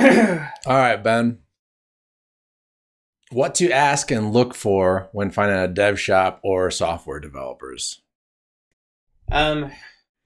All 0.66 0.76
right, 0.76 0.96
Ben. 0.96 1.40
What 3.32 3.54
to 3.56 3.70
ask 3.70 4.10
and 4.10 4.32
look 4.32 4.54
for 4.54 5.10
when 5.12 5.30
finding 5.30 5.58
a 5.58 5.68
dev 5.68 6.00
shop 6.00 6.40
or 6.42 6.70
software 6.70 7.20
developers? 7.20 8.00
Um, 9.30 9.70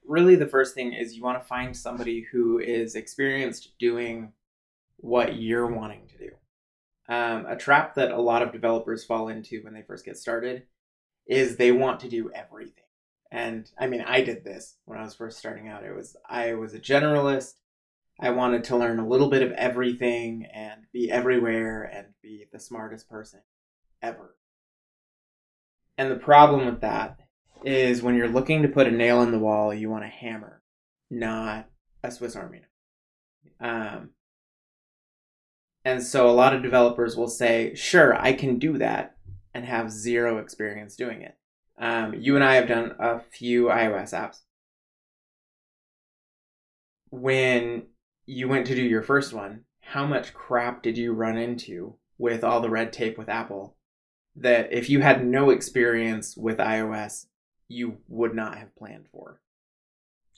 really, 0.06 0.36
the 0.36 0.46
first 0.46 0.76
thing 0.76 0.92
is 0.92 1.16
you 1.16 1.24
want 1.24 1.42
to 1.42 1.48
find 1.48 1.76
somebody 1.76 2.24
who 2.30 2.60
is 2.60 2.94
experienced 2.94 3.76
doing 3.80 4.32
what 4.98 5.36
you're 5.36 5.66
wanting 5.66 6.06
to 6.06 6.18
do. 6.18 6.30
Um, 7.12 7.44
a 7.46 7.56
trap 7.56 7.96
that 7.96 8.12
a 8.12 8.20
lot 8.20 8.42
of 8.42 8.52
developers 8.52 9.04
fall 9.04 9.28
into 9.28 9.60
when 9.62 9.74
they 9.74 9.82
first 9.82 10.04
get 10.04 10.16
started 10.16 10.62
is 11.26 11.56
they 11.56 11.72
want 11.72 11.98
to 12.00 12.08
do 12.08 12.30
everything. 12.32 12.84
And 13.32 13.68
I 13.76 13.88
mean, 13.88 14.04
I 14.06 14.20
did 14.20 14.44
this 14.44 14.76
when 14.84 15.00
I 15.00 15.02
was 15.02 15.16
first 15.16 15.38
starting 15.38 15.68
out. 15.68 15.82
It 15.82 15.96
was 15.96 16.16
I 16.28 16.54
was 16.54 16.74
a 16.74 16.80
generalist. 16.80 17.54
I 18.20 18.30
wanted 18.30 18.64
to 18.64 18.76
learn 18.76 19.00
a 19.00 19.08
little 19.08 19.28
bit 19.28 19.42
of 19.42 19.52
everything 19.52 20.46
and 20.54 20.82
be 20.92 21.10
everywhere 21.10 21.82
and 21.82 22.08
be 22.22 22.46
the 22.52 22.60
smartest 22.60 23.08
person 23.08 23.40
ever. 24.00 24.36
And 25.98 26.10
the 26.10 26.16
problem 26.16 26.66
with 26.66 26.80
that 26.80 27.18
is 27.64 28.02
when 28.02 28.14
you're 28.14 28.28
looking 28.28 28.62
to 28.62 28.68
put 28.68 28.86
a 28.86 28.90
nail 28.90 29.22
in 29.22 29.32
the 29.32 29.38
wall, 29.38 29.72
you 29.74 29.90
want 29.90 30.04
a 30.04 30.08
hammer, 30.08 30.62
not 31.10 31.68
a 32.02 32.10
Swiss 32.10 32.36
Army 32.36 32.60
knife. 32.60 32.70
Um, 33.60 34.10
and 35.84 36.02
so 36.02 36.28
a 36.28 36.32
lot 36.32 36.54
of 36.54 36.62
developers 36.62 37.16
will 37.16 37.28
say, 37.28 37.74
sure, 37.74 38.14
I 38.14 38.32
can 38.32 38.58
do 38.58 38.78
that 38.78 39.16
and 39.52 39.64
have 39.64 39.90
zero 39.90 40.38
experience 40.38 40.96
doing 40.96 41.22
it. 41.22 41.36
Um, 41.78 42.14
you 42.14 42.36
and 42.36 42.44
I 42.44 42.54
have 42.54 42.68
done 42.68 42.94
a 42.98 43.20
few 43.20 43.66
iOS 43.66 44.12
apps. 44.12 44.38
When 47.10 47.86
you 48.26 48.48
went 48.48 48.66
to 48.66 48.74
do 48.74 48.82
your 48.82 49.02
first 49.02 49.32
one, 49.32 49.64
how 49.80 50.06
much 50.06 50.34
crap 50.34 50.82
did 50.82 50.96
you 50.96 51.12
run 51.12 51.36
into 51.36 51.96
with 52.18 52.44
all 52.44 52.60
the 52.60 52.70
red 52.70 52.92
tape 52.92 53.18
with 53.18 53.28
Apple 53.28 53.76
that 54.36 54.72
if 54.72 54.88
you 54.88 55.00
had 55.00 55.24
no 55.24 55.50
experience 55.50 56.36
with 56.36 56.58
iOS, 56.58 57.26
you 57.68 57.98
would 58.08 58.34
not 58.34 58.58
have 58.58 58.74
planned 58.76 59.06
for? 59.10 59.40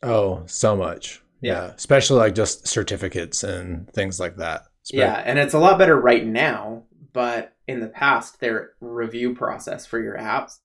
Oh, 0.03 0.43
so 0.47 0.77
much. 0.77 1.23
Yeah. 1.41 1.53
yeah. 1.53 1.73
Especially 1.75 2.19
like 2.19 2.34
just 2.34 2.67
certificates 2.67 3.43
and 3.43 3.91
things 3.93 4.21
like 4.21 4.37
that. 4.37 4.62
yeah. 4.91 5.23
And 5.25 5.39
it's 5.39 5.55
a 5.55 5.59
lot 5.59 5.78
better 5.78 5.98
right 5.98 6.27
now, 6.27 6.84
but 7.12 7.55
in 7.67 7.81
the 7.81 7.89
past, 7.89 8.41
their 8.41 8.73
review 8.81 9.34
process 9.34 9.87
for 9.87 10.00
your 10.00 10.17
apps, 10.17 10.59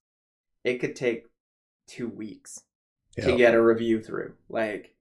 it 0.64 0.78
could 0.78 0.96
take 0.96 1.24
two 1.86 2.08
weeks 2.08 2.62
to 3.20 3.36
get 3.36 3.54
a 3.54 3.62
review 3.62 4.00
through. 4.00 4.34
Like, 4.48 4.91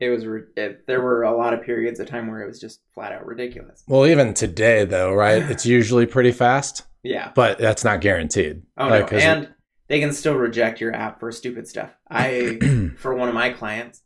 it 0.00 0.10
was 0.10 0.24
it, 0.56 0.86
there 0.86 1.00
were 1.00 1.24
a 1.24 1.36
lot 1.36 1.54
of 1.54 1.62
periods 1.62 1.98
of 1.98 2.08
time 2.08 2.28
where 2.28 2.40
it 2.40 2.46
was 2.46 2.60
just 2.60 2.80
flat 2.94 3.12
out 3.12 3.26
ridiculous. 3.26 3.82
Well, 3.88 4.06
even 4.06 4.34
today 4.34 4.84
though, 4.84 5.12
right? 5.12 5.42
it's 5.42 5.66
usually 5.66 6.06
pretty 6.06 6.32
fast. 6.32 6.84
Yeah, 7.02 7.32
but 7.34 7.58
that's 7.58 7.84
not 7.84 8.00
guaranteed. 8.00 8.62
Oh 8.76 8.88
like, 8.88 9.12
no, 9.12 9.18
and 9.18 9.54
they 9.88 10.00
can 10.00 10.12
still 10.12 10.34
reject 10.34 10.80
your 10.80 10.94
app 10.94 11.20
for 11.20 11.32
stupid 11.32 11.66
stuff. 11.66 11.90
I 12.08 12.58
for 12.96 13.14
one 13.14 13.28
of 13.28 13.34
my 13.34 13.50
clients, 13.50 14.02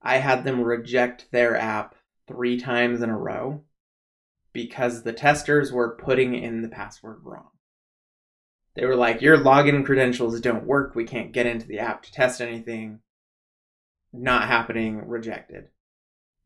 I 0.00 0.18
had 0.18 0.44
them 0.44 0.62
reject 0.62 1.26
their 1.30 1.56
app 1.56 1.94
three 2.26 2.58
times 2.58 3.02
in 3.02 3.10
a 3.10 3.18
row 3.18 3.62
because 4.52 5.02
the 5.02 5.12
testers 5.12 5.72
were 5.72 5.96
putting 5.96 6.34
in 6.34 6.62
the 6.62 6.68
password 6.68 7.18
wrong. 7.22 7.48
They 8.76 8.86
were 8.86 8.96
like, 8.96 9.20
"Your 9.20 9.36
login 9.36 9.84
credentials 9.84 10.40
don't 10.40 10.66
work. 10.66 10.94
We 10.94 11.04
can't 11.04 11.32
get 11.32 11.46
into 11.46 11.66
the 11.66 11.80
app 11.80 12.02
to 12.04 12.12
test 12.12 12.40
anything." 12.40 13.00
Not 14.14 14.48
happening, 14.48 15.06
rejected. 15.06 15.68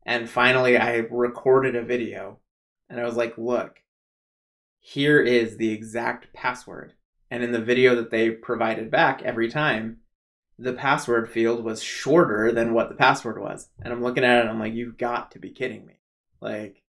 And 0.05 0.29
finally, 0.29 0.77
I 0.77 0.97
recorded 1.11 1.75
a 1.75 1.83
video 1.83 2.39
and 2.89 2.99
I 2.99 3.05
was 3.05 3.15
like, 3.15 3.37
look, 3.37 3.81
here 4.79 5.21
is 5.21 5.57
the 5.57 5.71
exact 5.71 6.33
password. 6.33 6.93
And 7.29 7.43
in 7.43 7.51
the 7.51 7.61
video 7.61 7.95
that 7.95 8.09
they 8.09 8.31
provided 8.31 8.89
back 8.89 9.21
every 9.21 9.49
time, 9.49 9.97
the 10.57 10.73
password 10.73 11.29
field 11.31 11.63
was 11.63 11.81
shorter 11.81 12.51
than 12.51 12.73
what 12.73 12.89
the 12.89 12.95
password 12.95 13.39
was. 13.39 13.69
And 13.81 13.93
I'm 13.93 14.01
looking 14.01 14.23
at 14.23 14.45
it, 14.45 14.49
I'm 14.49 14.59
like, 14.59 14.73
you've 14.73 14.97
got 14.97 15.31
to 15.31 15.39
be 15.39 15.51
kidding 15.51 15.85
me. 15.85 15.99
Like, 16.41 16.81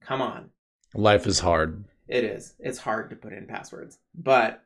come 0.00 0.22
on. 0.22 0.50
Life 0.94 1.26
is 1.26 1.40
hard. 1.40 1.84
It 2.06 2.24
is. 2.24 2.54
It's 2.58 2.78
hard 2.78 3.10
to 3.10 3.16
put 3.16 3.32
in 3.32 3.46
passwords. 3.46 3.98
But 4.14 4.62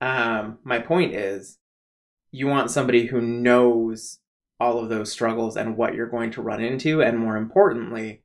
um, 0.00 0.58
my 0.64 0.78
point 0.78 1.14
is, 1.14 1.58
you 2.30 2.46
want 2.46 2.70
somebody 2.70 3.06
who 3.06 3.20
knows 3.20 4.20
all 4.60 4.78
of 4.78 4.88
those 4.88 5.12
struggles 5.12 5.56
and 5.56 5.76
what 5.76 5.94
you're 5.94 6.06
going 6.08 6.30
to 6.32 6.42
run 6.42 6.62
into, 6.62 7.02
and 7.02 7.18
more 7.18 7.36
importantly, 7.36 8.22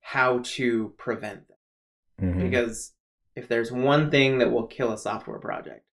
how 0.00 0.40
to 0.42 0.94
prevent 0.98 1.46
them. 1.48 2.30
Mm-hmm. 2.30 2.40
Because 2.40 2.92
if 3.34 3.48
there's 3.48 3.70
one 3.70 4.10
thing 4.10 4.38
that 4.38 4.50
will 4.50 4.66
kill 4.66 4.92
a 4.92 4.98
software 4.98 5.38
project 5.38 5.84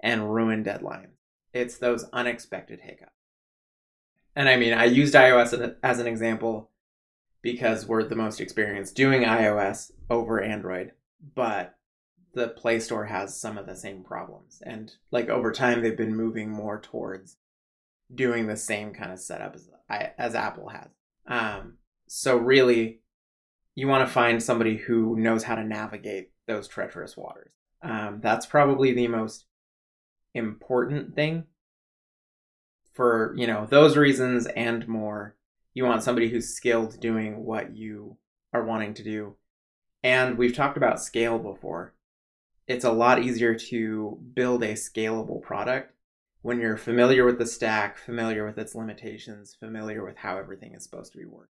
and 0.00 0.32
ruin 0.32 0.64
deadlines, 0.64 1.12
it's 1.52 1.78
those 1.78 2.04
unexpected 2.12 2.80
hiccups. 2.82 3.12
And 4.36 4.48
I 4.48 4.56
mean, 4.56 4.74
I 4.74 4.84
used 4.84 5.14
iOS 5.14 5.76
as 5.82 5.98
an 5.98 6.06
example 6.06 6.70
because 7.42 7.86
we're 7.86 8.04
the 8.04 8.16
most 8.16 8.40
experienced 8.40 8.94
doing 8.94 9.22
iOS 9.22 9.90
over 10.10 10.40
Android, 10.40 10.92
but 11.34 11.76
the 12.34 12.48
Play 12.48 12.78
Store 12.78 13.06
has 13.06 13.40
some 13.40 13.58
of 13.58 13.66
the 13.66 13.74
same 13.74 14.04
problems. 14.04 14.62
And 14.64 14.92
like 15.10 15.28
over 15.28 15.50
time, 15.50 15.82
they've 15.82 15.96
been 15.96 16.16
moving 16.16 16.50
more 16.50 16.80
towards 16.80 17.36
doing 18.14 18.46
the 18.46 18.56
same 18.56 18.92
kind 18.92 19.12
of 19.12 19.20
setup 19.20 19.54
as 19.54 19.68
as 20.18 20.34
Apple 20.34 20.68
has. 20.68 20.88
Um, 21.26 21.74
so 22.06 22.36
really, 22.36 23.00
you 23.74 23.88
want 23.88 24.06
to 24.06 24.12
find 24.12 24.42
somebody 24.42 24.76
who 24.76 25.16
knows 25.16 25.44
how 25.44 25.54
to 25.54 25.64
navigate 25.64 26.30
those 26.46 26.68
treacherous 26.68 27.16
waters. 27.16 27.52
Um, 27.82 28.20
that's 28.22 28.46
probably 28.46 28.92
the 28.92 29.08
most 29.08 29.44
important 30.34 31.14
thing. 31.14 31.44
For 32.94 33.34
you 33.36 33.46
know 33.46 33.66
those 33.70 33.96
reasons 33.96 34.46
and 34.46 34.88
more, 34.88 35.36
you 35.74 35.84
want 35.84 36.02
somebody 36.02 36.28
who's 36.28 36.48
skilled 36.48 36.98
doing 37.00 37.44
what 37.44 37.76
you 37.76 38.16
are 38.52 38.64
wanting 38.64 38.94
to 38.94 39.04
do. 39.04 39.36
And 40.02 40.38
we've 40.38 40.54
talked 40.54 40.76
about 40.76 41.02
scale 41.02 41.38
before. 41.38 41.94
It's 42.66 42.84
a 42.84 42.92
lot 42.92 43.22
easier 43.22 43.54
to 43.54 44.18
build 44.34 44.62
a 44.62 44.72
scalable 44.74 45.40
product 45.40 45.94
when 46.42 46.60
you're 46.60 46.76
familiar 46.76 47.24
with 47.24 47.38
the 47.38 47.46
stack, 47.46 47.98
familiar 47.98 48.46
with 48.46 48.58
its 48.58 48.74
limitations, 48.74 49.56
familiar 49.58 50.04
with 50.04 50.16
how 50.16 50.38
everything 50.38 50.74
is 50.74 50.84
supposed 50.84 51.12
to 51.12 51.18
be 51.18 51.24
working. 51.24 51.48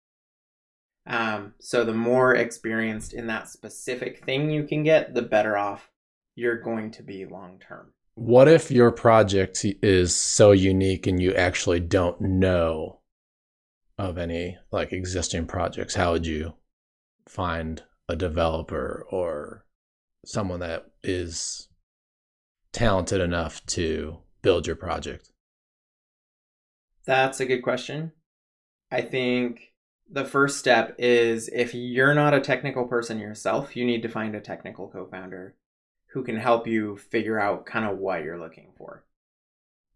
Um, 1.06 1.54
so 1.60 1.84
the 1.84 1.94
more 1.94 2.36
experienced 2.36 3.14
in 3.14 3.28
that 3.28 3.50
specific 3.50 4.26
thing 4.26 4.50
you 4.50 4.64
can 4.64 4.84
get, 4.84 5.14
the 5.14 5.22
better 5.22 5.58
off 5.58 5.90
you're 6.36 6.62
going 6.62 6.92
to 6.92 7.04
be 7.04 7.26
long 7.26 7.60
term. 7.60 7.94
What 8.16 8.48
if 8.48 8.72
your 8.72 8.92
project 8.92 9.64
is 9.82 10.16
so 10.16 10.52
unique 10.52 11.08
and 11.08 11.22
you 11.22 11.34
actually 11.34 11.80
don't 11.80 12.20
know 12.20 13.00
of 13.98 14.18
any 14.18 14.58
like 14.72 14.92
existing 14.92 15.48
projects? 15.48 15.96
How 15.96 16.14
would 16.14 16.26
you 16.26 16.56
find 17.28 17.84
a 18.10 18.16
developer 18.16 19.06
or 19.10 19.66
someone 20.26 20.60
that 20.60 20.88
is 21.04 21.70
talented 22.72 23.22
enough 23.22 23.66
to 23.68 24.20
build 24.42 24.68
your 24.68 24.76
project? 24.76 25.32
That's 27.06 27.40
a 27.40 27.46
good 27.46 27.62
question. 27.62 28.12
I 28.92 29.02
think 29.02 29.74
the 30.10 30.26
first 30.26 30.58
step 30.58 30.96
is 30.98 31.50
if 31.50 31.74
you're 31.74 32.14
not 32.14 32.34
a 32.34 32.42
technical 32.42 32.86
person 32.86 33.20
yourself, 33.20 33.76
you 33.76 33.86
need 33.86 34.02
to 34.02 34.10
find 34.10 34.36
a 34.36 34.42
technical 34.42 34.88
co 34.88 35.06
founder 35.06 35.56
who 36.12 36.24
can 36.24 36.38
help 36.38 36.68
you 36.68 36.98
figure 36.98 37.40
out 37.40 37.66
kind 37.66 37.86
of 37.86 37.98
what 37.98 38.24
you're 38.24 38.40
looking 38.40 38.72
for. 38.78 39.06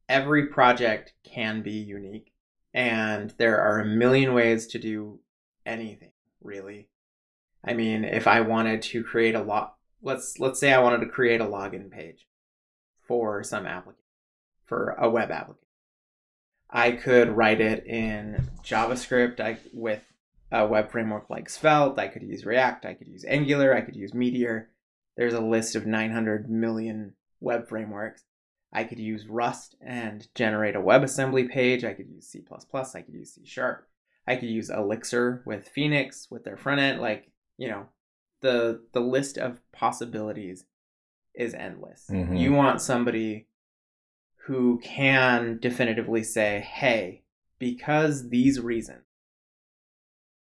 Every 0.10 0.48
project 0.48 1.14
can 1.24 1.62
be 1.62 1.72
unique, 1.72 2.34
and 2.74 3.34
there 3.38 3.62
are 3.62 3.80
a 3.80 3.86
million 3.86 4.34
ways 4.34 4.68
to 4.68 4.80
do 4.80 5.20
anything, 5.66 6.12
really. 6.42 6.90
I 7.64 7.74
mean, 7.74 8.04
if 8.04 8.28
I 8.28 8.42
wanted 8.42 8.82
to 8.84 9.04
create 9.04 9.36
a 9.36 9.44
lot, 9.44 9.76
let's 10.02 10.40
let's 10.40 10.60
say 10.60 10.74
I 10.74 10.82
wanted 10.82 11.00
to 11.02 11.12
create 11.12 11.42
a 11.42 11.46
login 11.46 11.90
page 11.90 12.28
for 13.08 13.44
some 13.44 13.66
application 13.66 14.01
for 14.72 14.96
a 14.98 15.10
web 15.10 15.32
application. 15.32 15.68
I 16.70 16.92
could 16.92 17.36
write 17.36 17.60
it 17.60 17.86
in 17.86 18.48
JavaScript 18.64 19.42
I, 19.42 19.58
with 19.74 20.02
a 20.50 20.66
web 20.66 20.90
framework 20.90 21.30
like 21.30 21.50
Svelte. 21.50 22.00
I 22.00 22.08
could 22.08 22.24
use 22.24 22.46
React. 22.46 22.86
I 22.86 22.94
could 22.94 23.10
use 23.10 23.26
Angular. 23.28 23.76
I 23.76 23.82
could 23.82 23.98
use 23.98 24.14
Meteor. 24.14 24.70
There's 25.18 25.34
a 25.34 25.42
list 25.42 25.76
of 25.76 25.86
900 25.86 26.50
million 26.50 27.16
web 27.42 27.68
frameworks. 27.68 28.24
I 28.72 28.86
could 28.86 28.98
use 28.98 29.28
Rust 29.28 29.76
and 29.86 30.26
generate 30.36 30.78
a 30.78 30.82
WebAssembly 30.82 31.50
page. 31.50 31.84
I 31.84 31.94
could 31.94 32.08
use 32.08 32.28
C++. 32.28 32.42
I 32.50 33.02
could 33.02 33.14
use 33.14 33.34
C 33.34 33.42
Sharp. 33.44 33.90
I 34.26 34.38
could 34.38 34.48
use 34.48 34.70
Elixir 34.70 35.44
with 35.46 35.68
Phoenix 35.68 36.30
with 36.32 36.46
their 36.46 36.56
front 36.56 36.80
end. 36.80 37.02
Like, 37.02 37.30
you 37.58 37.68
know, 37.68 37.88
the 38.40 38.86
the 38.94 39.02
list 39.02 39.38
of 39.38 39.60
possibilities 39.74 40.64
is 41.36 41.54
endless. 41.54 42.08
Mm-hmm. 42.10 42.38
You 42.38 42.54
want 42.54 42.80
somebody 42.80 43.48
who 44.46 44.80
can 44.84 45.60
definitively 45.60 46.24
say, 46.24 46.60
hey, 46.60 47.22
because 47.60 48.30
these 48.30 48.60
reasons, 48.60 49.04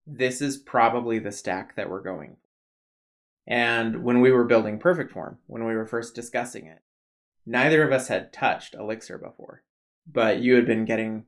this 0.06 0.40
is 0.40 0.56
probably 0.56 1.18
the 1.18 1.30
stack 1.30 1.76
that 1.76 1.90
we're 1.90 2.02
going. 2.02 2.36
And 3.46 4.02
when 4.02 4.20
we 4.20 4.30
were 4.30 4.44
building 4.44 4.78
Perfect 4.78 5.12
Form, 5.12 5.38
when 5.46 5.64
we 5.66 5.74
were 5.74 5.86
first 5.86 6.14
discussing 6.14 6.66
it, 6.66 6.80
neither 7.44 7.82
of 7.82 7.92
us 7.92 8.08
had 8.08 8.32
touched 8.32 8.74
Elixir 8.74 9.18
before, 9.18 9.62
but 10.10 10.38
you 10.38 10.54
had 10.54 10.66
been 10.66 10.84
getting, 10.84 11.24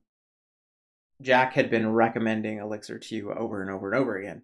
Jack 1.20 1.52
had 1.52 1.70
been 1.70 1.92
recommending 1.92 2.58
Elixir 2.58 2.98
to 2.98 3.14
you 3.14 3.32
over 3.32 3.60
and 3.60 3.70
over 3.70 3.92
and 3.92 4.00
over 4.00 4.16
again 4.16 4.42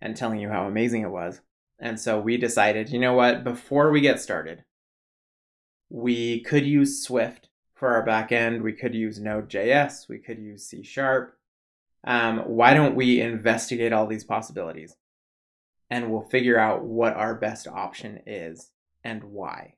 and 0.00 0.16
telling 0.16 0.40
you 0.40 0.48
how 0.48 0.66
amazing 0.66 1.02
it 1.02 1.10
was. 1.10 1.40
And 1.78 2.00
so 2.00 2.20
we 2.20 2.36
decided, 2.36 2.90
you 2.90 2.98
know 2.98 3.14
what, 3.14 3.44
before 3.44 3.90
we 3.90 4.00
get 4.00 4.20
started, 4.20 4.64
we 5.92 6.40
could 6.40 6.64
use 6.64 7.04
Swift 7.04 7.50
for 7.74 7.94
our 7.94 8.04
backend. 8.04 8.62
We 8.62 8.72
could 8.72 8.94
use 8.94 9.20
Node.js. 9.20 10.08
We 10.08 10.18
could 10.18 10.38
use 10.38 10.64
C 10.64 10.82
Sharp. 10.82 11.36
Um, 12.02 12.38
why 12.38 12.72
don't 12.72 12.96
we 12.96 13.20
investigate 13.20 13.92
all 13.92 14.06
these 14.06 14.24
possibilities? 14.24 14.96
And 15.90 16.10
we'll 16.10 16.22
figure 16.30 16.58
out 16.58 16.82
what 16.82 17.14
our 17.14 17.34
best 17.34 17.68
option 17.68 18.20
is 18.26 18.70
and 19.04 19.22
why. 19.24 19.74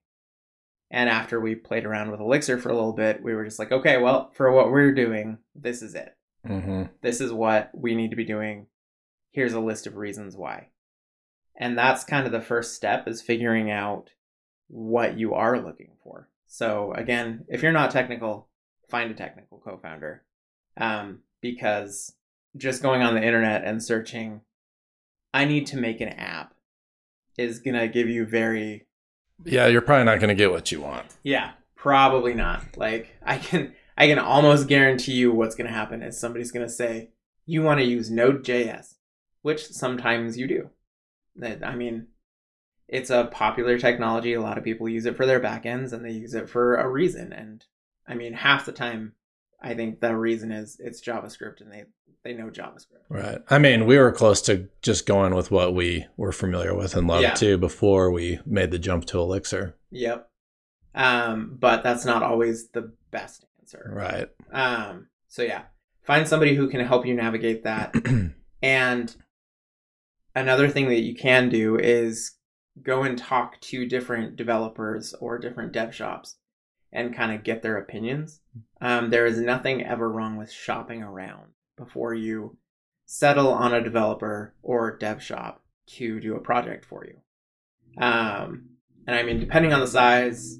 And 0.88 1.10
after 1.10 1.40
we 1.40 1.56
played 1.56 1.84
around 1.84 2.12
with 2.12 2.20
Elixir 2.20 2.58
for 2.58 2.68
a 2.68 2.74
little 2.74 2.92
bit, 2.92 3.20
we 3.20 3.34
were 3.34 3.44
just 3.44 3.58
like, 3.58 3.72
okay, 3.72 3.98
well, 3.98 4.30
for 4.34 4.52
what 4.52 4.70
we're 4.70 4.94
doing, 4.94 5.38
this 5.56 5.82
is 5.82 5.96
it. 5.96 6.16
Mm-hmm. 6.46 6.84
This 7.02 7.20
is 7.20 7.32
what 7.32 7.72
we 7.74 7.96
need 7.96 8.10
to 8.10 8.16
be 8.16 8.24
doing. 8.24 8.66
Here's 9.32 9.54
a 9.54 9.60
list 9.60 9.88
of 9.88 9.96
reasons 9.96 10.36
why. 10.36 10.68
And 11.56 11.76
that's 11.76 12.04
kind 12.04 12.24
of 12.24 12.30
the 12.32 12.40
first 12.40 12.76
step 12.76 13.08
is 13.08 13.20
figuring 13.20 13.72
out 13.72 14.10
what 14.68 15.18
you 15.18 15.34
are 15.34 15.60
looking 15.60 15.92
for. 16.02 16.28
So 16.46 16.92
again, 16.92 17.44
if 17.48 17.62
you're 17.62 17.72
not 17.72 17.90
technical, 17.90 18.48
find 18.88 19.10
a 19.10 19.14
technical 19.14 19.58
co-founder. 19.58 20.22
Um, 20.76 21.20
because 21.40 22.14
just 22.56 22.82
going 22.82 23.02
on 23.02 23.14
the 23.14 23.22
internet 23.22 23.64
and 23.64 23.82
searching, 23.82 24.40
I 25.32 25.44
need 25.44 25.66
to 25.68 25.76
make 25.76 26.00
an 26.00 26.08
app 26.08 26.54
is 27.36 27.58
going 27.58 27.74
to 27.74 27.88
give 27.88 28.08
you 28.08 28.24
very 28.24 28.86
Yeah, 29.44 29.66
you're 29.66 29.80
probably 29.82 30.04
not 30.04 30.20
going 30.20 30.28
to 30.28 30.34
get 30.34 30.50
what 30.50 30.70
you 30.72 30.80
want. 30.80 31.06
yeah, 31.22 31.52
probably 31.76 32.34
not. 32.34 32.76
Like 32.76 33.16
I 33.24 33.38
can 33.38 33.74
I 33.96 34.06
can 34.06 34.18
almost 34.18 34.68
guarantee 34.68 35.12
you 35.12 35.32
what's 35.32 35.54
going 35.54 35.66
to 35.68 35.72
happen 35.72 36.02
is 36.02 36.18
somebody's 36.18 36.50
going 36.52 36.66
to 36.66 36.72
say 36.72 37.10
you 37.46 37.62
want 37.62 37.80
to 37.80 37.86
use 37.86 38.10
Node.js, 38.10 38.94
which 39.42 39.66
sometimes 39.66 40.38
you 40.38 40.46
do. 40.46 40.70
I 41.62 41.74
mean, 41.74 42.06
it's 42.88 43.10
a 43.10 43.24
popular 43.32 43.78
technology. 43.78 44.34
A 44.34 44.40
lot 44.40 44.58
of 44.58 44.64
people 44.64 44.88
use 44.88 45.06
it 45.06 45.16
for 45.16 45.26
their 45.26 45.40
backends 45.40 45.92
and 45.92 46.04
they 46.04 46.10
use 46.10 46.34
it 46.34 46.48
for 46.48 46.76
a 46.76 46.88
reason. 46.88 47.32
And 47.32 47.64
I 48.06 48.14
mean, 48.14 48.32
half 48.34 48.66
the 48.66 48.72
time, 48.72 49.14
I 49.62 49.74
think 49.74 50.00
the 50.00 50.14
reason 50.16 50.52
is 50.52 50.76
it's 50.78 51.00
JavaScript 51.00 51.60
and 51.60 51.72
they 51.72 51.84
they 52.24 52.32
know 52.34 52.48
JavaScript. 52.50 53.04
Right. 53.10 53.38
I 53.50 53.58
mean, 53.58 53.84
we 53.86 53.98
were 53.98 54.12
close 54.12 54.40
to 54.42 54.68
just 54.80 55.06
going 55.06 55.34
with 55.34 55.50
what 55.50 55.74
we 55.74 56.06
were 56.16 56.32
familiar 56.32 56.74
with 56.74 56.96
and 56.96 57.06
loved 57.06 57.22
Yeah. 57.22 57.34
too 57.34 57.58
before 57.58 58.10
we 58.10 58.40
made 58.46 58.70
the 58.70 58.78
jump 58.78 59.04
to 59.06 59.18
Elixir. 59.18 59.76
Yep. 59.90 60.28
Um, 60.94 61.56
but 61.60 61.82
that's 61.82 62.04
not 62.04 62.22
always 62.22 62.68
the 62.68 62.92
best 63.10 63.44
answer. 63.60 63.90
Right. 63.92 64.28
Um, 64.52 65.08
so 65.28 65.42
yeah, 65.42 65.62
find 66.02 66.26
somebody 66.26 66.54
who 66.54 66.68
can 66.68 66.80
help 66.80 67.04
you 67.04 67.14
navigate 67.14 67.64
that. 67.64 67.94
and 68.62 69.16
another 70.34 70.68
thing 70.68 70.88
that 70.88 71.00
you 71.00 71.14
can 71.14 71.48
do 71.48 71.76
is 71.76 72.32
go 72.82 73.02
and 73.02 73.16
talk 73.16 73.60
to 73.60 73.86
different 73.86 74.36
developers 74.36 75.14
or 75.20 75.38
different 75.38 75.72
dev 75.72 75.94
shops 75.94 76.36
and 76.92 77.14
kind 77.14 77.32
of 77.32 77.44
get 77.44 77.62
their 77.62 77.76
opinions. 77.76 78.40
Um, 78.80 79.10
there 79.10 79.26
is 79.26 79.38
nothing 79.38 79.82
ever 79.82 80.10
wrong 80.10 80.36
with 80.36 80.50
shopping 80.50 81.02
around 81.02 81.52
before 81.76 82.14
you 82.14 82.56
settle 83.06 83.52
on 83.52 83.74
a 83.74 83.82
developer 83.82 84.54
or 84.62 84.96
dev 84.96 85.22
shop 85.22 85.62
to 85.86 86.20
do 86.20 86.36
a 86.36 86.40
project 86.40 86.84
for 86.84 87.04
you. 87.04 87.20
Um, 88.02 88.70
and 89.06 89.16
I 89.16 89.22
mean, 89.22 89.40
depending 89.40 89.72
on 89.72 89.80
the 89.80 89.86
size, 89.86 90.58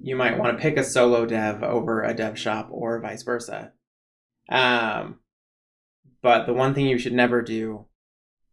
you 0.00 0.16
might 0.16 0.38
want 0.38 0.56
to 0.56 0.62
pick 0.62 0.76
a 0.76 0.84
solo 0.84 1.26
dev 1.26 1.62
over 1.62 2.02
a 2.02 2.14
dev 2.14 2.38
shop 2.38 2.68
or 2.70 3.00
vice 3.00 3.22
versa. 3.22 3.72
Um, 4.48 5.18
but 6.22 6.46
the 6.46 6.52
one 6.52 6.74
thing 6.74 6.86
you 6.86 6.98
should 6.98 7.12
never 7.12 7.42
do 7.42 7.86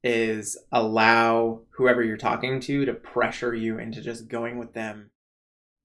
is 0.03 0.57
allow 0.71 1.61
whoever 1.71 2.01
you're 2.03 2.17
talking 2.17 2.59
to 2.61 2.85
to 2.85 2.93
pressure 2.93 3.53
you 3.53 3.77
into 3.79 4.01
just 4.01 4.27
going 4.27 4.57
with 4.57 4.73
them 4.73 5.09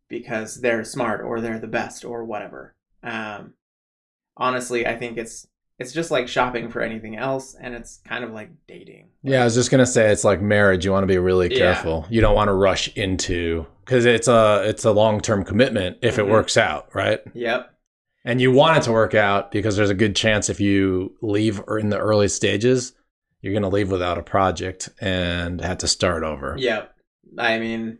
because 0.08 0.60
they're 0.60 0.84
smart 0.84 1.20
or 1.22 1.40
they're 1.40 1.58
the 1.58 1.66
best 1.66 2.04
or 2.04 2.24
whatever. 2.24 2.74
Um, 3.02 3.54
honestly, 4.36 4.86
I 4.86 4.96
think 4.96 5.18
it's 5.18 5.46
it's 5.80 5.92
just 5.92 6.12
like 6.12 6.28
shopping 6.28 6.68
for 6.70 6.80
anything 6.82 7.16
else, 7.16 7.56
and 7.60 7.74
it's 7.74 7.96
kind 8.06 8.22
of 8.22 8.30
like 8.30 8.50
dating. 8.68 9.08
Yeah, 9.24 9.40
I 9.40 9.44
was 9.44 9.56
just 9.56 9.72
gonna 9.72 9.84
say 9.86 10.10
it's 10.12 10.22
like 10.22 10.40
marriage. 10.40 10.84
You 10.84 10.92
want 10.92 11.02
to 11.02 11.08
be 11.08 11.18
really 11.18 11.50
Yeah. 11.50 11.58
careful. 11.58 12.06
You 12.10 12.20
don't 12.20 12.36
want 12.36 12.46
to 12.48 12.52
rush 12.54 12.96
into 12.96 13.66
because 13.84 14.04
it's 14.04 14.28
a 14.28 14.62
it's 14.66 14.84
a 14.84 14.92
long 14.92 15.20
term 15.20 15.44
commitment 15.44 15.98
if 16.00 16.14
Mhm. 16.16 16.18
it 16.20 16.28
works 16.28 16.56
out, 16.56 16.88
right? 16.94 17.20
Yep. 17.34 17.70
And 18.24 18.40
you 18.40 18.52
want 18.52 18.78
it 18.78 18.82
to 18.84 18.92
work 18.92 19.14
out 19.14 19.50
because 19.50 19.76
there's 19.76 19.90
a 19.90 19.94
good 19.94 20.14
chance 20.16 20.48
if 20.48 20.60
you 20.60 21.14
leave 21.20 21.60
or 21.66 21.78
in 21.78 21.90
the 21.90 21.98
early 21.98 22.28
stages, 22.28 22.92
you're 23.44 23.54
gonna 23.54 23.68
leave 23.68 23.90
without 23.90 24.18
a 24.18 24.22
project 24.22 24.88
and 25.00 25.60
have 25.60 25.78
to 25.78 25.88
start 25.88 26.22
over. 26.22 26.56
Yep. 26.58 26.94
I 27.38 27.58
mean, 27.58 27.98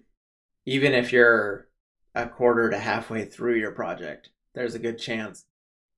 even 0.64 0.94
if 0.94 1.12
you're 1.12 1.69
a 2.14 2.26
quarter 2.26 2.70
to 2.70 2.79
halfway 2.79 3.25
through 3.25 3.56
your 3.56 3.73
project, 3.73 4.31
there's 4.55 4.75
a 4.75 4.79
good 4.79 4.99
chance 4.99 5.44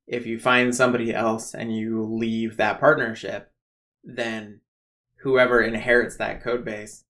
if 0.07 0.27
you 0.27 0.39
find 0.39 0.75
somebody 0.75 1.13
else 1.13 1.55
and 1.55 1.77
you 1.77 2.03
leave 2.03 2.57
that 2.57 2.79
partnership, 2.79 3.51
then 4.05 4.61
whoever 5.19 5.61
inherits 5.61 6.17
that 6.17 6.43
code 6.43 6.65
base, 6.65 7.05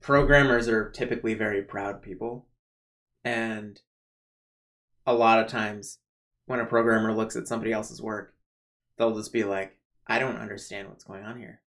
programmers 0.00 0.68
are 0.68 0.90
typically 0.90 1.34
very 1.34 1.62
proud 1.62 2.02
people. 2.02 2.46
And 3.24 3.80
a 5.06 5.14
lot 5.14 5.40
of 5.40 5.48
times 5.48 5.98
when 6.44 6.60
a 6.60 6.66
programmer 6.66 7.12
looks 7.12 7.36
at 7.36 7.48
somebody 7.48 7.72
else's 7.72 8.02
work, 8.02 8.34
they'll 8.98 9.16
just 9.16 9.32
be 9.32 9.44
like, 9.44 9.75
I 10.06 10.18
don't 10.18 10.36
understand 10.38 10.88
what's 10.88 11.04
going 11.04 11.24
on 11.24 11.38
here. 11.38 11.60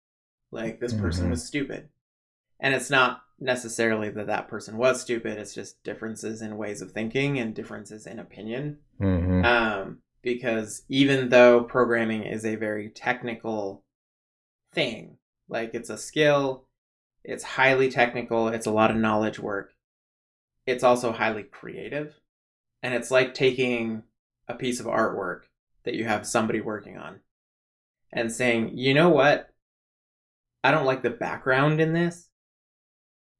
Like, 0.50 0.80
this 0.80 0.94
person 0.94 1.26
Mhm. 1.26 1.30
was 1.30 1.44
stupid. 1.44 1.88
And 2.60 2.74
it's 2.74 2.90
not 2.90 3.24
necessarily 3.40 4.10
that 4.10 4.26
that 4.28 4.48
person 4.48 4.76
was 4.78 5.00
stupid, 5.02 5.38
it's 5.38 5.54
just 5.54 5.82
differences 5.84 6.42
in 6.42 6.56
ways 6.58 6.82
of 6.82 6.92
thinking 6.92 7.38
and 7.38 7.54
differences 7.54 8.06
in 8.06 8.18
opinion. 8.18 8.80
hmm 8.98 9.44
Um, 9.44 10.02
because 10.22 10.84
even 10.88 11.28
though 11.30 11.64
programming 11.64 12.24
is 12.24 12.44
a 12.44 12.56
very 12.56 12.90
technical 12.90 13.84
thing, 14.72 15.18
like 15.48 15.74
it's 15.74 15.90
a 15.90 15.98
skill, 15.98 16.66
it's 17.24 17.44
highly 17.44 17.90
technical, 17.90 18.48
it's 18.48 18.66
a 18.66 18.72
lot 18.72 18.90
of 18.90 18.96
knowledge 18.96 19.38
work, 19.38 19.74
it's 20.66 20.84
also 20.84 21.12
highly 21.12 21.42
creative. 21.44 22.14
And 22.82 22.94
it's 22.94 23.10
like 23.10 23.34
taking 23.34 24.04
a 24.48 24.54
piece 24.54 24.80
of 24.80 24.86
artwork 24.86 25.42
that 25.84 25.94
you 25.94 26.04
have 26.04 26.26
somebody 26.26 26.60
working 26.60 26.96
on 26.98 27.20
and 28.16 28.32
saying, 28.32 28.76
you 28.76 28.94
know 28.94 29.10
what? 29.10 29.50
I 30.64 30.72
don't 30.72 30.86
like 30.86 31.02
the 31.02 31.10
background 31.10 31.80
in 31.80 31.92
this. 31.92 32.28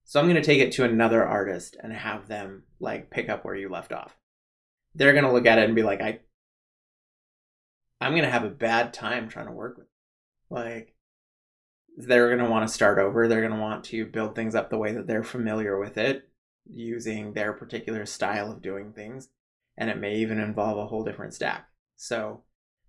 So 0.05 0.21
I'm 0.21 0.27
going 0.27 0.37
to 0.37 0.43
take 0.43 0.61
it 0.61 0.73
to 0.73 0.85
another 0.85 1.27
artist 1.27 1.77
and 1.83 1.93
have 1.93 2.29
them 2.29 2.65
like 2.79 3.11
pick 3.11 3.29
up 3.29 3.45
where 3.45 3.57
you 3.57 3.69
left 3.69 3.93
off. 3.93 4.17
They're 4.95 5.15
going 5.15 5.25
to 5.25 5.33
look 5.33 5.47
at 5.47 5.59
it 5.59 5.65
and 5.65 5.75
be 5.75 5.83
like, 5.83 6.01
I, 6.01 6.21
I'm 8.01 8.13
going 8.13 8.23
to 8.23 8.31
have 8.31 8.45
a 8.45 8.51
bad 8.51 8.93
time 8.93 9.29
trying 9.29 9.47
to 9.47 9.53
work 9.53 9.79
with. 9.79 9.87
it." 9.87 9.91
Like, 10.55 10.95
they're 11.97 12.29
going 12.29 12.45
to 12.45 12.51
want 12.51 12.69
to 12.69 12.73
start 12.73 12.99
over. 12.99 13.27
They're 13.27 13.41
going 13.41 13.55
to 13.55 13.59
want 13.61 13.85
to 13.87 14.05
build 14.05 14.37
things 14.37 14.55
up 14.55 14.69
the 14.69 14.79
way 14.79 14.93
that 14.93 15.07
they're 15.07 15.25
familiar 15.25 15.79
with 15.81 15.97
it, 15.97 16.29
using 16.71 17.33
their 17.33 17.55
particular 17.55 18.05
style 18.05 18.53
of 18.53 18.63
doing 18.63 18.93
things. 18.93 19.31
And 19.79 19.89
it 19.91 19.99
may 19.99 20.17
even 20.17 20.39
involve 20.39 20.79
a 20.79 20.87
whole 20.87 21.03
different 21.03 21.35
stack. 21.35 21.67
So 21.97 22.43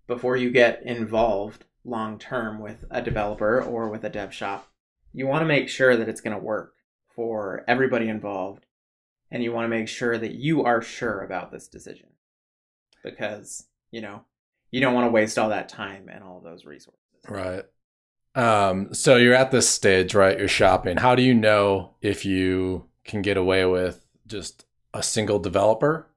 before 0.06 0.36
you 0.36 0.50
get 0.50 0.82
involved 0.84 1.64
long 1.88 2.18
term 2.18 2.60
with 2.60 2.84
a 2.90 3.02
developer 3.02 3.62
or 3.62 3.88
with 3.88 4.04
a 4.04 4.10
dev 4.10 4.32
shop, 4.32 4.68
you 5.12 5.26
want 5.26 5.42
to 5.42 5.46
make 5.46 5.68
sure 5.68 5.96
that 5.96 6.08
it's 6.08 6.20
going 6.20 6.36
to 6.36 6.42
work 6.42 6.74
for 7.14 7.64
everybody 7.66 8.08
involved. 8.08 8.66
And 9.30 9.42
you 9.42 9.52
want 9.52 9.64
to 9.64 9.76
make 9.76 9.88
sure 9.88 10.16
that 10.16 10.36
you 10.36 10.64
are 10.64 10.80
sure 10.80 11.20
about 11.20 11.52
this 11.52 11.68
decision. 11.68 12.08
Because, 13.04 13.66
you 13.90 14.00
know, 14.00 14.22
you 14.70 14.80
don't 14.80 14.94
want 14.94 15.06
to 15.06 15.10
waste 15.10 15.38
all 15.38 15.50
that 15.50 15.68
time 15.68 16.08
and 16.10 16.24
all 16.24 16.40
those 16.40 16.64
resources. 16.64 17.02
Right. 17.28 17.64
Um, 18.34 18.94
so 18.94 19.16
you're 19.16 19.34
at 19.34 19.50
this 19.50 19.68
stage, 19.68 20.14
right? 20.14 20.38
You're 20.38 20.48
shopping. 20.48 20.96
How 20.96 21.14
do 21.14 21.22
you 21.22 21.34
know 21.34 21.94
if 22.00 22.24
you 22.24 22.86
can 23.04 23.20
get 23.20 23.36
away 23.36 23.64
with 23.66 24.06
just 24.26 24.64
a 24.94 25.02
single 25.02 25.38
developer 25.38 26.08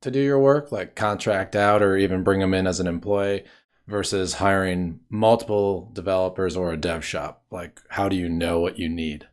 to 0.00 0.10
do 0.10 0.20
your 0.20 0.38
work, 0.38 0.72
like 0.72 0.94
contract 0.94 1.56
out 1.56 1.82
or 1.82 1.96
even 1.96 2.22
bring 2.22 2.40
them 2.40 2.54
in 2.54 2.66
as 2.66 2.80
an 2.80 2.86
employee 2.86 3.44
versus 3.88 4.34
hiring 4.34 5.00
multiple 5.10 5.90
developers 5.92 6.56
or 6.56 6.72
a 6.72 6.76
dev 6.76 7.04
shop? 7.04 7.42
Like, 7.50 7.80
how 7.88 8.08
do 8.08 8.14
you 8.14 8.28
know 8.28 8.60
what 8.60 8.78
you 8.78 8.88
need? 8.88 9.26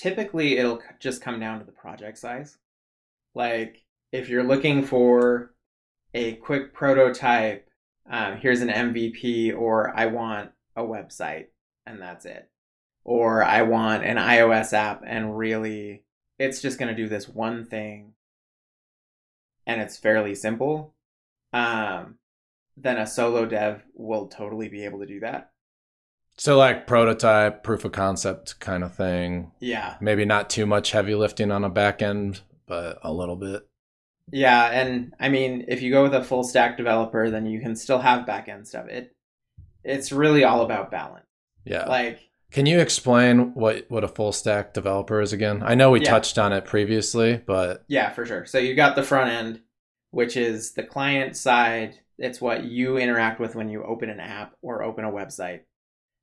typically 0.00 0.56
it'll 0.56 0.80
just 0.98 1.20
come 1.20 1.38
down 1.38 1.58
to 1.58 1.64
the 1.66 1.72
project 1.72 2.16
size. 2.16 2.56
Like 3.34 3.84
if 4.12 4.30
you're 4.30 4.44
looking 4.44 4.82
for 4.82 5.52
a 6.14 6.36
quick 6.36 6.72
prototype, 6.72 7.68
um, 8.10 8.38
here's 8.38 8.62
an 8.62 8.70
MVP, 8.70 9.56
or 9.56 9.94
I 9.94 10.06
want 10.06 10.52
a 10.74 10.82
website, 10.82 11.46
and 11.86 12.00
that's 12.00 12.24
it. 12.24 12.48
Or 13.04 13.44
I 13.44 13.62
want 13.62 14.04
an 14.04 14.16
iOS 14.16 14.72
app, 14.72 15.02
and 15.06 15.36
really, 15.36 16.02
it's 16.38 16.60
just 16.60 16.78
going 16.78 16.88
to 16.88 17.00
do 17.00 17.08
this 17.08 17.28
one 17.28 17.66
thing, 17.66 18.14
and 19.66 19.80
it's 19.80 19.96
fairly 19.96 20.34
simple. 20.34 20.94
Um, 21.52 22.16
then 22.76 22.98
a 22.98 23.06
solo 23.06 23.46
dev 23.46 23.82
will 23.94 24.26
totally 24.28 24.68
be 24.68 24.84
able 24.84 25.00
to 25.00 25.06
do 25.06 25.20
that. 25.20 25.50
So 26.36 26.56
like 26.56 26.86
prototype, 26.86 27.62
proof 27.62 27.84
of 27.84 27.92
concept 27.92 28.60
kind 28.60 28.82
of 28.82 28.94
thing. 28.94 29.52
Yeah. 29.60 29.96
Maybe 30.00 30.24
not 30.24 30.48
too 30.48 30.64
much 30.64 30.92
heavy 30.92 31.14
lifting 31.14 31.50
on 31.50 31.64
a 31.64 31.68
back 31.68 32.00
end, 32.00 32.40
but 32.66 32.98
a 33.02 33.12
little 33.12 33.36
bit. 33.36 33.66
Yeah, 34.32 34.70
and 34.70 35.12
I 35.18 35.28
mean, 35.28 35.64
if 35.68 35.82
you 35.82 35.90
go 35.90 36.02
with 36.04 36.14
a 36.14 36.22
full 36.22 36.44
stack 36.44 36.76
developer, 36.76 37.30
then 37.30 37.46
you 37.46 37.60
can 37.60 37.74
still 37.74 37.98
have 37.98 38.26
back 38.26 38.48
end 38.48 38.66
stuff. 38.68 38.86
It 38.88 39.14
it's 39.84 40.12
really 40.12 40.44
all 40.44 40.62
about 40.62 40.90
balance. 40.90 41.26
Yeah. 41.64 41.86
Like 41.86 42.20
Can 42.52 42.64
you 42.66 42.78
explain 42.80 43.52
what 43.54 43.84
what 43.90 44.04
a 44.04 44.08
full 44.08 44.32
stack 44.32 44.72
developer 44.72 45.20
is 45.20 45.32
again? 45.32 45.62
I 45.64 45.74
know 45.74 45.90
we 45.90 46.00
Yeah. 46.00 46.10
touched 46.10 46.38
on 46.38 46.52
it 46.52 46.64
previously, 46.64 47.42
but 47.44 47.84
Yeah, 47.88 48.10
for 48.10 48.24
sure. 48.24 48.46
So 48.46 48.58
you 48.58 48.74
got 48.74 48.94
the 48.96 49.02
front 49.02 49.30
end, 49.30 49.60
which 50.10 50.36
is 50.36 50.72
the 50.72 50.84
client 50.84 51.36
side. 51.36 51.98
It's 52.20 52.40
what 52.40 52.64
you 52.64 52.98
interact 52.98 53.40
with 53.40 53.54
when 53.54 53.70
you 53.70 53.82
open 53.82 54.10
an 54.10 54.20
app 54.20 54.54
or 54.60 54.82
open 54.82 55.06
a 55.06 55.10
website. 55.10 55.60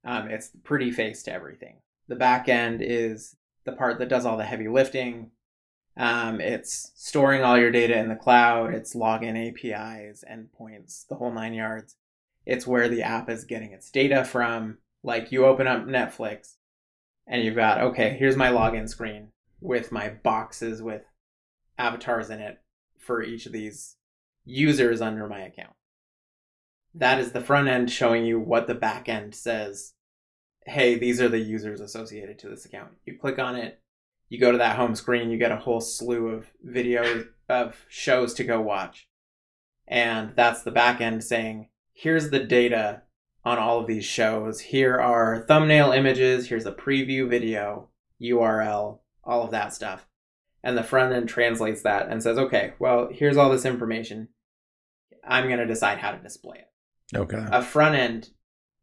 Um, 0.06 0.30
it's 0.30 0.50
the 0.50 0.60
pretty 0.60 0.92
face 0.92 1.24
to 1.24 1.34
everything. 1.34 1.78
The 2.08 2.16
back 2.16 2.48
end 2.48 2.82
is 2.84 3.36
the 3.66 3.72
part 3.72 3.98
that 3.98 4.08
does 4.08 4.24
all 4.24 4.38
the 4.38 4.46
heavy 4.46 4.68
lifting. 4.68 5.32
Um, 5.98 6.40
it's 6.40 6.92
storing 6.96 7.44
all 7.44 7.58
your 7.58 7.72
data 7.72 7.98
in 7.98 8.10
the 8.10 8.16
cloud. 8.16 8.76
It's 8.76 8.96
login 8.96 9.50
APIs, 9.50 10.24
endpoints, 10.32 11.08
the 11.08 11.16
whole 11.16 11.34
nine 11.34 11.56
yards. 11.56 11.96
It's 12.46 12.68
where 12.68 12.88
the 12.88 13.02
app 13.02 13.28
is 13.28 13.44
getting 13.44 13.72
its 13.72 13.90
data 13.90 14.24
from. 14.24 14.78
Like 15.04 15.32
you 15.32 15.46
open 15.46 15.66
up 15.66 15.86
Netflix 15.86 16.58
and 17.26 17.44
you've 17.44 17.56
got, 17.56 17.82
okay, 17.82 18.16
here's 18.18 18.38
my 18.38 18.50
login 18.50 18.88
screen 18.88 19.30
with 19.60 19.92
my 19.92 20.10
boxes 20.10 20.80
with 20.80 21.02
avatars 21.80 22.30
in 22.30 22.40
it 22.40 22.60
for 23.00 23.24
each 23.24 23.48
of 23.48 23.52
these 23.52 23.96
users 24.46 25.02
under 25.02 25.28
my 25.28 25.40
account. 25.40 25.74
That 26.98 27.20
is 27.20 27.32
the 27.32 27.42
front 27.42 27.68
end 27.68 27.92
showing 27.92 28.26
you 28.26 28.40
what 28.40 28.68
the 28.68 28.76
back 28.76 29.08
end 29.08 29.36
says. 29.36 29.94
Hey, 30.66 30.98
these 30.98 31.22
are 31.22 31.30
the 31.30 31.40
users 31.40 31.80
associated 31.80 32.40
to 32.40 32.50
this 32.50 32.66
account. 32.66 32.92
You 33.06 33.18
click 33.18 33.40
on 33.40 33.56
it, 33.56 33.80
you 34.30 34.40
go 34.40 34.52
to 34.52 34.58
that 34.58 34.76
home 34.76 34.96
screen, 34.96 35.30
you 35.30 35.38
get 35.38 35.52
a 35.52 35.58
whole 35.58 35.80
slew 35.80 36.30
of 36.30 36.52
videos 36.66 37.28
of 37.48 37.86
shows 37.88 38.34
to 38.36 38.44
go 38.44 38.60
watch. 38.62 39.08
And 39.88 40.34
that's 40.36 40.64
the 40.64 40.72
back 40.72 41.00
end 41.00 41.24
saying, 41.24 41.70
here's 41.94 42.30
the 42.30 42.40
data 42.40 43.04
on 43.46 43.58
all 43.58 43.80
of 43.80 43.88
these 43.88 44.04
shows. 44.04 44.60
Here 44.60 45.00
are 45.00 45.46
thumbnail 45.48 45.92
images, 45.94 46.48
here's 46.48 46.66
a 46.66 46.74
preview 46.74 47.30
video, 47.30 47.90
URL, 48.22 49.00
all 49.24 49.44
of 49.44 49.52
that 49.52 49.74
stuff 49.74 50.08
and 50.68 50.78
the 50.78 50.84
front 50.84 51.14
end 51.14 51.30
translates 51.30 51.82
that 51.84 52.10
and 52.10 52.22
says, 52.22 52.38
okay, 52.38 52.74
well, 52.78 53.08
here's 53.10 53.38
all 53.38 53.50
this 53.50 53.64
information. 53.64 54.28
I'm 55.26 55.48
going 55.48 55.60
to 55.60 55.66
decide 55.66 56.00
how 56.00 56.12
to 56.12 56.18
display 56.18 56.58
it. 56.58 56.72
Okay. 57.16 57.46
A 57.52 57.62
front 57.62 57.96
end 57.96 58.30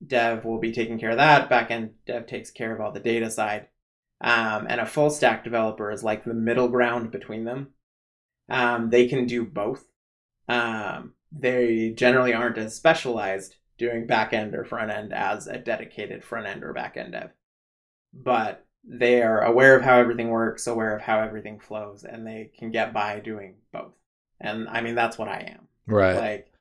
dev 0.04 0.44
will 0.44 0.58
be 0.58 0.72
taking 0.72 0.98
care 0.98 1.10
of 1.10 1.16
that. 1.16 1.48
Back 1.48 1.70
end 1.70 1.94
dev 2.06 2.26
takes 2.26 2.50
care 2.50 2.74
of 2.74 2.80
all 2.80 2.92
the 2.92 3.00
data 3.00 3.30
side. 3.30 3.68
Um, 4.20 4.66
and 4.68 4.80
a 4.80 4.86
full 4.86 5.10
stack 5.10 5.44
developer 5.44 5.90
is 5.90 6.02
like 6.02 6.24
the 6.24 6.34
middle 6.34 6.68
ground 6.68 7.10
between 7.10 7.44
them. 7.44 7.68
Um, 8.48 8.90
they 8.90 9.06
can 9.08 9.26
do 9.26 9.44
both. 9.44 9.84
Um, 10.48 11.14
they 11.32 11.90
generally 11.90 12.32
aren't 12.32 12.58
as 12.58 12.74
specialized 12.74 13.56
doing 13.76 14.06
back 14.06 14.32
end 14.32 14.54
or 14.54 14.64
front 14.64 14.90
end 14.90 15.12
as 15.12 15.46
a 15.46 15.58
dedicated 15.58 16.22
front 16.22 16.46
end 16.46 16.62
or 16.62 16.72
back 16.72 16.96
end 16.96 17.12
dev. 17.12 17.30
But 18.12 18.64
they 18.86 19.22
are 19.22 19.42
aware 19.42 19.76
of 19.76 19.82
how 19.82 19.98
everything 19.98 20.28
works, 20.28 20.66
aware 20.66 20.94
of 20.94 21.02
how 21.02 21.20
everything 21.20 21.58
flows, 21.58 22.04
and 22.04 22.26
they 22.26 22.50
can 22.56 22.70
get 22.70 22.92
by 22.92 23.20
doing 23.20 23.56
both. 23.72 23.94
And 24.40 24.68
I 24.68 24.82
mean, 24.82 24.94
that's 24.94 25.18
what 25.18 25.28
I 25.28 25.54
am. 25.56 25.68
Right. 25.86 26.16
Like, 26.16 26.52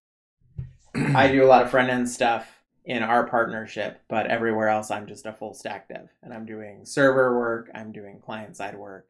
I 1.15 1.31
do 1.31 1.43
a 1.43 1.47
lot 1.47 1.63
of 1.63 1.71
front 1.71 1.89
end 1.89 2.09
stuff 2.09 2.47
in 2.85 3.03
our 3.03 3.25
partnership, 3.27 4.01
but 4.09 4.27
everywhere 4.27 4.69
else, 4.69 4.91
I'm 4.91 5.07
just 5.07 5.25
a 5.25 5.33
full 5.33 5.53
stack 5.53 5.87
dev. 5.87 6.09
And 6.21 6.33
I'm 6.33 6.45
doing 6.45 6.85
server 6.85 7.37
work, 7.37 7.69
I'm 7.73 7.91
doing 7.91 8.19
client 8.19 8.57
side 8.57 8.77
work. 8.77 9.07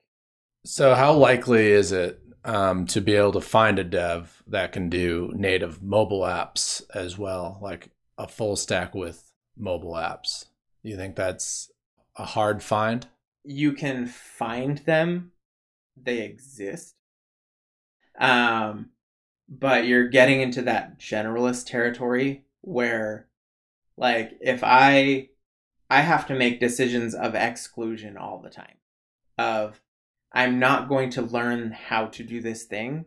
So, 0.66 0.96
how 0.96 1.14
likely 1.14 1.72
is 1.72 1.92
it 1.92 2.22
um, 2.46 2.86
to 2.88 3.02
be 3.02 3.16
able 3.16 3.34
to 3.34 3.42
find 3.42 3.80
a 3.80 3.84
dev 3.84 4.44
that 4.48 4.72
can 4.72 4.90
do 4.90 5.32
native 5.36 5.82
mobile 5.82 6.22
apps 6.22 6.82
as 6.94 7.18
well, 7.18 7.58
like 7.62 7.90
a 8.18 8.28
full 8.28 8.56
stack 8.56 8.94
with 8.94 9.32
mobile 9.58 9.94
apps? 9.94 10.46
Do 10.84 10.90
you 10.90 10.98
think 10.98 11.16
that's 11.16 11.72
a 12.16 12.26
hard 12.26 12.62
find? 12.64 13.08
You 13.44 13.74
can 13.74 14.06
find 14.06 14.78
them, 14.80 15.32
they 15.98 16.22
exist. 16.22 16.96
Um, 18.20 18.92
but 19.60 19.86
you're 19.86 20.08
getting 20.08 20.42
into 20.42 20.62
that 20.64 21.00
generalist 21.00 21.68
territory 21.68 22.46
where, 22.62 23.28
like, 23.98 24.38
if 24.42 24.64
I 24.64 25.30
I 25.90 26.02
have 26.02 26.26
to 26.28 26.34
make 26.34 26.60
decisions 26.60 27.14
of 27.14 27.36
exclusion 27.36 28.18
all 28.18 28.40
the 28.40 28.50
time. 28.50 28.78
Of 29.38 29.80
I'm 30.32 30.58
not 30.58 30.90
going 30.90 31.12
to 31.12 31.22
learn 31.22 31.72
how 31.72 32.08
to 32.08 32.24
do 32.24 32.42
this 32.42 32.64
thing 32.64 33.06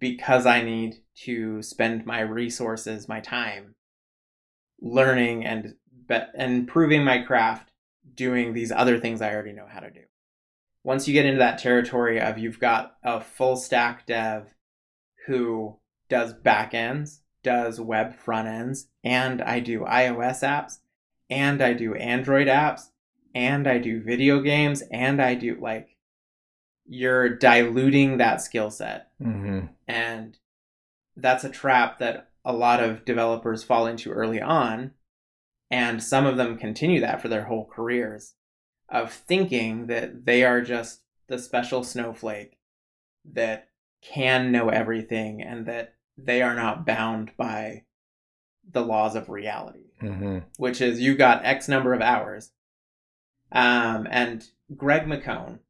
because 0.00 0.44
I 0.44 0.62
need 0.62 0.96
to 1.24 1.62
spend 1.62 2.04
my 2.04 2.20
resources, 2.20 3.08
my 3.08 3.20
time 3.20 3.76
learning 4.80 5.44
and 5.44 5.76
be- 6.08 6.32
and 6.34 6.52
improving 6.52 7.04
my 7.04 7.18
craft 7.18 7.70
doing 8.14 8.52
these 8.52 8.72
other 8.72 8.98
things 8.98 9.22
I 9.22 9.32
already 9.32 9.52
know 9.52 9.68
how 9.68 9.80
to 9.80 9.90
do. 9.90 10.02
Once 10.82 11.06
you 11.06 11.14
get 11.14 11.26
into 11.26 11.38
that 11.38 11.58
territory 11.58 12.20
of 12.20 12.38
you've 12.38 12.60
got 12.60 12.96
a 13.04 13.20
full 13.20 13.56
stack 13.56 14.04
dev 14.04 14.52
who 15.26 15.76
does 16.08 16.32
back 16.32 16.74
ends, 16.74 17.20
does 17.42 17.80
web 17.80 18.14
front 18.14 18.48
ends, 18.48 18.88
and 19.04 19.42
I 19.42 19.60
do 19.60 19.80
iOS 19.80 20.42
apps, 20.42 20.78
and 21.28 21.62
I 21.62 21.72
do 21.72 21.94
Android 21.94 22.46
apps, 22.46 22.90
and 23.34 23.66
I 23.66 23.78
do 23.78 24.02
video 24.02 24.40
games, 24.40 24.82
and 24.90 25.20
I 25.20 25.34
do 25.34 25.56
like, 25.60 25.96
you're 26.86 27.28
diluting 27.28 28.18
that 28.18 28.40
skill 28.40 28.70
set. 28.70 29.08
Mm-hmm. 29.20 29.66
And 29.88 30.38
that's 31.16 31.44
a 31.44 31.50
trap 31.50 31.98
that 31.98 32.30
a 32.44 32.52
lot 32.52 32.82
of 32.82 33.04
developers 33.04 33.64
fall 33.64 33.86
into 33.86 34.12
early 34.12 34.40
on. 34.40 34.92
And 35.70 36.00
some 36.00 36.26
of 36.26 36.36
them 36.36 36.58
continue 36.58 37.00
that 37.00 37.20
for 37.20 37.28
their 37.28 37.44
whole 37.44 37.64
careers 37.66 38.34
of 38.88 39.12
thinking 39.12 39.88
that 39.88 40.24
they 40.24 40.44
are 40.44 40.60
just 40.60 41.00
the 41.26 41.40
special 41.40 41.82
snowflake 41.82 42.56
that 43.24 43.68
can 44.02 44.52
know 44.52 44.68
everything 44.68 45.42
and 45.42 45.66
that 45.66 45.94
they 46.16 46.42
are 46.42 46.54
not 46.54 46.86
bound 46.86 47.32
by 47.36 47.84
the 48.70 48.82
laws 48.82 49.14
of 49.14 49.28
reality 49.28 49.86
Mm-hmm. 50.02 50.38
which 50.58 50.82
is 50.82 51.00
you 51.00 51.14
got 51.16 51.44
X 51.44 51.68
number 51.68 51.94
of 51.94 52.02
hours. 52.02 52.50
Um, 53.50 54.06
and 54.10 54.46
Greg 54.76 55.06
McKeown 55.06 55.60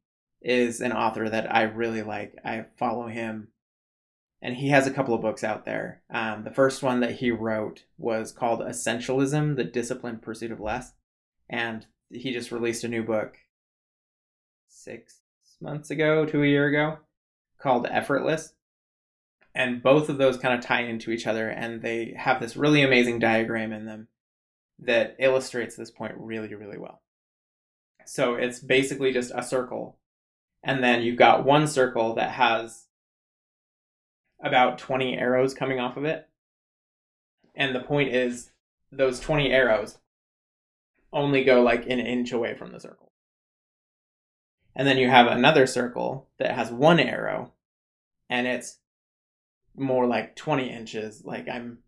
is 0.41 0.81
an 0.81 0.91
author 0.91 1.29
that 1.29 1.53
I 1.53 1.63
really 1.63 2.01
like. 2.01 2.35
I 2.43 2.65
follow 2.77 3.07
him, 3.07 3.49
and 4.41 4.55
he 4.55 4.67
has 4.69 4.85
a 4.85 4.91
couple 4.91 5.13
of 5.13 5.21
books 5.21 5.45
out 5.45 5.63
there. 5.63 6.01
Um, 6.09 6.43
the 6.43 6.51
first 6.51 6.83
one 6.83 6.99
that 6.99 7.15
he 7.15 7.31
wrote 7.31 7.85
was 7.97 8.33
called 8.33 8.59
Essentialism: 8.59 9.55
The 9.55 9.63
Disciplined 9.63 10.21
Pursuit 10.21 10.51
of 10.51 10.59
Less, 10.59 10.91
and 11.49 11.85
he 12.09 12.33
just 12.33 12.51
released 12.51 12.83
a 12.83 12.89
new 12.89 13.03
book 13.03 13.37
six 14.67 15.21
months 15.61 15.89
ago 15.89 16.25
to 16.25 16.43
a 16.43 16.47
year 16.47 16.67
ago 16.67 16.99
called 17.67 17.87
Effortless. 17.91 18.53
And 19.53 19.83
both 19.83 20.07
of 20.07 20.17
those 20.17 20.37
kind 20.37 20.57
of 20.57 20.65
tie 20.65 20.83
into 20.83 21.11
each 21.11 21.27
other, 21.27 21.49
and 21.49 21.81
they 21.81 22.13
have 22.15 22.39
this 22.39 22.55
really 22.55 22.81
amazing 22.81 23.19
diagram 23.19 23.73
in 23.73 23.85
them 23.85 24.07
that 24.79 25.17
illustrates 25.19 25.75
this 25.75 25.91
point 25.91 26.13
really, 26.15 26.53
really 26.55 26.77
well. 26.77 27.01
So 28.05 28.35
it's 28.35 28.59
basically 28.59 29.11
just 29.11 29.33
a 29.35 29.43
circle, 29.43 29.97
and 30.63 30.81
then 30.81 31.01
you've 31.01 31.17
got 31.17 31.43
one 31.43 31.67
circle 31.67 32.15
that 32.15 32.31
has 32.31 32.85
about 34.41 34.77
20 34.77 35.17
arrows 35.17 35.53
coming 35.53 35.79
off 35.79 35.97
of 35.97 36.05
it. 36.05 36.29
And 37.53 37.75
the 37.75 37.81
point 37.81 38.13
is, 38.13 38.51
those 38.91 39.19
20 39.19 39.51
arrows 39.51 39.97
only 41.11 41.43
go 41.43 41.61
like 41.63 41.83
an 41.87 41.99
inch 41.99 42.31
away 42.31 42.55
from 42.55 42.71
the 42.71 42.79
circle. 42.79 43.11
And 44.75 44.87
then 44.87 44.99
you 44.99 45.09
have 45.09 45.25
another 45.25 45.65
circle 45.65 46.27
that 46.37 46.51
has 46.51 46.71
one 46.71 46.99
arrow, 46.99 47.51
and 48.29 48.47
it's 48.47 48.79
more 49.75 50.05
like 50.05 50.35
20 50.35 50.69
inches. 50.69 51.23
Like 51.23 51.47
I'm 51.47 51.79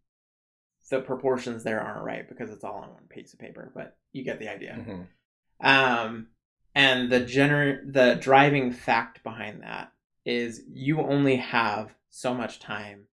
the 0.89 1.01
proportions 1.01 1.63
there 1.63 1.81
aren't 1.81 2.03
right 2.03 2.27
because 2.27 2.49
it's 2.49 2.63
all 2.63 2.77
on 2.77 2.89
one 2.89 3.07
piece 3.09 3.33
of 3.33 3.39
paper, 3.39 3.71
but 3.75 3.97
you 4.11 4.23
get 4.23 4.39
the 4.39 4.49
idea. 4.49 4.75
Mm-hmm. 4.79 5.01
Um, 5.65 6.27
and 6.73 7.11
the 7.11 7.21
gener- 7.21 7.81
the 7.91 8.17
driving 8.19 8.71
fact 8.71 9.23
behind 9.23 9.61
that 9.61 9.91
is 10.25 10.63
you 10.71 11.01
only 11.01 11.37
have 11.37 11.95
so 12.09 12.33
much 12.33 12.59
time, 12.59 13.05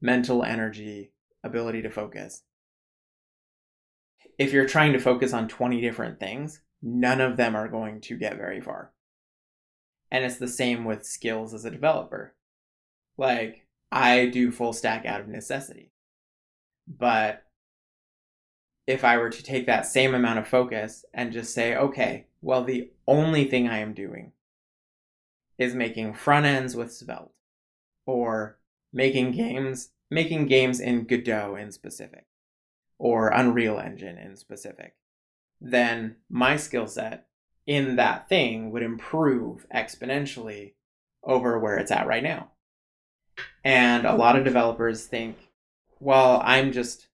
mental 0.00 0.42
energy, 0.42 1.12
ability 1.42 1.82
to 1.82 1.90
focus. 1.90 2.42
If 4.38 4.52
you're 4.52 4.66
trying 4.66 4.92
to 4.92 5.00
focus 5.00 5.32
on 5.32 5.48
20 5.48 5.80
different 5.80 6.18
things, 6.18 6.60
none 6.82 7.20
of 7.20 7.36
them 7.36 7.54
are 7.54 7.68
going 7.68 8.00
to 8.02 8.16
get 8.16 8.36
very 8.36 8.60
far. 8.60 8.92
And 10.10 10.24
it's 10.24 10.38
the 10.38 10.48
same 10.48 10.84
with 10.84 11.06
skills 11.06 11.54
as 11.54 11.64
a 11.64 11.70
developer. 11.70 12.34
Like, 13.16 13.66
I 13.90 14.26
do 14.26 14.50
full 14.50 14.72
stack 14.72 15.06
out 15.06 15.20
of 15.20 15.28
necessity. 15.28 15.92
But 16.86 17.44
if 18.86 19.04
I 19.04 19.16
were 19.16 19.30
to 19.30 19.42
take 19.42 19.66
that 19.66 19.86
same 19.86 20.14
amount 20.14 20.38
of 20.38 20.48
focus 20.48 21.04
and 21.14 21.32
just 21.32 21.54
say, 21.54 21.74
okay, 21.74 22.26
well, 22.42 22.64
the 22.64 22.90
only 23.06 23.44
thing 23.44 23.68
I 23.68 23.78
am 23.78 23.94
doing 23.94 24.32
is 25.56 25.74
making 25.74 26.14
front 26.14 26.46
ends 26.46 26.74
with 26.74 26.92
Svelte 26.92 27.32
or 28.06 28.58
making 28.92 29.32
games, 29.32 29.90
making 30.10 30.46
games 30.46 30.80
in 30.80 31.04
Godot 31.04 31.56
in 31.56 31.72
specific 31.72 32.26
or 32.98 33.28
Unreal 33.28 33.78
Engine 33.78 34.18
in 34.18 34.36
specific, 34.36 34.94
then 35.60 36.16
my 36.28 36.56
skill 36.56 36.86
set 36.86 37.26
in 37.66 37.96
that 37.96 38.28
thing 38.28 38.70
would 38.70 38.82
improve 38.82 39.66
exponentially 39.74 40.74
over 41.22 41.58
where 41.58 41.78
it's 41.78 41.90
at 41.90 42.06
right 42.06 42.22
now. 42.22 42.50
And 43.64 44.04
a 44.06 44.14
lot 44.14 44.36
of 44.36 44.44
developers 44.44 45.06
think, 45.06 45.36
well, 46.00 46.40
I'm 46.44 46.72
just 46.72 47.08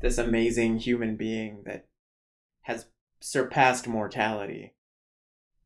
this 0.00 0.18
amazing 0.18 0.78
human 0.78 1.16
being 1.16 1.62
that 1.64 1.86
has 2.62 2.86
surpassed 3.20 3.86
mortality. 3.88 4.74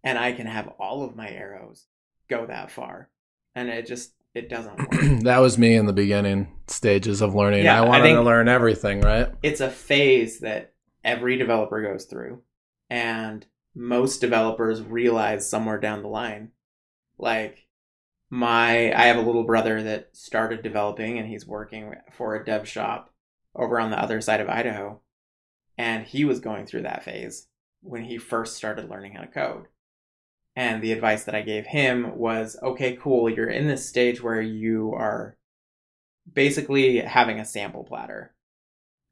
And 0.03 0.19
I 0.19 0.33
can 0.33 0.47
have 0.47 0.69
all 0.79 1.03
of 1.03 1.17
my 1.17 1.29
arrows 1.31 1.87
go 2.29 2.47
that 2.47 2.71
far. 2.71 3.09
And 3.55 3.69
it 3.69 3.87
just 3.87 4.13
it 4.35 4.49
doesn't 4.49 4.79
work. 4.79 4.91
that 5.23 5.39
was 5.39 5.57
me 5.59 5.75
in 5.75 5.87
the 5.87 5.93
beginning 5.93 6.49
stages 6.67 7.21
of 7.21 7.35
learning. 7.35 7.65
Yeah, 7.65 7.81
I 7.81 7.85
I 7.85 7.89
wanted 7.89 8.03
think- 8.05 8.17
to 8.17 8.23
learn 8.23 8.49
everything, 8.49 9.01
right? 9.01 9.31
it's 9.43 9.61
a 9.61 9.71
phase 9.71 10.41
that 10.41 10.73
every 11.05 11.37
developer 11.37 11.83
goes 11.83 12.07
through 12.07 12.43
and 12.91 13.45
most 13.75 14.21
developers 14.21 14.81
realize 14.83 15.49
somewhere 15.49 15.79
down 15.79 16.03
the 16.03 16.09
line 16.09 16.51
like 17.19 17.64
my 18.35 18.93
i 18.95 19.07
have 19.07 19.17
a 19.17 19.23
little 19.23 19.45
brother 19.45 19.83
that 19.83 20.09
started 20.13 20.63
developing 20.63 21.19
and 21.19 21.29
he's 21.29 21.47
working 21.47 21.95
for 22.13 22.35
a 22.35 22.45
dev 22.45 22.67
shop 22.67 23.13
over 23.55 23.79
on 23.79 23.91
the 23.91 24.01
other 24.01 24.21
side 24.21 24.41
of 24.41 24.49
idaho 24.49 25.01
and 25.79 26.07
he 26.07 26.25
was 26.25 26.41
going 26.41 26.67
through 26.67 26.83
that 26.83 27.05
phase 27.05 27.47
when 27.81 28.05
he 28.05 28.19
first 28.19 28.57
started 28.57 28.91
learning 28.91 29.13
how 29.15 29.21
to 29.21 29.27
code 29.29 29.67
and 30.57 30.83
the 30.83 30.93
advice 30.93 31.25
that 31.25 31.35
i 31.35 31.43
gave 31.43 31.67
him 31.67 32.17
was 32.17 32.57
okay 32.63 32.97
cool 32.97 33.31
you're 33.31 33.49
in 33.49 33.69
this 33.69 33.89
stage 33.89 34.21
where 34.21 34.43
you 34.43 34.93
are 34.93 35.37
basically 36.33 36.99
having 36.99 37.39
a 37.39 37.45
sample 37.45 37.85
platter 37.85 38.35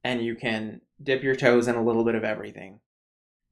and 0.05 0.23
you 0.23 0.35
can 0.35 0.81
dip 1.03 1.23
your 1.23 1.37
toes 1.37 1.69
in 1.69 1.75
a 1.75 1.85
little 1.85 2.05
bit 2.05 2.15
of 2.15 2.25
everything. 2.25 2.81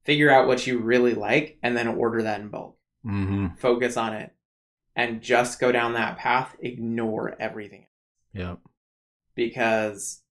Figure 0.03 0.31
out 0.31 0.47
what 0.47 0.65
you 0.65 0.79
really 0.79 1.13
like 1.13 1.57
and 1.61 1.77
then 1.77 1.87
order 1.87 2.23
that 2.23 2.41
in 2.41 2.49
bulk. 2.49 2.77
Mm-hmm. 3.05 3.55
Focus 3.57 3.97
on 3.97 4.13
it 4.13 4.33
and 4.95 5.21
just 5.21 5.59
go 5.59 5.71
down 5.71 5.93
that 5.93 6.17
path. 6.17 6.55
Ignore 6.59 7.35
everything 7.39 7.87
Yeah. 8.33 8.55
because 9.35 10.21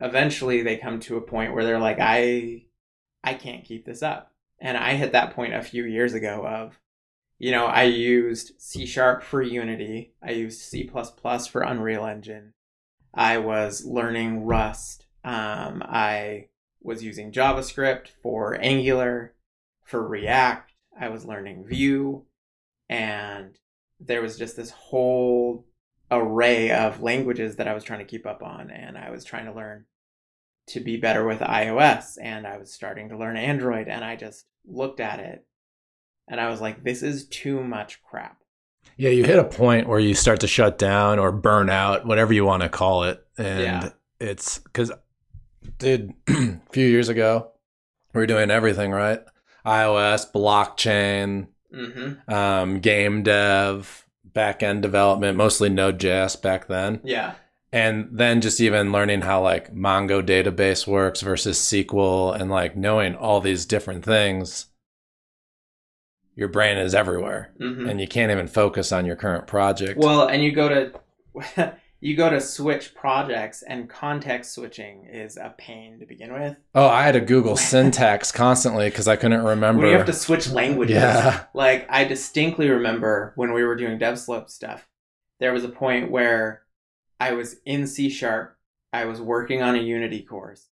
eventually 0.00 0.62
they 0.62 0.76
come 0.76 1.00
to 1.00 1.16
a 1.16 1.20
point 1.22 1.54
where 1.54 1.64
they're 1.64 1.78
like, 1.78 1.98
I, 2.00 2.64
I 3.22 3.34
can't 3.34 3.64
keep 3.64 3.84
this 3.84 4.02
up. 4.02 4.32
And 4.60 4.76
I 4.76 4.94
hit 4.94 5.12
that 5.12 5.34
point 5.34 5.54
a 5.54 5.62
few 5.62 5.84
years 5.84 6.12
ago 6.14 6.46
of, 6.46 6.78
you 7.38 7.50
know, 7.50 7.66
I 7.66 7.84
used 7.84 8.52
C 8.60 8.84
sharp 8.84 9.22
for 9.22 9.40
Unity. 9.40 10.12
I 10.22 10.32
used 10.32 10.60
C++ 10.60 10.86
for 11.50 11.62
Unreal 11.62 12.04
Engine. 12.04 12.52
I 13.14 13.38
was 13.38 13.84
learning 13.84 14.44
Rust. 14.44 15.06
Um, 15.24 15.82
I 15.84 16.48
was 16.82 17.02
using 17.02 17.32
JavaScript 17.32 18.08
for 18.22 18.58
Angular, 18.60 19.34
for 19.84 20.06
React. 20.06 20.72
I 20.98 21.08
was 21.08 21.24
learning 21.24 21.64
Vue, 21.66 22.24
and 22.88 23.56
there 24.00 24.22
was 24.22 24.38
just 24.38 24.56
this 24.56 24.70
whole 24.70 25.66
array 26.10 26.70
of 26.72 27.02
languages 27.02 27.56
that 27.56 27.68
I 27.68 27.74
was 27.74 27.84
trying 27.84 28.00
to 28.00 28.04
keep 28.04 28.26
up 28.26 28.42
on, 28.42 28.70
and 28.70 28.96
I 28.98 29.10
was 29.10 29.24
trying 29.24 29.46
to 29.46 29.52
learn 29.52 29.84
to 30.68 30.80
be 30.80 30.96
better 30.96 31.24
with 31.26 31.40
iOS, 31.40 32.16
and 32.20 32.46
I 32.46 32.56
was 32.58 32.72
starting 32.72 33.08
to 33.10 33.18
learn 33.18 33.36
Android, 33.36 33.88
and 33.88 34.04
I 34.04 34.16
just 34.16 34.46
looked 34.66 35.00
at 35.00 35.18
it 35.20 35.44
and 36.28 36.40
I 36.40 36.48
was 36.48 36.60
like, 36.60 36.84
this 36.84 37.02
is 37.02 37.26
too 37.26 37.64
much 37.64 38.00
crap. 38.02 38.38
Yeah, 38.96 39.10
you 39.10 39.24
hit 39.24 39.38
a 39.38 39.44
point 39.44 39.88
where 39.88 39.98
you 39.98 40.14
start 40.14 40.38
to 40.40 40.46
shut 40.46 40.78
down 40.78 41.18
or 41.18 41.32
burn 41.32 41.68
out, 41.68 42.06
whatever 42.06 42.32
you 42.32 42.44
want 42.44 42.62
to 42.62 42.68
call 42.68 43.02
it. 43.04 43.26
And 43.36 43.60
Yeah. 43.60 43.88
it's 44.20 44.58
because, 44.58 44.92
dude, 45.78 46.12
a 46.28 46.60
few 46.70 46.86
years 46.86 47.08
ago, 47.08 47.50
we 48.14 48.20
were 48.20 48.26
doing 48.26 48.50
everything, 48.50 48.92
right? 48.92 49.20
iOS, 49.66 50.30
blockchain, 50.32 51.48
Mm-hmm. 51.74 52.32
um, 52.32 52.80
game 52.80 53.22
dev, 53.22 54.06
back 54.24 54.62
end 54.62 54.82
development, 54.82 55.36
mostly 55.36 55.68
Node.js 55.68 56.40
back 56.42 56.66
then. 56.68 57.00
Yeah. 57.04 57.34
And 57.72 58.08
then 58.10 58.40
just 58.40 58.60
even 58.60 58.90
learning 58.90 59.20
how 59.20 59.42
like 59.42 59.72
Mongo 59.72 60.20
database 60.26 60.86
works 60.86 61.20
versus 61.20 61.58
SQL 61.58 62.34
and 62.34 62.50
like 62.50 62.76
knowing 62.76 63.14
all 63.14 63.40
these 63.40 63.64
different 63.66 64.04
things. 64.04 64.66
Your 66.34 66.48
brain 66.48 66.78
is 66.78 66.94
everywhere 66.94 67.52
Mm-hmm. 67.60 67.88
and 67.88 68.00
you 68.00 68.08
can't 68.08 68.32
even 68.32 68.48
focus 68.48 68.90
on 68.92 69.04
your 69.06 69.16
current 69.16 69.46
project. 69.46 69.98
Well, 69.98 70.26
and 70.26 70.42
you 70.42 70.52
go 70.52 70.68
to 70.68 71.72
you 72.00 72.16
go 72.16 72.30
to 72.30 72.40
switch 72.40 72.94
projects, 72.94 73.62
and 73.62 73.88
context 73.88 74.54
switching 74.54 75.04
is 75.04 75.36
a 75.36 75.54
pain 75.58 75.98
to 76.00 76.06
begin 76.06 76.32
with. 76.32 76.56
oh, 76.74 76.86
I 76.86 77.02
had 77.02 77.12
to 77.12 77.20
Google 77.20 77.56
syntax 77.56 78.32
constantly 78.32 78.88
because 78.88 79.06
I 79.06 79.16
couldn't 79.16 79.44
remember. 79.44 79.82
When 79.82 79.90
you 79.90 79.96
have 79.96 80.06
to 80.06 80.12
switch 80.12 80.50
languages. 80.50 80.96
Yeah. 80.96 81.44
Like 81.52 81.86
I 81.90 82.04
distinctly 82.04 82.70
remember 82.70 83.32
when 83.36 83.52
we 83.52 83.64
were 83.64 83.76
doing 83.76 83.98
DevSlope 83.98 84.48
stuff, 84.48 84.88
there 85.40 85.52
was 85.52 85.64
a 85.64 85.68
point 85.68 86.10
where 86.10 86.62
I 87.18 87.32
was 87.32 87.56
in 87.66 87.86
C 87.86 88.08
sharp, 88.08 88.56
I 88.92 89.04
was 89.04 89.20
working 89.20 89.62
on 89.62 89.76
a 89.76 89.80
Unity 89.80 90.22
course, 90.22 90.68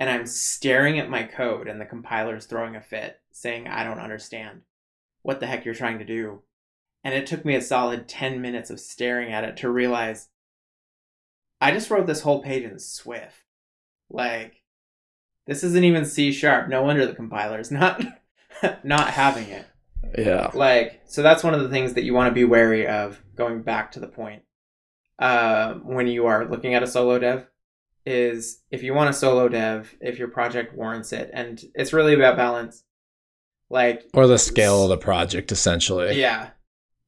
and 0.00 0.08
I'm 0.08 0.26
staring 0.26 0.98
at 0.98 1.10
my 1.10 1.24
code 1.24 1.68
and 1.68 1.78
the 1.78 1.84
compiler's 1.84 2.46
throwing 2.46 2.74
a 2.74 2.80
fit, 2.80 3.20
saying, 3.32 3.68
I 3.68 3.84
don't 3.84 4.00
understand 4.00 4.62
what 5.22 5.40
the 5.40 5.46
heck 5.46 5.66
you're 5.66 5.74
trying 5.74 5.98
to 5.98 6.06
do. 6.06 6.40
And 7.04 7.14
it 7.14 7.26
took 7.26 7.44
me 7.44 7.54
a 7.54 7.60
solid 7.60 8.08
10 8.08 8.40
minutes 8.40 8.70
of 8.70 8.80
staring 8.80 9.32
at 9.32 9.44
it 9.44 9.56
to 9.58 9.70
realize 9.70 10.28
I 11.60 11.72
just 11.72 11.90
wrote 11.90 12.06
this 12.06 12.20
whole 12.22 12.42
page 12.42 12.64
in 12.64 12.78
Swift. 12.78 13.44
Like, 14.10 14.62
this 15.46 15.64
isn't 15.64 15.84
even 15.84 16.04
C 16.04 16.32
sharp. 16.32 16.68
No 16.68 16.82
wonder 16.82 17.04
the 17.06 17.14
compiler's 17.14 17.70
not 17.70 18.02
not 18.84 19.10
having 19.10 19.48
it. 19.48 19.66
yeah. 20.16 20.50
Like, 20.54 21.00
so 21.06 21.22
that's 21.22 21.42
one 21.44 21.54
of 21.54 21.60
the 21.62 21.68
things 21.68 21.94
that 21.94 22.04
you 22.04 22.14
want 22.14 22.30
to 22.30 22.34
be 22.34 22.44
wary 22.44 22.86
of. 22.86 23.22
Going 23.34 23.62
back 23.62 23.92
to 23.92 24.00
the 24.00 24.08
point, 24.08 24.42
uh, 25.18 25.74
when 25.74 26.06
you 26.06 26.26
are 26.26 26.48
looking 26.48 26.74
at 26.74 26.82
a 26.82 26.86
solo 26.88 27.18
dev, 27.18 27.46
is 28.06 28.60
if 28.70 28.82
you 28.82 28.94
want 28.94 29.10
a 29.10 29.12
solo 29.12 29.48
dev, 29.48 29.94
if 30.00 30.18
your 30.18 30.28
project 30.28 30.74
warrants 30.74 31.12
it, 31.12 31.30
and 31.32 31.62
it's 31.74 31.92
really 31.92 32.14
about 32.14 32.36
balance. 32.36 32.84
Like, 33.70 34.08
Or 34.14 34.26
the 34.26 34.38
scale 34.38 34.84
of 34.84 34.88
the 34.88 34.96
project, 34.96 35.52
essentially. 35.52 36.18
yeah, 36.18 36.50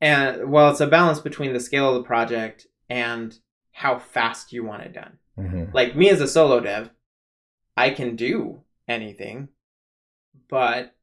and 0.00 0.50
well, 0.50 0.70
it's 0.70 0.80
a 0.80 0.86
balance 0.86 1.18
between 1.18 1.52
the 1.54 1.60
scale 1.60 1.88
of 1.88 1.94
the 2.02 2.06
project 2.06 2.66
and 2.90 3.38
how 3.80 3.98
fast 3.98 4.52
you 4.52 4.62
want 4.62 4.82
it 4.82 4.92
done. 4.92 5.16
Mhm. 5.38 5.72
Like 5.72 5.96
me 5.96 6.10
as 6.10 6.20
a 6.20 6.28
solo 6.28 6.60
dev, 6.60 6.90
I 7.78 7.88
can 7.88 8.14
do 8.14 8.62
anything, 8.86 9.48
but 10.50 10.94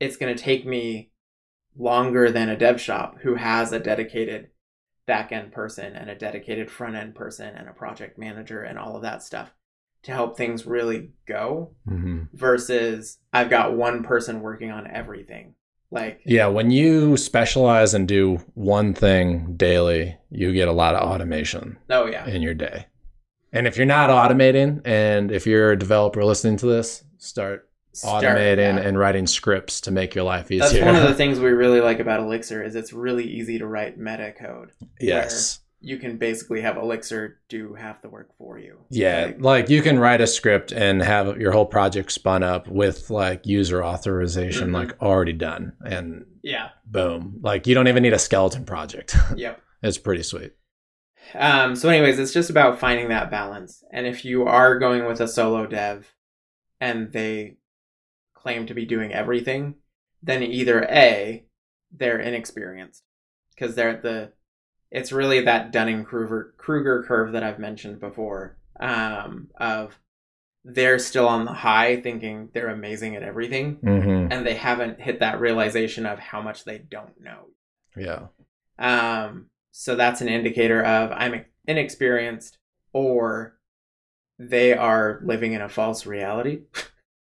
it's 0.00 0.16
going 0.16 0.34
to 0.34 0.42
take 0.42 0.64
me 0.64 1.10
longer 1.76 2.30
than 2.30 2.48
a 2.48 2.56
dev 2.56 2.80
shop 2.80 3.18
who 3.20 3.34
has 3.34 3.72
a 3.72 3.78
dedicated 3.78 4.52
back 5.04 5.32
end 5.32 5.52
person 5.52 5.94
and 5.94 6.08
a 6.08 6.14
dedicated 6.14 6.70
front 6.70 6.96
end 6.96 7.14
person 7.14 7.54
and 7.54 7.68
a 7.68 7.74
project 7.74 8.16
manager 8.16 8.62
and 8.62 8.78
all 8.78 8.96
of 8.96 9.02
that 9.02 9.22
stuff 9.22 9.52
to 10.04 10.12
help 10.12 10.34
things 10.34 10.64
really 10.64 11.12
go 11.26 11.74
Mhm. 11.86 12.28
versus 12.32 13.18
I've 13.34 13.50
got 13.50 13.76
one 13.76 14.02
person 14.02 14.40
working 14.40 14.70
on 14.70 14.86
everything. 14.86 15.56
Like, 15.92 16.22
Yeah, 16.24 16.46
when 16.46 16.70
you 16.70 17.16
specialize 17.18 17.92
and 17.92 18.08
do 18.08 18.38
one 18.54 18.94
thing 18.94 19.56
daily, 19.56 20.16
you 20.30 20.52
get 20.54 20.66
a 20.66 20.72
lot 20.72 20.94
of 20.94 21.08
automation 21.08 21.76
oh 21.90 22.06
yeah. 22.06 22.26
in 22.26 22.40
your 22.40 22.54
day. 22.54 22.86
And 23.52 23.66
if 23.66 23.76
you're 23.76 23.84
not 23.84 24.08
automating, 24.08 24.80
and 24.86 25.30
if 25.30 25.46
you're 25.46 25.72
a 25.72 25.78
developer 25.78 26.24
listening 26.24 26.56
to 26.58 26.66
this, 26.66 27.04
start 27.18 27.68
Start- 27.92 28.24
automating 28.24 28.76
yeah. 28.76 28.88
and 28.88 28.98
writing 28.98 29.26
scripts 29.26 29.82
to 29.82 29.90
make 29.90 30.14
your 30.14 30.24
life 30.24 30.50
easier. 30.50 30.80
That's 30.80 30.82
one 30.82 30.96
of 30.96 31.06
the 31.06 31.14
things 31.22 31.38
we 31.38 31.50
really 31.50 31.82
like 31.82 32.00
about 32.00 32.20
Elixir 32.20 32.62
is 32.62 32.74
it's 32.74 32.94
really 32.94 33.24
easy 33.26 33.58
to 33.58 33.66
write 33.66 33.98
meta 33.98 34.32
code. 34.32 34.70
yes. 34.98 35.60
You 35.84 35.98
can 35.98 36.16
basically 36.16 36.60
have 36.60 36.76
Elixir 36.76 37.40
do 37.48 37.74
half 37.74 38.02
the 38.02 38.08
work 38.08 38.30
for 38.38 38.58
you. 38.58 38.78
Yeah, 38.88 39.24
Like, 39.26 39.40
like 39.40 39.68
you 39.68 39.82
can 39.82 39.98
write 39.98 40.20
a 40.20 40.26
script 40.26 40.70
and 40.72 41.02
have 41.02 41.38
your 41.40 41.50
whole 41.52 41.66
project 41.66 42.12
spun 42.12 42.42
up 42.42 42.68
with 42.68 43.10
like 43.10 43.46
user 43.46 43.84
authorization 43.84 44.70
Mhm. 44.70 44.74
like 44.74 45.02
already 45.02 45.32
done 45.32 45.72
and 45.84 46.24
yeah. 46.42 46.68
boom. 46.86 47.38
Like 47.42 47.66
you 47.66 47.74
don't 47.74 47.88
even 47.88 48.02
need 48.04 48.12
a 48.12 48.18
skeleton 48.18 48.64
project. 48.64 49.16
Yep. 49.36 49.60
it's 49.82 49.98
pretty 49.98 50.22
sweet. 50.22 50.52
Um, 51.34 51.76
so, 51.76 51.88
anyways, 51.88 52.18
it's 52.18 52.32
just 52.32 52.50
about 52.50 52.78
finding 52.78 53.08
that 53.08 53.30
balance. 53.30 53.82
And 53.92 54.06
if 54.06 54.24
you 54.24 54.44
are 54.44 54.78
going 54.78 55.04
with 55.06 55.20
a 55.20 55.28
solo 55.28 55.66
dev 55.66 56.12
and 56.80 57.12
they 57.12 57.56
claim 58.34 58.66
to 58.66 58.74
be 58.74 58.84
doing 58.84 59.12
everything, 59.12 59.76
then 60.22 60.42
either 60.42 60.82
A, 60.84 61.44
they're 61.90 62.18
inexperienced 62.18 63.02
because 63.54 63.74
they're 63.74 63.90
at 63.90 64.02
the, 64.02 64.32
it's 64.92 65.10
really 65.10 65.40
that 65.40 65.72
Dunning 65.72 66.04
Kruger, 66.04 66.54
curve 66.58 67.32
that 67.32 67.42
I've 67.42 67.58
mentioned 67.58 67.98
before 67.98 68.58
um, 68.78 69.48
of 69.56 69.98
they're 70.64 70.98
still 70.98 71.26
on 71.26 71.46
the 71.46 71.52
high 71.52 72.00
thinking 72.00 72.50
they're 72.52 72.68
amazing 72.68 73.16
at 73.16 73.22
everything 73.22 73.76
Mm-hmm. 73.76 74.30
and 74.30 74.46
they 74.46 74.54
haven't 74.54 75.00
hit 75.00 75.18
that 75.20 75.40
realization 75.40 76.06
of 76.06 76.18
how 76.18 76.42
much 76.42 76.64
they 76.64 76.78
don't 76.78 77.20
know. 77.20 77.48
Yeah. 77.96 78.26
Um, 78.78 79.46
so 79.72 79.96
that's 79.96 80.20
an 80.20 80.28
indicator 80.28 80.84
of 80.84 81.10
I'm 81.10 81.46
inexperienced 81.66 82.58
or 82.92 83.56
they 84.38 84.74
are 84.74 85.20
living 85.24 85.54
in 85.54 85.62
a 85.62 85.68
false 85.70 86.04
reality. 86.04 86.62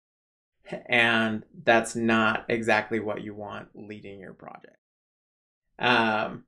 and 0.90 1.44
that's 1.64 1.96
not 1.96 2.46
exactly 2.50 3.00
what 3.00 3.24
you 3.24 3.34
want 3.34 3.70
leading 3.74 4.20
your 4.20 4.34
project. 4.34 4.78
Um, 5.80 6.44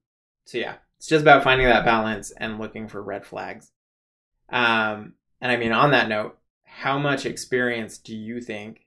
so 0.46 0.58
yeah, 0.58 0.76
it's 0.98 1.08
just 1.08 1.22
about 1.22 1.44
finding 1.44 1.68
that 1.68 1.86
balance 1.86 2.32
and 2.32 2.60
looking 2.60 2.88
for 2.88 3.02
red 3.02 3.26
flags. 3.26 3.72
Um, 4.50 5.14
and 5.42 5.52
I 5.52 5.58
mean, 5.58 5.72
on 5.72 5.92
that 5.92 6.10
note, 6.10 6.38
how 6.64 6.98
much 6.98 7.26
experience 7.26 7.98
do 7.98 8.16
you 8.16 8.42
think 8.42 8.86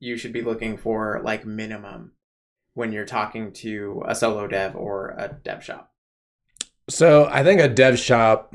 you 0.00 0.16
should 0.16 0.32
be 0.32 0.42
looking 0.42 0.76
for, 0.76 1.20
like 1.24 1.44
minimum, 1.44 2.12
when 2.74 2.92
you're 2.92 3.04
talking 3.04 3.52
to 3.52 4.02
a 4.06 4.14
solo 4.14 4.46
dev 4.46 4.76
or 4.76 5.10
a 5.18 5.28
dev 5.42 5.62
shop? 5.64 5.92
So 6.88 7.28
I 7.30 7.42
think 7.42 7.60
a 7.60 7.68
dev 7.68 7.98
shop. 7.98 8.54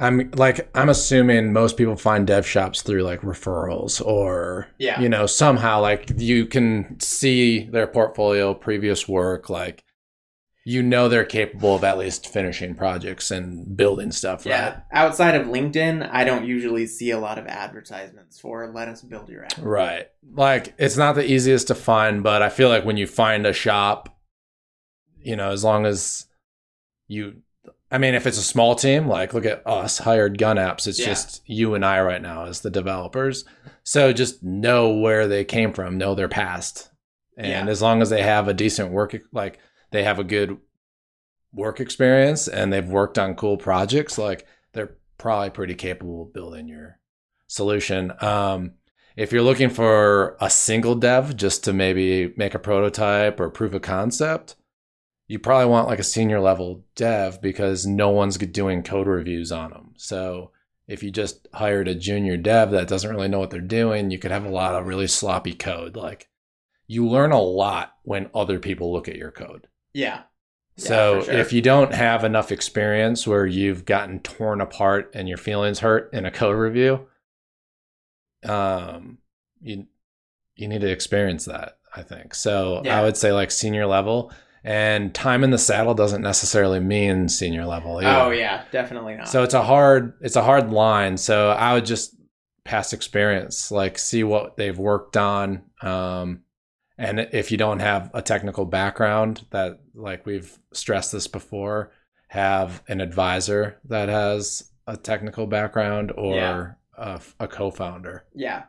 I'm 0.00 0.30
like 0.34 0.70
I'm 0.76 0.88
assuming 0.88 1.52
most 1.52 1.76
people 1.76 1.96
find 1.96 2.24
dev 2.26 2.46
shops 2.46 2.82
through 2.82 3.02
like 3.02 3.22
referrals 3.22 4.04
or 4.04 4.68
Yeah. 4.78 5.00
you 5.00 5.08
know 5.08 5.26
somehow 5.26 5.80
like 5.80 6.12
you 6.16 6.46
can 6.46 7.00
see 7.00 7.64
their 7.64 7.88
portfolio, 7.88 8.54
previous 8.54 9.08
work, 9.08 9.50
like 9.50 9.82
you 10.68 10.82
know 10.82 11.08
they're 11.08 11.24
capable 11.24 11.74
of 11.76 11.82
at 11.82 11.96
least 11.96 12.28
finishing 12.28 12.74
projects 12.74 13.30
and 13.30 13.74
building 13.74 14.12
stuff, 14.12 14.44
Yeah. 14.44 14.64
right? 14.68 14.76
Outside 14.92 15.34
of 15.34 15.46
LinkedIn, 15.46 16.06
I 16.12 16.24
don't 16.24 16.44
usually 16.44 16.86
see 16.86 17.10
a 17.10 17.18
lot 17.18 17.38
of 17.38 17.46
advertisements 17.46 18.38
for 18.38 18.70
let 18.74 18.86
us 18.86 19.00
build 19.00 19.30
your 19.30 19.44
app. 19.46 19.54
Right. 19.62 20.08
Like 20.30 20.74
it's 20.76 20.98
not 20.98 21.14
the 21.14 21.24
easiest 21.24 21.68
to 21.68 21.74
find, 21.74 22.22
but 22.22 22.42
I 22.42 22.50
feel 22.50 22.68
like 22.68 22.84
when 22.84 22.98
you 22.98 23.06
find 23.06 23.46
a 23.46 23.52
shop, 23.54 24.14
you 25.22 25.36
know, 25.36 25.52
as 25.52 25.64
long 25.64 25.86
as 25.86 26.26
you 27.06 27.36
I 27.90 27.96
mean, 27.96 28.12
if 28.14 28.26
it's 28.26 28.36
a 28.36 28.42
small 28.42 28.74
team, 28.74 29.08
like 29.08 29.32
look 29.32 29.46
at 29.46 29.66
us, 29.66 29.96
hired 29.96 30.36
gun 30.36 30.58
apps, 30.58 30.86
it's 30.86 30.98
Yeah. 30.98 31.06
just 31.06 31.40
you 31.46 31.74
and 31.74 31.82
I 31.82 31.98
right 32.02 32.20
now 32.20 32.44
as 32.44 32.60
the 32.60 32.68
developers. 32.68 33.46
So 33.84 34.12
just 34.12 34.42
know 34.42 34.90
where 34.90 35.26
they 35.26 35.46
came 35.46 35.72
from, 35.72 35.96
know 35.96 36.14
their 36.14 36.28
past. 36.28 36.90
And 37.38 37.46
Yeah. 37.66 37.72
as 37.72 37.80
long 37.80 38.02
as 38.02 38.10
they 38.10 38.20
have 38.20 38.48
a 38.48 38.52
decent 38.52 38.90
work 38.90 39.16
like 39.32 39.58
they 39.90 40.04
have 40.04 40.18
a 40.18 40.24
good 40.24 40.58
work 41.52 41.80
experience 41.80 42.46
and 42.48 42.72
they've 42.72 42.88
worked 42.88 43.18
on 43.18 43.34
cool 43.34 43.56
projects, 43.56 44.18
like 44.18 44.46
they're 44.72 44.96
probably 45.16 45.50
pretty 45.50 45.74
capable 45.74 46.22
of 46.22 46.32
building 46.32 46.68
your 46.68 46.98
solution. 47.46 48.12
Um, 48.20 48.74
if 49.16 49.32
you're 49.32 49.42
looking 49.42 49.70
for 49.70 50.36
a 50.40 50.48
single 50.48 50.94
dev 50.94 51.36
just 51.36 51.64
to 51.64 51.72
maybe 51.72 52.32
make 52.36 52.54
a 52.54 52.58
prototype 52.58 53.40
or 53.40 53.50
proof 53.50 53.74
of 53.74 53.82
concept, 53.82 54.54
you 55.26 55.38
probably 55.38 55.66
want 55.66 55.88
like 55.88 55.98
a 55.98 56.04
senior 56.04 56.40
level 56.40 56.84
dev 56.94 57.42
because 57.42 57.86
no 57.86 58.10
one's 58.10 58.38
doing 58.38 58.82
code 58.82 59.06
reviews 59.06 59.50
on 59.50 59.70
them. 59.70 59.94
So 59.96 60.52
if 60.86 61.02
you 61.02 61.10
just 61.10 61.48
hired 61.52 61.88
a 61.88 61.94
junior 61.94 62.36
dev 62.36 62.70
that 62.70 62.88
doesn't 62.88 63.10
really 63.10 63.28
know 63.28 63.38
what 63.38 63.50
they're 63.50 63.60
doing, 63.60 64.10
you 64.10 64.18
could 64.18 64.30
have 64.30 64.44
a 64.44 64.50
lot 64.50 64.74
of 64.74 64.86
really 64.86 65.06
sloppy 65.06 65.52
code. 65.52 65.96
Like 65.96 66.28
you 66.86 67.06
learn 67.06 67.32
a 67.32 67.40
lot 67.40 67.94
when 68.04 68.30
other 68.34 68.58
people 68.58 68.92
look 68.92 69.08
at 69.08 69.16
your 69.16 69.30
code. 69.30 69.66
Yeah. 69.98 70.22
Yeah, 70.76 70.84
So 70.84 71.20
for 71.20 71.24
sure. 71.26 71.34
if 71.40 71.52
you 71.52 71.60
don't 71.60 71.92
have 71.92 72.22
enough 72.24 72.52
experience 72.52 73.26
where 73.26 73.44
you've 73.46 73.84
gotten 73.84 74.20
torn 74.20 74.60
apart 74.60 75.10
and 75.14 75.28
your 75.28 75.38
feelings 75.38 75.80
hurt 75.80 76.10
in 76.12 76.24
a 76.24 76.30
code 76.30 76.56
review, 76.56 77.06
um, 78.44 79.18
you 79.60 79.86
you 80.54 80.68
need 80.68 80.80
to 80.82 80.90
experience 80.90 81.44
that. 81.46 81.78
I 81.94 82.02
think 82.02 82.34
so. 82.34 82.82
Yeah. 82.84 82.98
I 82.98 83.02
would 83.02 83.16
say 83.16 83.32
like 83.32 83.50
senior 83.50 83.86
level, 83.86 84.32
and 84.62 85.12
time 85.14 85.42
in 85.42 85.50
the 85.50 85.58
saddle 85.58 85.94
doesn't 85.94 86.22
necessarily 86.22 86.80
mean 86.80 87.28
senior 87.28 87.66
level. 87.66 87.98
either. 88.00 88.08
Oh 88.20 88.30
yeah, 88.30 88.64
definitely 88.70 89.16
not. 89.16 89.28
So 89.28 89.42
it's 89.42 89.54
a 89.54 89.62
hard 89.62 90.14
it's 90.20 90.36
a 90.36 90.42
hard 90.44 90.70
line. 90.70 91.16
So 91.16 91.50
I 91.50 91.74
would 91.74 91.86
just 91.86 92.14
past 92.64 92.92
experience, 92.92 93.70
like 93.72 93.98
see 93.98 94.22
what 94.24 94.56
they've 94.56 94.78
worked 94.78 95.16
on. 95.16 95.62
Um, 95.82 96.42
and 96.98 97.20
if 97.32 97.50
you 97.52 97.56
don't 97.56 97.80
have 97.80 98.10
a 98.12 98.20
technical 98.22 98.64
background, 98.64 99.46
that 99.50 99.80
like 99.94 100.26
we've 100.26 100.58
stressed 100.72 101.12
this 101.12 101.26
before, 101.28 101.92
have 102.28 102.82
an 102.88 103.00
advisor 103.00 103.78
that 103.84 104.08
has 104.08 104.70
a 104.86 104.96
technical 104.96 105.46
background 105.46 106.12
or 106.16 106.34
Yeah. 106.34 106.72
a, 106.96 107.20
a 107.44 107.48
co-founder. 107.48 108.24
yeah. 108.34 108.64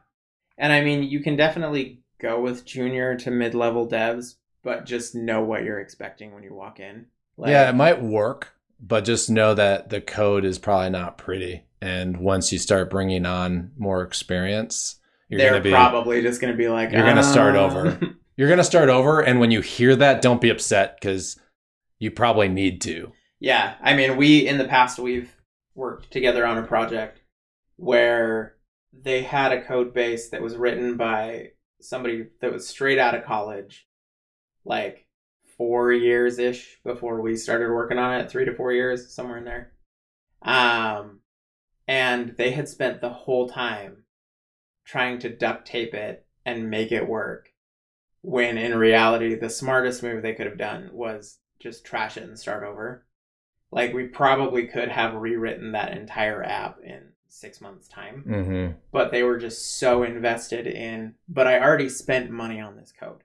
And 0.58 0.74
I 0.74 0.84
mean, 0.84 1.04
you 1.04 1.22
can 1.22 1.36
definitely 1.38 2.02
go 2.20 2.42
with 2.42 2.66
junior 2.66 3.16
to 3.20 3.32
mid-level 3.32 3.88
devs, 3.88 4.36
but 4.62 4.86
just 4.86 5.16
know 5.16 5.42
what 5.42 5.64
you're 5.64 5.80
expecting 5.80 6.34
when 6.34 6.44
you 6.44 6.54
walk 6.54 6.82
in. 6.82 7.06
Like, 7.38 7.52
yeah, 7.52 7.70
it 7.70 7.76
might 7.76 8.02
work, 8.02 8.50
but 8.78 9.06
just 9.06 9.30
know 9.30 9.54
that 9.54 9.90
the 9.90 10.02
code 10.02 10.44
is 10.44 10.60
probably 10.60 10.90
not 10.90 11.18
pretty. 11.18 11.64
And 11.82 12.18
once 12.18 12.52
you 12.52 12.60
start 12.60 12.90
bringing 12.90 13.26
on 13.26 13.72
more 13.78 14.02
experience, 14.04 14.98
you're 15.30 15.38
they're 15.40 15.52
going 15.52 15.64
to 15.64 15.70
be 15.70 15.72
probably 15.74 16.22
just 16.22 16.42
going 16.42 16.52
to 16.52 16.58
be 16.58 16.68
like, 16.68 16.92
You're 16.92 17.04
gonna 17.06 17.24
start 17.24 17.56
"Uh." 17.56 17.64
over. 17.66 18.00
you're 18.40 18.48
going 18.48 18.58
to 18.58 18.64
start 18.64 18.88
over 18.88 19.20
and 19.20 19.42
when 19.42 19.52
you 19.52 19.60
hear 19.60 19.98
that 19.98 20.22
don't 20.22 20.40
be 20.40 20.50
upset 20.50 20.96
because 20.96 21.38
you 21.98 22.10
probably 22.10 22.48
need 22.48 22.80
to 22.80 23.12
Yeah, 23.38 23.76
I 23.82 23.94
mean, 23.96 24.16
we 24.16 24.48
in 24.48 24.58
the 24.58 24.64
past 24.64 24.98
we've 24.98 25.36
worked 25.76 26.10
together 26.10 26.46
on 26.46 26.58
a 26.58 26.66
project 26.66 27.22
where 27.76 28.56
they 28.94 29.24
had 29.24 29.52
a 29.52 29.62
code 29.62 29.94
base 29.94 30.30
that 30.30 30.42
was 30.42 30.56
written 30.56 30.96
by 30.96 31.52
somebody 31.82 32.28
that 32.40 32.54
was 32.54 32.66
straight 32.66 32.98
out 32.98 33.14
of 33.14 33.26
college, 33.26 33.88
like 34.64 35.06
four 35.58 35.92
years 35.92 36.40
ish 36.40 36.80
before 36.86 37.22
we 37.22 37.36
started 37.36 37.70
working 37.70 37.98
on 37.98 38.22
it, 38.22 38.32
three 38.32 38.46
to 38.46 38.56
four 38.56 38.72
years, 38.72 39.14
somewhere 39.14 39.38
in 39.38 39.44
there. 39.44 39.74
Um, 40.42 41.20
and 41.90 42.36
they 42.38 42.52
had 42.52 42.70
spent 42.70 43.02
the 43.02 43.10
whole 43.10 43.50
time 43.50 44.06
trying 44.86 45.20
to 45.20 45.30
duct 45.30 45.68
tape 45.68 45.94
it 45.94 46.26
and 46.46 46.70
make 46.70 46.94
it 46.94 47.06
work. 47.06 47.50
When 48.22 48.58
in 48.58 48.78
reality, 48.78 49.36
the 49.36 49.50
smartest 49.50 50.04
move 50.04 50.22
they 50.22 50.34
could 50.34 50.46
have 50.46 50.58
done 50.58 50.90
was 50.92 51.40
just 51.60 51.86
trash 51.86 52.18
it 52.18 52.24
and 52.24 52.38
start 52.38 52.64
over. 52.64 53.06
Like 53.72 53.94
we 53.94 54.08
probably 54.08 54.68
could 54.68 54.90
have 54.90 55.14
rewritten 55.14 55.72
that 55.74 55.96
entire 55.96 56.44
app 56.44 56.80
in 56.84 57.10
six 57.28 57.62
months' 57.62 57.88
time, 57.88 58.24
mm-hmm. 58.28 58.74
but 58.92 59.12
they 59.12 59.24
were 59.24 59.38
just 59.38 59.78
so 59.78 60.04
invested 60.04 60.68
in. 60.68 61.16
But 61.28 61.48
I 61.48 61.60
already 61.60 61.90
spent 61.90 62.32
money 62.32 62.60
on 62.60 62.76
this 62.76 62.92
code, 62.92 63.24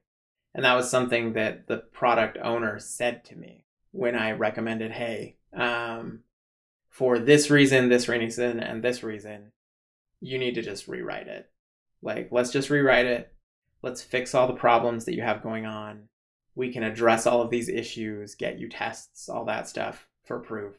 and 0.54 0.64
that 0.64 0.74
was 0.74 0.90
something 0.90 1.32
that 1.32 1.66
the 1.66 1.78
product 1.78 2.36
owner 2.42 2.78
said 2.78 3.24
to 3.26 3.36
me 3.36 3.64
when 3.90 4.14
I 4.14 4.32
recommended, 4.32 4.92
"Hey, 4.92 5.36
um, 5.54 6.20
for 6.94 7.18
this 7.18 7.50
reason, 7.50 7.88
this 7.88 8.08
reason, 8.08 8.60
and 8.60 8.82
this 8.82 9.02
reason, 9.02 9.50
you 10.20 10.38
need 10.38 10.54
to 10.54 10.62
just 10.62 10.86
rewrite 10.86 11.26
it. 11.26 11.50
Like, 12.02 12.28
let's 12.30 12.52
just 12.52 12.70
rewrite 12.70 13.06
it. 13.06 13.33
Let's 13.84 14.00
fix 14.00 14.34
all 14.34 14.46
the 14.46 14.54
problems 14.54 15.04
that 15.04 15.14
you 15.14 15.20
have 15.20 15.42
going 15.42 15.66
on. 15.66 16.08
We 16.54 16.72
can 16.72 16.82
address 16.82 17.26
all 17.26 17.42
of 17.42 17.50
these 17.50 17.68
issues, 17.68 18.34
get 18.34 18.58
you 18.58 18.66
tests, 18.66 19.28
all 19.28 19.44
that 19.44 19.68
stuff 19.68 20.08
for 20.24 20.38
proof. 20.38 20.76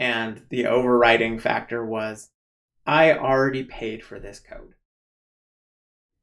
And 0.00 0.42
the 0.48 0.66
overriding 0.66 1.38
factor 1.38 1.86
was 1.86 2.30
I 2.84 3.12
already 3.12 3.62
paid 3.62 4.02
for 4.02 4.18
this 4.18 4.40
code. 4.40 4.74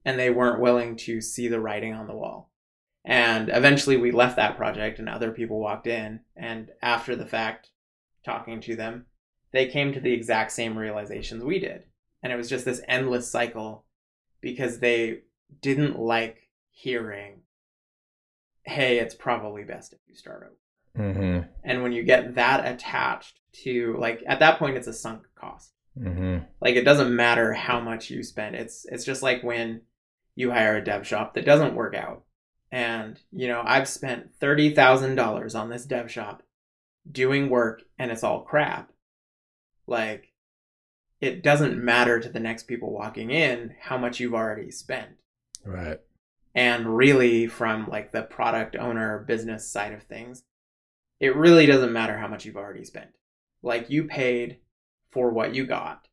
And 0.04 0.20
they 0.20 0.30
weren't 0.30 0.60
willing 0.60 0.98
to 0.98 1.22
see 1.22 1.48
the 1.48 1.62
writing 1.62 1.94
on 1.94 2.08
the 2.08 2.16
wall. 2.16 2.52
And 3.06 3.48
eventually 3.48 3.96
we 3.96 4.12
left 4.12 4.36
that 4.36 4.58
project 4.58 5.00
and 5.00 5.08
other 5.08 5.32
people 5.32 5.62
walked 5.62 5.88
in. 5.88 6.20
And 6.36 6.72
after 6.82 7.16
the 7.16 7.26
fact, 7.26 7.70
talking 8.26 8.60
to 8.60 8.76
them, 8.76 9.06
they 9.54 9.68
came 9.68 9.94
to 9.94 10.02
the 10.02 10.12
exact 10.12 10.52
same 10.52 10.78
realizations 10.78 11.42
we 11.42 11.58
did. 11.58 11.84
And 12.22 12.34
it 12.34 12.36
was 12.36 12.50
just 12.50 12.66
this 12.66 12.82
endless 12.86 13.32
cycle 13.32 13.86
because 14.42 14.80
they 14.80 15.22
didn't 15.62 16.00
like 16.00 16.50
hearing, 16.72 17.42
hey, 18.64 19.00
it's 19.00 19.16
probably 19.16 19.64
best 19.64 19.94
if 19.94 20.00
you 20.08 20.16
start 20.16 20.44
over. 20.44 21.08
Mm-hmm. 21.08 21.48
And 21.64 21.84
when 21.84 21.92
you 21.92 22.04
get 22.04 22.36
that 22.36 22.66
attached 22.66 23.40
to, 23.64 23.96
like, 24.00 24.24
at 24.28 24.40
that 24.40 24.60
point, 24.60 24.78
it's 24.78 24.88
a 24.88 24.94
sunk 24.94 25.24
cost. 25.36 25.74
Mm-hmm. 25.98 26.46
Like, 26.62 26.76
it 26.76 26.86
doesn't 26.86 27.16
matter 27.16 27.54
how 27.54 27.80
much 27.80 28.10
you 28.10 28.24
spend. 28.24 28.56
It's 28.56 28.86
it's 28.86 29.06
just 29.06 29.22
like 29.22 29.44
when 29.44 29.82
you 30.36 30.52
hire 30.52 30.78
a 30.78 30.84
dev 30.84 31.06
shop 31.06 31.34
that 31.34 31.46
doesn't 31.46 31.76
work 31.76 31.94
out, 31.94 32.24
and 32.72 33.20
you 33.32 33.48
know 33.48 33.62
I've 33.66 33.90
spent 33.90 34.34
thirty 34.40 34.74
thousand 34.74 35.16
dollars 35.16 35.56
on 35.56 35.70
this 35.70 35.86
dev 35.86 36.10
shop 36.10 36.44
doing 37.10 37.50
work 37.50 37.82
and 37.98 38.12
it's 38.12 38.24
all 38.24 38.42
crap, 38.42 38.92
like 39.88 40.32
it 41.20 41.44
doesn't 41.44 41.84
matter 41.84 42.20
to 42.20 42.30
the 42.30 42.40
next 42.40 42.64
people 42.64 42.94
walking 42.94 43.32
in 43.32 43.76
how 43.82 43.98
much 43.98 44.20
you've 44.20 44.34
already 44.34 44.72
spent. 44.72 45.10
Right. 45.66 46.00
And 46.56 46.98
really, 46.98 47.48
from 47.48 47.88
like 47.88 48.12
the 48.12 48.24
product 48.24 48.76
owner 48.76 49.20
business 49.28 49.70
side 49.70 49.94
of 49.94 50.04
things, 50.04 50.44
it 51.20 51.36
really 51.36 51.66
doesn't 51.66 51.94
matter 51.94 52.18
how 52.18 52.28
much 52.28 52.46
you've 52.46 52.58
already 52.58 52.84
spent. 52.86 53.12
Like 53.62 53.90
you 53.90 54.06
paid 54.06 54.60
for 55.12 55.32
what 55.32 55.56
you 55.56 55.66
got. 55.66 56.08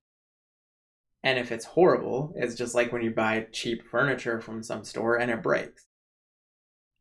And 1.23 1.39
if 1.39 1.51
it's 1.53 1.65
horrible, 1.65 2.33
it's 2.37 2.55
just 2.55 2.75
like 2.75 2.93
when 2.93 3.03
you 3.03 3.11
buy 3.11 3.47
cheap 3.53 3.83
furniture 3.87 4.41
from 4.41 4.63
some 4.63 4.85
store 4.85 5.17
and 5.17 5.31
it 5.31 5.43
breaks. 5.43 5.87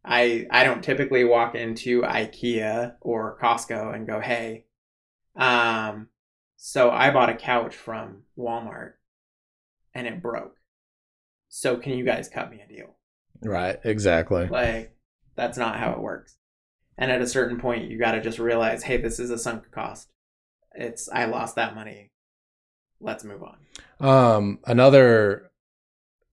I 0.05 0.47
I 0.51 0.63
don't 0.63 0.83
typically 0.83 1.23
walk 1.23 1.55
into 1.55 2.01
IKEA 2.01 2.95
or 3.01 3.37
Costco 3.41 3.93
and 3.93 4.07
go, 4.07 4.19
"Hey, 4.21 4.65
um 5.35 6.09
so 6.57 6.91
I 6.91 7.11
bought 7.11 7.29
a 7.29 7.35
couch 7.35 7.75
from 7.75 8.23
Walmart 8.37 8.93
and 9.93 10.07
it 10.07 10.21
broke. 10.21 10.57
So 11.57 11.77
can 11.77 11.93
you 11.93 12.03
guys 12.03 12.27
cut 12.27 12.51
me 12.51 12.61
a 12.61 12.67
deal?" 12.67 12.95
Right. 13.41 13.79
Exactly. 13.83 14.47
Like 14.47 14.95
that's 15.35 15.57
not 15.57 15.79
how 15.79 15.91
it 15.91 15.99
works. 15.99 16.37
And 16.97 17.11
at 17.11 17.21
a 17.21 17.27
certain 17.27 17.59
point, 17.59 17.89
you 17.89 17.97
got 17.97 18.11
to 18.11 18.21
just 18.21 18.39
realize, 18.39 18.83
hey, 18.83 18.97
this 18.97 19.19
is 19.19 19.29
a 19.29 19.37
sunk 19.37 19.69
cost. 19.71 20.09
It's 20.73 21.09
I 21.09 21.25
lost 21.25 21.55
that 21.55 21.75
money. 21.75 22.11
Let's 22.99 23.23
move 23.23 23.41
on. 23.43 23.57
Um, 23.99 24.59
another. 24.65 25.51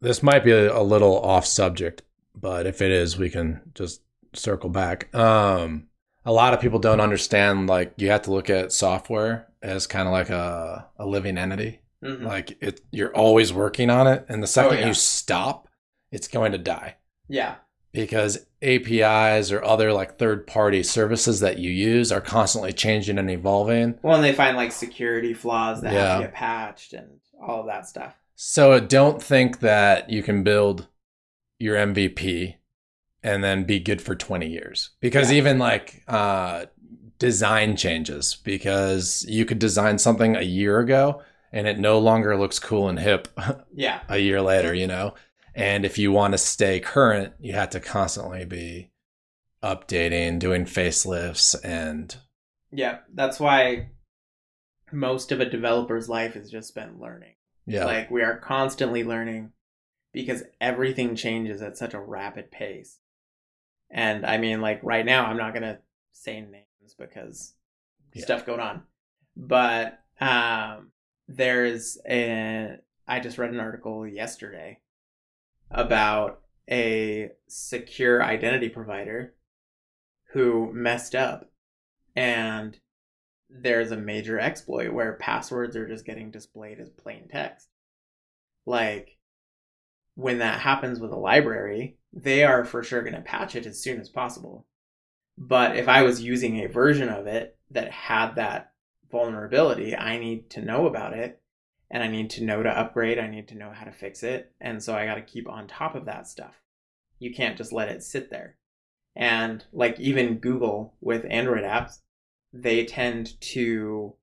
This 0.00 0.22
might 0.22 0.42
be 0.42 0.50
a, 0.50 0.82
little 0.82 1.20
off 1.20 1.46
subject, 1.46 2.02
but 2.34 2.66
if 2.66 2.82
it 2.82 2.90
is, 2.90 3.16
we 3.16 3.30
can 3.30 3.60
just 3.72 4.02
circle 4.32 4.68
back. 4.68 5.14
Um, 5.14 5.86
a 6.24 6.32
lot 6.32 6.54
of 6.54 6.60
people 6.60 6.80
don't 6.80 7.00
understand 7.00 7.68
like 7.68 7.94
you 7.98 8.10
have 8.10 8.22
to 8.22 8.32
look 8.32 8.50
at 8.50 8.72
software 8.72 9.46
as 9.62 9.86
kind 9.86 10.08
of 10.08 10.12
like 10.12 10.28
a, 10.28 10.88
a 10.98 11.06
living 11.06 11.38
entity. 11.38 11.81
Mhm. 12.02 12.22
Like 12.24 12.56
it, 12.62 12.80
you're 12.90 13.14
always 13.14 13.52
working 13.52 13.90
on 13.90 14.06
it, 14.06 14.24
and 14.28 14.42
the 14.42 14.46
second 14.46 14.78
yeah. 14.78 14.88
you 14.88 14.94
stop, 14.94 15.68
it's 16.10 16.28
going 16.28 16.52
to 16.52 16.58
die 16.58 16.96
Yeah. 17.28 17.56
because 17.92 18.46
APIs 18.60 19.52
or 19.52 19.62
other 19.64 19.92
like 19.92 20.18
third 20.18 20.46
party 20.46 20.82
services 20.82 21.40
that 21.40 21.58
you 21.58 21.70
use 21.70 22.10
are 22.12 22.20
constantly 22.20 22.72
changing 22.72 23.18
and 23.18 23.30
evolving. 23.30 23.98
Well, 24.02 24.16
and 24.16 24.24
they 24.24 24.32
find 24.32 24.56
like 24.56 24.72
security 24.72 25.34
flaws 25.34 25.80
that 25.82 25.92
have 25.92 26.20
to 26.20 26.24
get 26.26 26.34
patched 26.34 26.92
and 26.92 27.20
all 27.40 27.60
of 27.60 27.66
that 27.66 27.86
stuff. 27.86 28.14
So 28.34 28.80
don't 28.80 29.22
think 29.22 29.60
that 29.60 30.10
you 30.10 30.22
can 30.22 30.42
build 30.42 30.88
your 31.58 31.76
MVP 31.76 32.56
and 33.22 33.44
then 33.44 33.62
be 33.64 33.78
good 33.78 34.02
for 34.02 34.16
20 34.16 34.48
years 34.48 34.90
because 35.00 35.30
Yeah. 35.30 35.38
even 35.38 35.58
like 35.60 36.02
uh, 36.08 36.66
design 37.18 37.76
changes 37.76 38.34
because 38.42 39.24
you 39.28 39.44
could 39.44 39.60
design 39.60 39.98
something 39.98 40.34
a 40.34 40.42
year 40.42 40.80
ago 40.80 41.22
and 41.52 41.66
it 41.66 41.78
no 41.78 41.98
longer 41.98 42.36
looks 42.36 42.58
cool 42.58 42.88
and 42.88 42.98
hip 42.98 43.28
Yeah. 43.74 44.00
a 44.08 44.18
year 44.18 44.40
later, 44.40 44.72
you 44.74 44.86
know? 44.86 45.14
And 45.54 45.84
if 45.84 45.98
you 45.98 46.10
want 46.12 46.32
to 46.32 46.38
stay 46.38 46.80
current, 46.80 47.34
you 47.38 47.52
have 47.52 47.70
to 47.70 47.80
constantly 47.80 48.44
be 48.44 48.90
updating, 49.62 50.38
doing 50.38 50.64
facelifts 50.64 51.54
and 51.64 52.16
Yeah. 52.70 52.98
That's 53.12 53.38
why 53.38 53.90
most 54.90 55.32
of 55.32 55.40
a 55.40 55.48
developer's 55.48 56.08
life 56.08 56.34
has 56.34 56.50
just 56.50 56.74
been 56.74 56.98
learning. 56.98 57.34
yeah. 57.66 57.84
Like 57.84 58.10
we 58.10 58.22
are 58.22 58.36
constantly 58.38 59.04
learning 59.04 59.52
because 60.12 60.42
everything 60.60 61.16
changes 61.16 61.62
at 61.62 61.78
such 61.78 61.94
a 61.94 62.00
rapid 62.00 62.50
pace. 62.50 62.98
And 63.90 64.24
I 64.26 64.38
mean, 64.38 64.60
like 64.60 64.80
right 64.82 65.04
now, 65.04 65.26
I'm 65.26 65.36
not 65.36 65.54
gonna 65.54 65.78
say 66.12 66.40
names 66.40 66.94
because 66.98 67.54
Yeah. 68.14 68.24
stuff 68.24 68.46
going 68.46 68.60
on. 68.60 68.82
But 69.36 69.98
um, 70.20 70.91
there's 71.28 71.98
a. 72.08 72.78
I 73.06 73.20
just 73.20 73.38
read 73.38 73.50
an 73.50 73.60
article 73.60 74.06
yesterday 74.06 74.80
about 75.70 76.40
a 76.70 77.30
secure 77.48 78.22
identity 78.22 78.68
provider 78.68 79.34
who 80.32 80.72
messed 80.72 81.14
up, 81.14 81.50
and 82.14 82.78
there's 83.50 83.90
a 83.90 83.96
major 83.96 84.38
exploit 84.38 84.92
where 84.92 85.14
passwords 85.14 85.76
are 85.76 85.88
just 85.88 86.06
getting 86.06 86.30
displayed 86.30 86.80
as 86.80 86.88
plain 86.90 87.28
text. 87.28 87.68
Like, 88.64 89.18
when 90.14 90.38
that 90.38 90.60
happens 90.60 91.00
with 91.00 91.12
a 91.12 91.16
library, 91.16 91.96
they 92.12 92.44
are 92.44 92.64
for 92.64 92.82
sure 92.82 93.02
going 93.02 93.14
to 93.14 93.20
patch 93.20 93.56
it 93.56 93.66
as 93.66 93.80
soon 93.80 94.00
as 94.00 94.08
possible. 94.08 94.66
But 95.36 95.76
if 95.76 95.88
I 95.88 96.02
was 96.02 96.22
using 96.22 96.58
a 96.58 96.68
version 96.68 97.08
of 97.08 97.26
it 97.26 97.56
that 97.70 97.90
had 97.90 98.36
that 98.36 98.71
vulnerability, 99.12 99.94
I 99.94 100.18
need 100.18 100.50
to 100.50 100.62
know 100.62 100.86
about 100.86 101.12
it 101.12 101.40
and 101.92 102.02
I 102.02 102.08
need 102.08 102.30
to 102.30 102.44
know 102.44 102.62
to 102.62 102.70
upgrade. 102.70 103.18
I 103.18 103.28
need 103.28 103.48
to 103.48 103.54
know 103.54 103.70
how 103.70 103.84
to 103.84 103.92
fix 103.92 104.22
it. 104.22 104.50
And 104.60 104.82
so 104.82 104.96
I 104.96 105.04
got 105.04 105.16
to 105.16 105.22
keep 105.22 105.48
on 105.48 105.68
top 105.68 105.94
of 105.94 106.06
that 106.06 106.26
stuff. 106.26 106.54
You 107.18 107.32
can't 107.32 107.56
just 107.56 107.70
let 107.70 107.90
it 107.90 108.02
sit 108.02 108.30
there. 108.30 108.56
And 109.14 109.64
like 109.72 110.00
even 110.00 110.38
Google 110.38 110.94
with 111.02 111.26
Android 111.28 111.64
apps, 111.64 111.98
they 112.52 112.86
tend 112.86 113.38
to, 113.40 114.14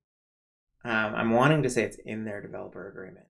um, 0.83 1.13
I'm 1.15 1.31
wanting 1.31 1.61
to 1.63 1.69
say 1.69 1.83
it's 1.83 1.97
in 2.03 2.25
their 2.25 2.41
developer 2.41 2.89
agreement, 2.89 3.27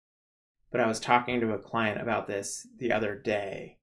but 0.70 0.80
I 0.80 0.86
was 0.86 1.00
talking 1.00 1.40
to 1.40 1.52
a 1.52 1.58
client 1.58 2.00
about 2.00 2.28
this 2.28 2.66
the 2.78 2.92
other 2.92 3.16
day. 3.16 3.78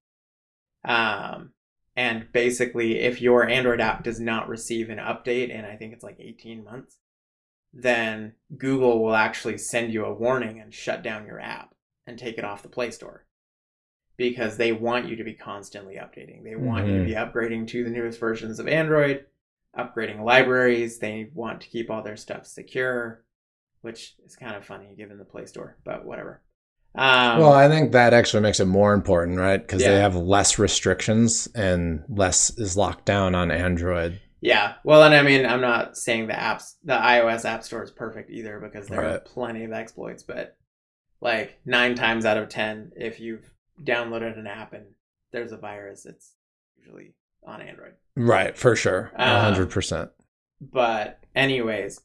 Um, 0.85 1.51
and 1.97 2.27
basically, 2.31 2.99
if 2.99 3.21
your 3.21 3.47
Android 3.47 3.81
app 3.81 4.03
does 4.03 4.19
not 4.19 4.47
receive 4.47 4.89
an 4.89 4.97
update 4.99 5.49
in, 5.49 5.65
I 5.65 5.75
think 5.75 5.93
it's 5.93 6.03
like 6.03 6.17
18 6.19 6.63
months, 6.63 6.97
then 7.75 8.33
Google 8.57 9.03
will 9.03 9.15
actually 9.15 9.57
send 9.57 9.93
you 9.93 10.05
a 10.05 10.13
warning 10.13 10.59
and 10.61 10.73
shut 10.73 11.03
down 11.03 11.25
your 11.27 11.39
app 11.39 11.75
and 12.07 12.17
take 12.17 12.37
it 12.37 12.45
off 12.45 12.63
the 12.63 12.69
Play 12.69 12.89
Store 12.91 13.25
because 14.17 14.55
they 14.55 14.71
want 14.71 15.09
you 15.09 15.17
to 15.17 15.23
be 15.25 15.33
constantly 15.33 15.95
updating. 15.95 16.43
They 16.43 16.55
want 16.55 16.87
you 16.87 16.99
to 16.99 17.05
be 17.05 17.13
upgrading 17.15 17.67
to 17.69 17.83
the 17.83 17.89
newest 17.89 18.17
versions 18.19 18.59
of 18.59 18.67
Android, 18.69 19.25
upgrading 19.77 20.23
libraries. 20.23 20.99
They 20.99 21.29
want 21.33 21.59
to 21.61 21.67
keep 21.67 21.89
all 21.89 22.01
their 22.01 22.15
stuff 22.15 22.45
secure, 22.45 23.23
which 23.81 24.15
is 24.25 24.37
kind 24.37 24.55
of 24.55 24.63
funny 24.63 24.87
given 24.95 25.17
the 25.17 25.25
Play 25.25 25.45
Store, 25.45 25.75
but 25.83 26.05
whatever. 26.05 26.41
Um, 26.97 27.39
Well, 27.39 27.51
I 27.51 27.67
think 27.67 27.91
that 27.91 28.13
actually 28.13 28.43
makes 28.43 28.61
it 28.61 28.65
more 28.67 28.93
important, 28.93 29.37
right? 29.37 29.61
Because 29.61 29.81
they 29.81 29.99
have 29.99 30.15
less 30.15 30.57
restrictions 30.57 31.49
and 31.53 32.05
less 32.07 32.51
is 32.57 32.77
locked 32.77 33.03
down 33.03 33.35
on 33.35 33.51
Android. 33.51 34.21
Yeah. 34.45 34.75
Well, 34.83 35.03
and 35.03 35.15
I 35.15 35.23
mean, 35.23 35.45
I'm 35.45 35.61
not 35.61 35.97
saying 35.97 36.27
the 36.27 36.33
apps, 36.33 36.75
the 36.83 36.93
iOS 36.93 37.45
App 37.45 37.63
Store 37.63 37.83
is 37.83 37.91
perfect 37.91 38.29
either 38.29 38.59
because 38.59 38.87
there 38.87 39.03
are 39.03 39.19
plenty 39.19 39.63
of 39.63 39.71
exploits, 39.71 40.21
but 40.21 40.55
like 41.19 41.59
nine 41.65 41.95
times 41.95 42.25
out 42.25 42.37
of 42.37 42.49
10, 42.49 42.91
if 42.95 43.19
you've 43.19 43.49
downloaded 43.83 44.37
an 44.37 44.45
app 44.45 44.73
and 44.73 44.85
there's 45.31 45.51
a 45.51 45.57
virus, 45.57 46.05
it's 46.05 46.33
usually 46.77 47.15
on 47.43 47.61
Android. 47.61 47.93
Right, 48.15 48.55
for 48.55 48.75
sure. 48.75 49.11
Uh, 49.15 49.41
hundred 49.41 49.71
percent. 49.71 50.11
But, 50.61 51.19
anyways, 51.35 52.01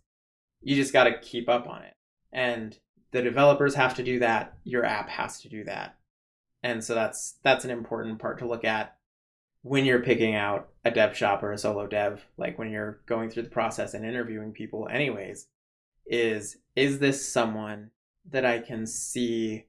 you 0.62 0.76
just 0.76 0.92
got 0.92 1.04
to 1.04 1.18
keep 1.18 1.48
up 1.48 1.68
on 1.68 1.82
it. 1.82 1.94
And 2.32 2.76
the 3.12 3.22
developers 3.22 3.74
have 3.74 3.94
to 3.96 4.02
do 4.02 4.18
that. 4.20 4.54
Your 4.64 4.84
app 4.84 5.10
has 5.10 5.40
to 5.42 5.48
do 5.48 5.64
that. 5.64 5.96
And 6.62 6.82
so 6.82 6.94
that's 6.94 7.38
that's 7.42 7.64
an 7.64 7.70
important 7.70 8.18
part 8.18 8.38
to 8.38 8.48
look 8.48 8.64
at 8.64 8.96
when 9.62 9.84
you're 9.84 10.00
picking 10.02 10.34
out 10.34 10.68
a 10.84 10.90
dev 10.90 11.16
shop 11.16 11.42
or 11.42 11.52
a 11.52 11.58
solo 11.58 11.86
dev, 11.86 12.24
like 12.36 12.58
when 12.58 12.70
you're 12.70 13.00
going 13.06 13.30
through 13.30 13.42
the 13.44 13.50
process 13.50 13.94
and 13.94 14.04
interviewing 14.04 14.52
people 14.52 14.88
anyways, 14.90 15.46
is 16.06 16.56
is 16.76 16.98
this 16.98 17.26
someone 17.26 17.90
that 18.30 18.44
I 18.44 18.58
can 18.60 18.86
see 18.86 19.66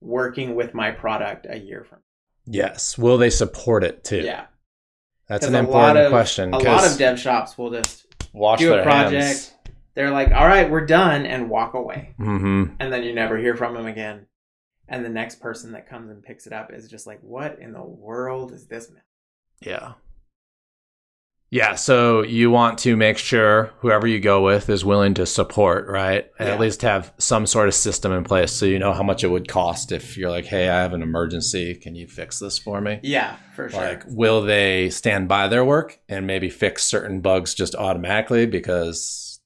working 0.00 0.54
with 0.54 0.74
my 0.74 0.90
product 0.90 1.46
a 1.48 1.58
year 1.58 1.84
from? 1.88 1.98
Yes. 2.46 2.96
Will 2.98 3.18
they 3.18 3.30
support 3.30 3.84
it 3.84 4.04
too? 4.04 4.20
Yeah. 4.20 4.46
That's 5.28 5.46
an 5.46 5.54
important 5.54 5.98
of- 6.06 6.10
question. 6.12 6.52
A 6.54 6.58
lot 6.58 6.86
of 6.86 6.96
dev 6.98 7.18
shops 7.18 7.58
will 7.58 7.70
just 7.70 8.06
wash 8.32 8.60
do 8.60 8.74
a 8.74 8.82
project. 8.82 9.22
hands. 9.24 9.52
they're 9.94 10.10
like, 10.12 10.30
"All 10.30 10.46
right, 10.46 10.70
we're 10.70 10.86
done," 10.86 11.26
and 11.26 11.50
walk 11.50 11.74
away. 11.74 12.14
Mm-hmm. 12.20 12.74
and 12.78 12.92
then 12.92 13.02
you 13.02 13.12
never 13.14 13.36
hear 13.36 13.56
from 13.56 13.74
them 13.74 13.86
again. 13.86 14.26
And 14.88 15.04
the 15.04 15.08
next 15.10 15.40
person 15.40 15.72
that 15.72 15.88
comes 15.88 16.10
and 16.10 16.22
picks 16.22 16.46
it 16.46 16.52
up 16.52 16.72
is 16.72 16.88
just 16.88 17.06
like, 17.06 17.18
what 17.20 17.58
in 17.58 17.72
the 17.72 17.82
world 17.82 18.52
is 18.52 18.66
this? 18.66 18.90
Man? 18.90 19.02
Yeah. 19.60 19.94
Yeah, 21.48 21.76
so 21.76 22.22
you 22.22 22.50
want 22.50 22.78
to 22.80 22.96
make 22.96 23.18
sure 23.18 23.70
whoever 23.78 24.06
you 24.06 24.18
go 24.18 24.42
with 24.42 24.68
is 24.68 24.84
willing 24.84 25.14
to 25.14 25.26
support, 25.26 25.86
right? 25.86 26.28
And 26.40 26.48
Yeah. 26.48 26.54
at 26.54 26.60
least 26.60 26.82
have 26.82 27.12
some 27.18 27.46
sort 27.46 27.68
of 27.68 27.74
system 27.74 28.10
in 28.10 28.24
place 28.24 28.50
so 28.50 28.66
you 28.66 28.80
know 28.80 28.92
how 28.92 29.04
much 29.04 29.22
it 29.22 29.28
would 29.28 29.46
cost 29.46 29.92
if 29.92 30.16
you're 30.16 30.30
like, 30.30 30.46
hey, 30.46 30.68
I 30.68 30.82
have 30.82 30.92
an 30.92 31.02
emergency. 31.02 31.76
Can 31.76 31.94
you 31.94 32.08
fix 32.08 32.40
this 32.40 32.58
for 32.58 32.80
me? 32.80 32.98
Yeah, 33.04 33.36
for 33.54 33.68
sure. 33.68 33.80
Like, 33.80 34.02
will 34.08 34.42
they 34.42 34.90
stand 34.90 35.28
by 35.28 35.46
their 35.46 35.64
work 35.64 36.00
and 36.08 36.26
maybe 36.26 36.50
fix 36.50 36.82
certain 36.84 37.20
bugs 37.20 37.54
just 37.54 37.76
automatically 37.76 38.46
because 38.46 39.40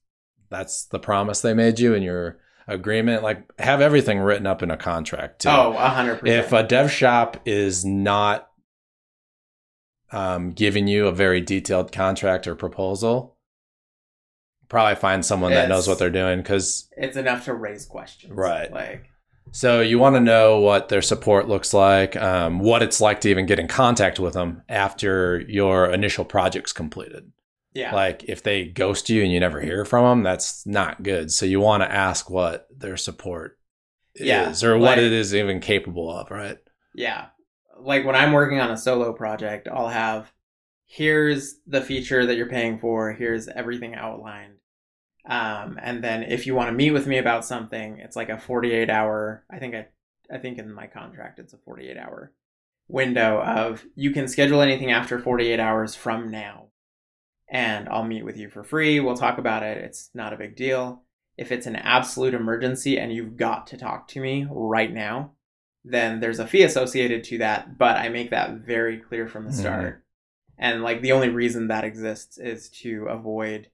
that's 0.49 0.85
the 0.85 0.99
promise 0.99 1.41
they 1.41 1.53
made 1.53 1.79
you 1.79 1.93
in 1.93 2.01
your 2.01 2.39
agreement? 2.67 3.23
Like, 3.23 3.51
have 3.59 3.81
everything 3.81 4.19
written 4.19 4.47
up 4.47 4.63
in 4.63 4.71
a 4.71 4.77
contract 4.77 5.41
too. 5.41 5.49
oh, 5.49 5.73
a 5.77 5.89
hundred 5.89 6.27
if 6.27 6.51
a 6.51 6.63
dev 6.63 6.91
shop 6.91 7.41
is 7.45 7.85
not 7.85 8.47
um, 10.11 10.51
giving 10.51 10.87
you 10.87 11.07
a 11.07 11.11
very 11.11 11.41
detailed 11.41 11.91
contract 11.91 12.47
or 12.47 12.55
proposal, 12.55 13.37
probably 14.69 14.95
find 14.95 15.25
someone 15.25 15.51
that 15.51 15.69
knows 15.69 15.87
what 15.87 15.99
they're 15.99 16.09
doing 16.09 16.39
because 16.39 16.87
It's 16.97 17.17
enough 17.17 17.45
to 17.45 17.53
raise 17.53 17.85
questions. 17.85 18.33
Right. 18.33 18.71
Like, 18.71 19.09
So 19.51 19.81
you 19.81 19.99
want 19.99 20.15
to 20.15 20.21
know 20.21 20.59
what 20.59 20.89
their 20.89 21.01
support 21.01 21.47
looks 21.47 21.73
like, 21.73 22.15
um, 22.15 22.59
what 22.59 22.81
it's 22.81 23.01
like 23.01 23.21
to 23.21 23.29
even 23.29 23.45
get 23.45 23.59
in 23.59 23.67
contact 23.67 24.19
with 24.19 24.33
them 24.33 24.63
after 24.69 25.41
your 25.41 25.91
initial 25.91 26.25
project's 26.25 26.73
completed. 26.73 27.31
Yeah. 27.73 27.95
Like 27.95 28.23
if 28.25 28.43
they 28.43 28.65
ghost 28.65 29.09
you 29.09 29.23
and 29.23 29.31
you 29.31 29.39
never 29.39 29.59
hear 29.61 29.85
from 29.85 30.05
them, 30.05 30.23
that's 30.23 30.65
not 30.65 31.03
good. 31.03 31.31
So 31.31 31.45
you 31.45 31.59
want 31.59 31.83
to 31.83 31.91
ask 31.91 32.29
what 32.29 32.67
their 32.75 32.97
support 32.97 33.59
Yeah, 34.19 34.53
is 34.53 34.63
or 34.63 34.77
what 34.77 34.99
it 34.99 35.11
is 35.13 35.35
even 35.35 35.59
capable 35.61 36.11
of, 36.11 36.31
right? 36.31 36.57
Yeah. 36.93 37.27
Like 37.79 38.05
when 38.05 38.15
I'm 38.15 38.31
working 38.33 38.59
on 38.59 38.71
a 38.71 38.77
solo 38.77 39.13
project, 39.13 39.67
I'll 39.67 39.87
have 39.89 40.31
here's 40.87 41.55
the 41.67 41.81
feature 41.81 42.25
that 42.25 42.35
you're 42.37 42.49
paying 42.49 42.79
for, 42.79 43.13
here's 43.13 43.47
everything 43.47 43.95
outlined. 43.95 44.55
Um, 45.25 45.79
and 45.81 46.03
then 46.03 46.23
if 46.23 46.47
you 46.47 46.55
want 46.55 46.69
to 46.69 46.73
meet 46.73 46.91
with 46.91 47.07
me 47.07 47.19
about 47.19 47.45
something, 47.45 47.99
it's 47.99 48.17
like 48.17 48.29
a 48.29 48.39
48 48.39 48.89
hour, 48.89 49.45
I 49.51 49.59
think 49.59 49.75
I 49.75 49.87
I 50.31 50.39
think 50.39 50.59
in 50.59 50.73
my 50.73 50.87
contract 50.87 51.39
it's 51.39 51.53
a 51.53 51.59
48 51.59 51.97
hour 51.97 52.33
window 52.89 53.41
of 53.43 53.85
you 53.95 54.11
can 54.11 54.27
schedule 54.29 54.61
anything 54.61 54.91
after 54.91 55.19
48 55.19 55.61
hours 55.61 55.95
from 55.95 56.31
now. 56.31 56.69
And 57.53 57.89
I'll 57.89 58.05
meet 58.05 58.23
with 58.23 58.37
you 58.37 58.49
for 58.49 58.63
free. 58.63 59.01
We'll 59.01 59.17
talk 59.17 59.37
about 59.37 59.61
it. 59.61 59.77
It's 59.79 60.09
not 60.13 60.31
a 60.31 60.37
big 60.37 60.55
deal. 60.55 61.03
If 61.37 61.51
it's 61.51 61.67
an 61.67 61.75
absolute 61.75 62.33
emergency 62.33 62.97
and 62.97 63.11
you've 63.11 63.35
got 63.35 63.67
to 63.67 63.77
talk 63.77 64.07
to 64.09 64.21
me 64.21 64.47
right 64.49 64.91
now, 64.91 65.33
then 65.83 66.21
there's 66.21 66.39
a 66.39 66.47
fee 66.47 66.63
associated 66.63 67.25
to 67.25 67.39
that, 67.39 67.77
but 67.77 67.97
I 67.97 68.07
make 68.07 68.29
that 68.29 68.51
very 68.53 68.97
clear 68.97 69.27
from 69.27 69.43
the 69.45 69.51
Mhm. 69.51 69.59
start. 69.59 70.05
And 70.57 70.81
like 70.81 71.01
the 71.01 71.11
only 71.11 71.27
reason 71.29 71.67
that 71.67 71.83
exists 71.83 72.37
is 72.37 72.69
to 72.81 73.07
avoid 73.07 73.69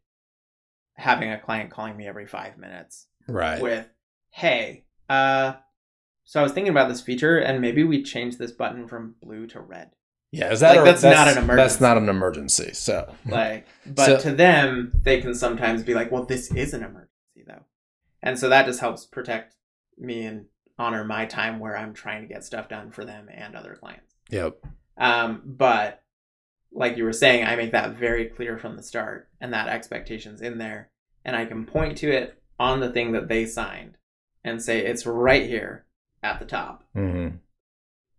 having 0.95 1.29
a 1.29 1.39
client 1.39 1.69
calling 1.69 1.95
me 1.95 2.07
every 2.07 2.25
five 2.25 2.57
minutes 2.57 3.07
Right. 3.27 3.61
with, 3.61 3.87
hey, 4.31 4.85
uh, 5.09 5.57
so 6.23 6.39
I 6.39 6.43
was 6.43 6.51
thinking 6.53 6.71
about 6.71 6.89
this 6.89 7.01
feature 7.01 7.37
and 7.37 7.61
maybe 7.61 7.83
we 7.83 8.01
change 8.01 8.37
this 8.37 8.51
button 8.51 8.87
from 8.87 9.15
blue 9.21 9.45
to 9.47 9.59
red. 9.59 9.91
Yeah, 10.31 10.51
is 10.51 10.59
that 10.59 10.75
Like, 10.75 10.81
a- 10.81 10.85
that's 10.91 11.03
not 11.03 11.27
an 11.29 11.37
emergency? 11.37 11.55
That's 11.63 11.81
not 11.81 11.97
an 11.97 12.09
emergency. 12.09 12.73
So 12.73 13.13
Like, 13.25 13.65
but 13.85 14.05
So- 14.05 14.19
to 14.29 14.35
them, 14.35 14.91
they 15.03 15.21
can 15.21 15.33
sometimes 15.33 15.83
be 15.83 15.93
like, 15.93 16.11
well, 16.11 16.25
this 16.25 16.51
is 16.53 16.73
an 16.73 16.83
emergency 16.83 17.43
though. 17.47 17.63
And 18.21 18.37
so 18.37 18.49
that 18.49 18.65
just 18.65 18.79
helps 18.79 19.05
protect 19.05 19.55
me 19.97 20.25
and 20.25 20.45
honor 20.77 21.03
my 21.03 21.25
time 21.25 21.59
where 21.59 21.77
I'm 21.77 21.93
trying 21.93 22.21
to 22.21 22.27
get 22.27 22.43
stuff 22.43 22.67
done 22.69 22.91
for 22.91 23.03
them 23.05 23.29
and 23.33 23.55
other 23.55 23.75
clients. 23.75 24.15
yep. 24.29 24.57
Um, 24.97 25.41
but 25.45 26.03
like 26.71 26.97
you 26.97 27.03
were 27.03 27.13
saying, 27.13 27.45
I 27.45 27.55
make 27.55 27.71
that 27.71 27.95
very 27.95 28.25
clear 28.25 28.57
from 28.57 28.75
the 28.75 28.83
start, 28.83 29.29
and 29.39 29.53
that 29.53 29.67
expectation's 29.67 30.41
in 30.41 30.57
there, 30.57 30.89
and 31.23 31.35
I 31.35 31.45
can 31.45 31.65
point 31.65 31.97
to 31.99 32.11
it 32.11 32.41
on 32.59 32.79
the 32.79 32.91
thing 32.91 33.11
that 33.13 33.27
they 33.27 33.45
signed 33.45 33.97
and 34.43 34.61
say 34.61 34.79
it's 34.85 35.05
right 35.05 35.45
here 35.47 35.85
at 36.23 36.39
the 36.39 36.45
top. 36.45 36.83
hmm 36.93 37.27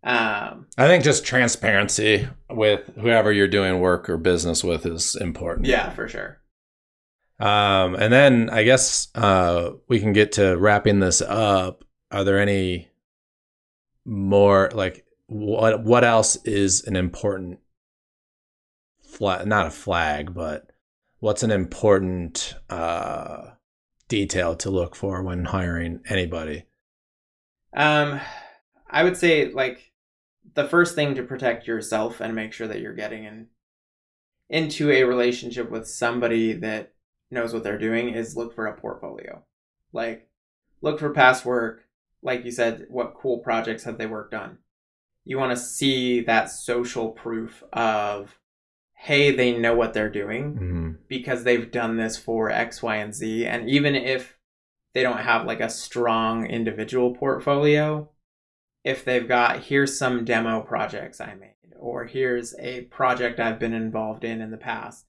Um, 0.05 0.67
I 0.77 0.87
think 0.87 1.03
just 1.03 1.25
transparency 1.25 2.29
with 2.49 2.91
whoever 3.01 3.33
you're 3.33 3.49
doing 3.49 3.81
work 3.81 4.09
or 4.09 4.17
business 4.17 4.63
with 4.63 4.87
is 4.87 5.17
important. 5.17 5.67
yeah, 5.67 5.91
for 5.91 6.09
sure. 6.09 6.39
Um, 7.41 7.95
and 7.95 8.13
then 8.13 8.51
I 8.51 8.65
guess 8.65 9.09
uh, 9.15 9.71
we 9.89 10.01
can 10.01 10.13
get 10.13 10.33
to 10.33 10.57
wrapping 10.57 11.01
this 11.01 11.21
up. 11.23 11.85
Are 12.11 12.25
there 12.25 12.39
any 12.39 12.89
more 14.05 14.71
like 14.73 15.05
what 15.27 15.85
what 15.85 16.05
else 16.05 16.37
is 16.45 16.85
an 16.85 16.97
important 16.97 17.61
flag? 19.03 19.47
Not 19.47 19.67
a 19.67 19.71
flag, 19.71 20.35
but 20.35 20.71
what's 21.21 21.43
an 21.43 21.51
important 21.51 22.55
uh, 22.71 23.51
detail 24.09 24.57
to 24.57 24.71
look 24.71 24.97
for 24.97 25.23
when 25.23 25.45
hiring 25.45 26.01
anybody? 26.09 26.65
Um, 27.77 28.21
I 28.91 29.05
would 29.05 29.17
say 29.17 29.53
like 29.53 29.88
the 30.55 30.69
first 30.69 30.95
thing 30.95 31.15
to 31.15 31.23
protect 31.23 31.67
yourself 31.67 32.21
and 32.21 32.35
make 32.35 32.53
sure 32.53 32.69
that 32.69 32.81
you're 32.81 32.95
getting 32.95 33.25
in 33.25 33.49
into 34.49 34.91
a 34.91 35.05
relationship 35.05 35.71
with 35.71 35.87
somebody 35.87 36.53
that 36.55 36.93
knows 37.31 37.53
what 37.53 37.63
they're 37.63 37.79
doing 37.79 38.09
is 38.11 38.37
look 38.37 38.55
for 38.55 38.67
a 38.67 38.77
portfolio. 38.81 39.45
Like 39.93 40.29
look 40.81 40.99
for 40.99 41.11
past 41.11 41.45
work, 41.45 41.85
like 42.23 42.45
you 42.45 42.51
said, 42.51 42.87
what 42.89 43.15
cool 43.15 43.39
projects 43.39 43.85
have 43.85 43.99
they 43.99 44.07
worked 44.07 44.35
on? 44.35 44.59
You 45.25 45.37
want 45.39 45.51
to 45.57 45.63
see 45.63 46.21
that 46.23 46.51
social 46.51 47.11
proof 47.11 47.63
of 47.73 48.39
hey, 49.01 49.31
they 49.31 49.57
know 49.57 49.77
what 49.77 49.93
they're 49.95 50.11
doing 50.11 50.55
Mhm. 50.57 50.97
because 51.07 51.45
they've 51.45 51.71
done 51.71 51.97
this 51.97 52.17
for 52.19 52.51
X, 52.51 52.83
Y, 52.83 52.97
and 52.97 53.15
Z. 53.15 53.47
And 53.47 53.69
even 53.71 53.95
if 53.95 54.37
they 54.93 55.03
don't 55.05 55.19
have 55.21 55.47
like 55.47 55.61
a 55.61 55.69
strong 55.71 56.47
individual 56.47 57.15
portfolio, 57.15 58.11
if 58.89 59.05
they've 59.05 59.29
got 59.29 59.65
here's 59.65 59.99
some 59.99 60.25
demo 60.25 60.63
projects 60.63 61.21
I 61.21 61.35
made, 61.35 61.75
or 61.79 62.07
here's 62.07 62.55
a 62.59 62.83
project 62.85 63.39
I've 63.39 63.59
been 63.59 63.75
involved 63.75 64.25
in 64.25 64.41
in 64.41 64.51
the 64.51 64.57
past, 64.57 65.05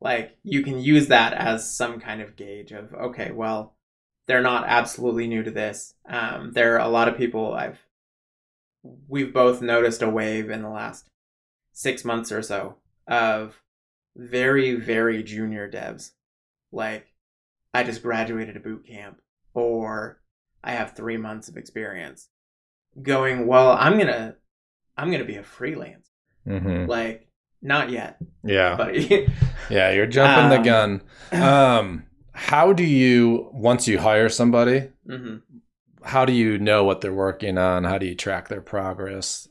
like 0.00 0.38
you 0.44 0.62
can 0.62 0.78
use 0.78 1.08
that 1.08 1.32
as 1.32 1.74
some 1.76 1.98
kind 1.98 2.20
of 2.22 2.36
gauge 2.36 2.70
of 2.70 2.94
okay, 2.94 3.32
well, 3.32 3.74
they're 4.28 4.40
not 4.40 4.68
absolutely 4.68 5.26
new 5.26 5.42
to 5.42 5.50
this. 5.50 5.94
Um, 6.08 6.52
there 6.52 6.76
are 6.76 6.86
a 6.86 6.88
lot 6.88 7.08
of 7.08 7.16
people 7.16 7.54
I've 7.54 7.80
we've 9.08 9.34
both 9.34 9.60
noticed 9.60 10.00
a 10.00 10.08
wave 10.08 10.48
in 10.48 10.62
the 10.62 10.70
last 10.70 11.10
six 11.72 12.04
months 12.04 12.30
or 12.30 12.40
so 12.40 12.76
of 13.08 13.60
very 14.14 14.76
very 14.76 15.24
junior 15.24 15.68
devs. 15.68 16.12
Like 16.70 17.08
i 17.74 17.82
just 17.82 18.02
graduated 18.02 18.56
a 18.56 18.60
boot 18.60 18.86
camp 18.86 19.20
or 19.54 20.20
i 20.64 20.72
have 20.72 20.96
three 20.96 21.16
months 21.16 21.48
of 21.48 21.56
experience 21.56 22.28
going 23.02 23.46
well 23.46 23.70
i'm 23.72 23.98
gonna 23.98 24.34
i'm 24.96 25.10
gonna 25.10 25.24
be 25.24 25.36
a 25.36 25.42
freelance 25.42 26.10
Mhm. 26.46 26.88
like 26.88 27.28
not 27.62 27.90
yet 27.90 28.18
Yeah. 28.44 28.76
buddy 28.76 29.26
Yeah, 29.70 29.90
you're 29.90 30.06
jumping 30.06 30.48
the 30.48 30.56
Um, 30.58 30.62
gun. 30.62 31.02
Um, 31.32 32.04
how 32.32 32.72
do 32.72 32.84
you 32.84 33.50
once 33.52 33.86
you 33.86 33.98
hire 33.98 34.28
somebody? 34.30 34.90
hmm 35.06 35.36
How 36.04 36.24
do 36.24 36.32
you 36.32 36.58
know 36.58 36.84
what 36.84 37.00
they're 37.02 37.12
working 37.12 37.58
on? 37.58 37.84
How 37.84 37.98
do 37.98 38.06
you 38.06 38.14
track 38.14 38.48
their 38.48 38.62
progress? 38.62 39.48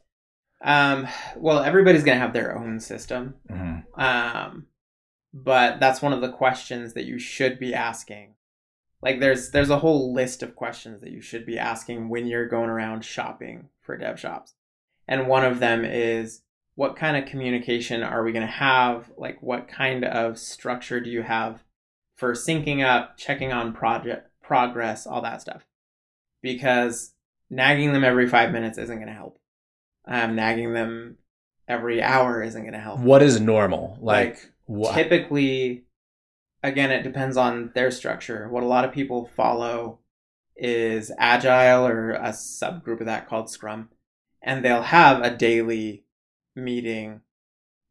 um 0.63 1.07
well 1.35 1.59
everybody's 1.59 2.03
gonna 2.03 2.19
have 2.19 2.33
their 2.33 2.57
own 2.57 2.79
system 2.79 3.35
Mhm. 3.51 3.83
um 4.01 4.65
but 5.33 5.79
that's 5.79 6.01
one 6.01 6.13
of 6.13 6.21
the 6.21 6.31
questions 6.31 6.93
that 6.93 7.05
you 7.05 7.19
should 7.19 7.59
be 7.59 7.75
asking 7.75 8.33
like 9.01 9.19
there's 9.19 9.51
there's 9.51 9.69
a 9.69 9.79
whole 9.79 10.13
list 10.13 10.41
of 10.43 10.55
questions 10.55 11.01
that 11.01 11.11
you 11.11 11.21
should 11.21 11.45
be 11.45 11.57
asking 11.57 12.09
when 12.09 12.27
you're 12.27 12.47
going 12.47 12.69
around 12.69 13.03
shopping 13.05 13.69
for 13.81 13.97
dev 13.97 14.19
shops 14.19 14.53
and 15.07 15.27
one 15.27 15.45
of 15.45 15.59
them 15.59 15.85
is 15.85 16.41
what 16.75 16.95
kind 16.95 17.17
of 17.17 17.29
communication 17.29 18.03
are 18.03 18.23
we 18.23 18.31
going 18.31 18.45
to 18.45 18.51
have 18.51 19.11
like 19.17 19.41
what 19.41 19.67
kind 19.67 20.03
of 20.03 20.37
structure 20.37 20.99
do 20.99 21.09
you 21.09 21.23
have 21.23 21.63
for 22.15 22.33
syncing 22.33 22.85
up 22.85 23.17
checking 23.17 23.51
on 23.51 23.73
project 23.73 24.29
progress 24.41 25.05
all 25.07 25.21
that 25.21 25.41
stuff 25.41 25.65
because 26.41 27.13
nagging 27.49 27.93
them 27.93 28.03
every 28.03 28.27
five 28.27 28.51
minutes 28.51 28.77
isn't 28.77 28.97
going 28.97 29.07
to 29.07 29.13
help 29.13 29.39
um, 30.05 30.35
nagging 30.35 30.73
them 30.73 31.17
every 31.67 32.01
hour 32.01 32.41
isn't 32.41 32.61
going 32.61 32.73
to 32.73 32.79
help 32.79 32.99
What 32.99 33.21
is 33.21 33.41
normal? 33.41 33.97
Like, 33.99 34.29
Like, 34.29 34.51
what? 34.65 34.93
typically 34.95 35.83
again 36.63 36.91
it 36.91 37.03
depends 37.03 37.37
on 37.37 37.71
their 37.73 37.91
structure. 37.91 38.47
What 38.49 38.63
a 38.63 38.67
lot 38.67 38.85
of 38.85 38.91
people 38.91 39.29
follow 39.35 39.99
is 40.55 41.11
agile 41.17 41.85
or 41.85 42.11
a 42.11 42.29
subgroup 42.29 42.99
of 42.99 43.05
that 43.05 43.27
called 43.27 43.49
scrum 43.49 43.89
and 44.41 44.65
they'll 44.65 44.81
have 44.81 45.21
a 45.21 45.35
daily 45.35 46.03
meeting 46.55 47.21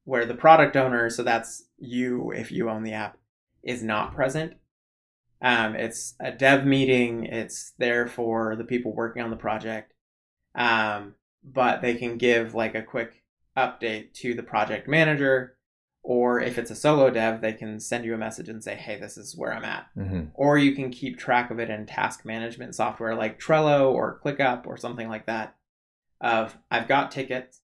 where 0.04 0.26
the 0.26 0.34
product 0.34 0.76
owner 0.76 1.08
so 1.08 1.22
that's 1.22 1.64
you 1.78 2.32
if 2.32 2.50
you 2.50 2.68
own 2.68 2.82
the 2.82 2.92
app 2.92 3.18
is 3.62 3.82
not 3.82 4.14
present. 4.14 4.54
Um, 5.42 5.76
it's 5.76 6.14
a 6.18 6.32
dev 6.32 6.64
meeting 6.64 7.24
it's 7.24 7.72
there 7.78 8.06
for 8.06 8.56
the 8.56 8.64
people 8.64 8.94
working 8.94 9.22
on 9.22 9.30
the 9.30 9.36
project 9.36 9.92
um, 10.54 11.14
but 11.44 11.82
they 11.82 11.94
can 11.94 12.16
give 12.16 12.54
like 12.54 12.74
a 12.74 12.82
quick 12.82 13.22
update 13.56 14.12
to 14.14 14.34
the 14.34 14.42
project 14.42 14.88
manager 14.88 15.55
or 16.08 16.40
if 16.40 16.56
it's 16.56 16.70
a 16.70 16.76
solo 16.76 17.10
dev, 17.10 17.40
they 17.40 17.52
can 17.52 17.80
send 17.80 18.04
you 18.04 18.14
a 18.14 18.16
message 18.16 18.48
and 18.48 18.62
say, 18.62 18.76
hey, 18.76 18.96
this 18.96 19.18
is 19.18 19.36
where 19.36 19.52
I'm 19.52 19.64
at. 19.64 19.88
Mhm. 19.96 20.30
Or 20.34 20.56
you 20.56 20.72
can 20.72 20.90
keep 20.90 21.18
track 21.18 21.50
of 21.50 21.58
it 21.58 21.68
in 21.68 21.84
task 21.84 22.24
management 22.24 22.76
software 22.76 23.16
like 23.16 23.40
Trello 23.40 23.90
or 23.90 24.20
ClickUp 24.24 24.68
or 24.68 24.76
something 24.76 25.08
like 25.08 25.26
that. 25.26 25.56
Of 26.20 26.56
I've 26.70 26.86
got 26.86 27.10
tickets. 27.10 27.60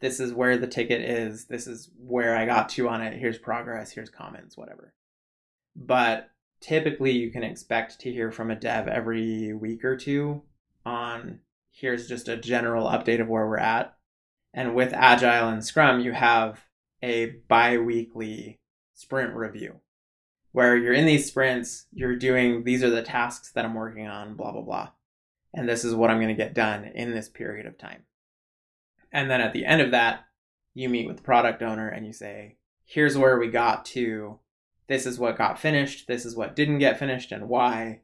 This 0.00 0.18
is 0.18 0.34
where 0.34 0.58
the 0.58 0.66
ticket 0.66 1.00
is. 1.00 1.44
This 1.44 1.68
is 1.68 1.92
where 1.96 2.36
I 2.36 2.44
got 2.44 2.70
to 2.70 2.88
on 2.88 3.02
it. 3.02 3.16
Here's 3.16 3.38
progress. 3.38 3.92
Here's 3.92 4.10
comments, 4.10 4.56
whatever. 4.56 4.92
But 5.76 6.28
typically, 6.60 7.12
you 7.12 7.30
can 7.30 7.44
expect 7.44 8.00
to 8.00 8.10
hear 8.12 8.32
from 8.32 8.50
a 8.50 8.56
dev 8.56 8.88
every 8.88 9.54
week 9.54 9.84
or 9.84 9.96
two 9.96 10.42
on 10.84 11.38
here's 11.70 12.08
just 12.08 12.26
a 12.26 12.36
general 12.36 12.88
update 12.88 13.20
of 13.20 13.28
where 13.28 13.46
we're 13.46 13.58
at. 13.58 13.96
And 14.52 14.74
with 14.74 14.92
Agile 14.92 15.50
and 15.50 15.64
Scrum, 15.64 16.00
you 16.00 16.10
have 16.10 16.64
a 17.02 17.26
bi 17.48 17.78
weekly 17.78 18.60
sprint 18.94 19.34
review. 19.34 19.80
where 20.52 20.76
you're 20.76 20.92
in 20.92 21.06
these 21.06 21.26
sprints, 21.26 21.86
you're 21.92 22.16
doing 22.16 22.64
these 22.64 22.82
are 22.82 22.90
the 22.90 23.02
tasks 23.02 23.52
that 23.52 23.64
I'm 23.64 23.74
working 23.74 24.06
on, 24.08 24.34
blah 24.34 24.52
blah 24.52 24.62
blah. 24.62 24.88
And 25.54 25.68
this 25.68 25.84
is 25.84 25.94
what 25.94 26.10
I'm 26.10 26.18
going 26.18 26.28
to 26.28 26.34
get 26.34 26.54
done 26.54 26.84
in 26.94 27.10
this 27.12 27.28
period 27.28 27.66
of 27.66 27.78
time. 27.78 28.02
And 29.12 29.30
then 29.30 29.40
at 29.40 29.52
the 29.52 29.64
end 29.64 29.80
of 29.80 29.90
that, 29.92 30.24
you 30.74 30.88
meet 30.88 31.06
with 31.08 31.16
the 31.18 31.22
product 31.22 31.62
owner 31.62 31.88
and 31.88 32.06
you 32.06 32.12
say, 32.12 32.56
here's 32.84 33.16
where 33.18 33.38
we 33.38 33.48
got 33.48 33.84
to. 33.86 34.38
This 34.86 35.06
is 35.06 35.18
what 35.18 35.38
got 35.38 35.58
finished. 35.58 36.06
This 36.06 36.24
is 36.24 36.36
what 36.36 36.54
didn't 36.56 36.78
get 36.78 36.98
finished 36.98 37.32
and 37.32 37.48
why. 37.48 38.00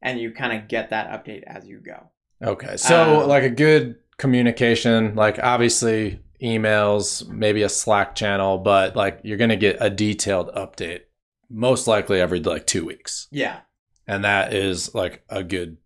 And 0.00 0.18
you 0.20 0.30
kind 0.32 0.52
of 0.58 0.68
get 0.68 0.90
that 0.90 1.10
update 1.10 1.42
as 1.46 1.66
you 1.66 1.80
go. 1.80 2.10
Okay. 2.42 2.76
So, 2.76 3.22
Um, 3.22 3.28
like 3.28 3.42
a 3.42 3.50
good 3.50 3.96
communication, 4.18 5.14
like 5.14 5.38
obviously 5.42 6.20
emails, 6.42 7.26
maybe 7.28 7.62
a 7.62 7.68
Slack 7.68 8.14
channel, 8.14 8.58
but 8.58 8.96
like 8.96 9.20
you're 9.22 9.38
going 9.38 9.50
to 9.50 9.56
get 9.56 9.76
a 9.80 9.90
detailed 9.90 10.52
update 10.54 11.02
most 11.48 11.86
likely 11.86 12.20
every 12.20 12.40
like 12.40 12.66
two 12.66 12.84
weeks. 12.84 13.28
Yeah. 13.30 13.60
And 14.06 14.24
that 14.24 14.52
is 14.52 14.94
like 14.94 15.24
a 15.28 15.42
good 15.42 15.78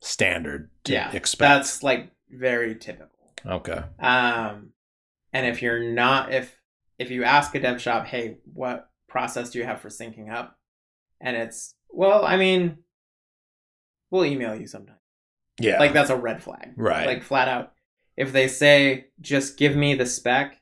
standard 0.00 0.70
to 0.84 0.92
yeah. 0.92 1.12
expect. 1.12 1.48
That's 1.48 1.82
like 1.82 2.10
very 2.30 2.74
typical. 2.74 3.32
okay. 3.44 3.82
Um, 3.98 4.70
and 5.32 5.46
if 5.46 5.62
you're 5.62 5.92
not, 5.92 6.32
if 6.32 6.56
if 6.98 7.10
you 7.10 7.24
ask 7.24 7.54
a 7.54 7.60
dev 7.60 7.80
shop, 7.80 8.06
hey, 8.06 8.38
what 8.52 8.88
process 9.08 9.50
do 9.50 9.58
you 9.58 9.64
have 9.64 9.80
for 9.80 9.88
syncing 9.88 10.32
up? 10.32 10.58
And 11.20 11.36
it's, 11.36 11.74
well, 11.90 12.24
I 12.24 12.36
mean, 12.36 12.78
we'll 14.10 14.24
email 14.24 14.54
you 14.54 14.66
sometime. 14.66 14.96
Yeah. 15.58 15.78
Like 15.78 15.92
that's 15.92 16.10
a 16.10 16.16
red 16.16 16.42
flag. 16.42 16.72
Right. 16.76 17.06
Like 17.06 17.22
flat 17.22 17.48
out. 17.48 17.72
If 18.16 18.32
they 18.32 18.48
say, 18.48 19.06
just 19.20 19.56
give 19.58 19.76
me 19.76 19.94
the 19.94 20.06
spec 20.06 20.60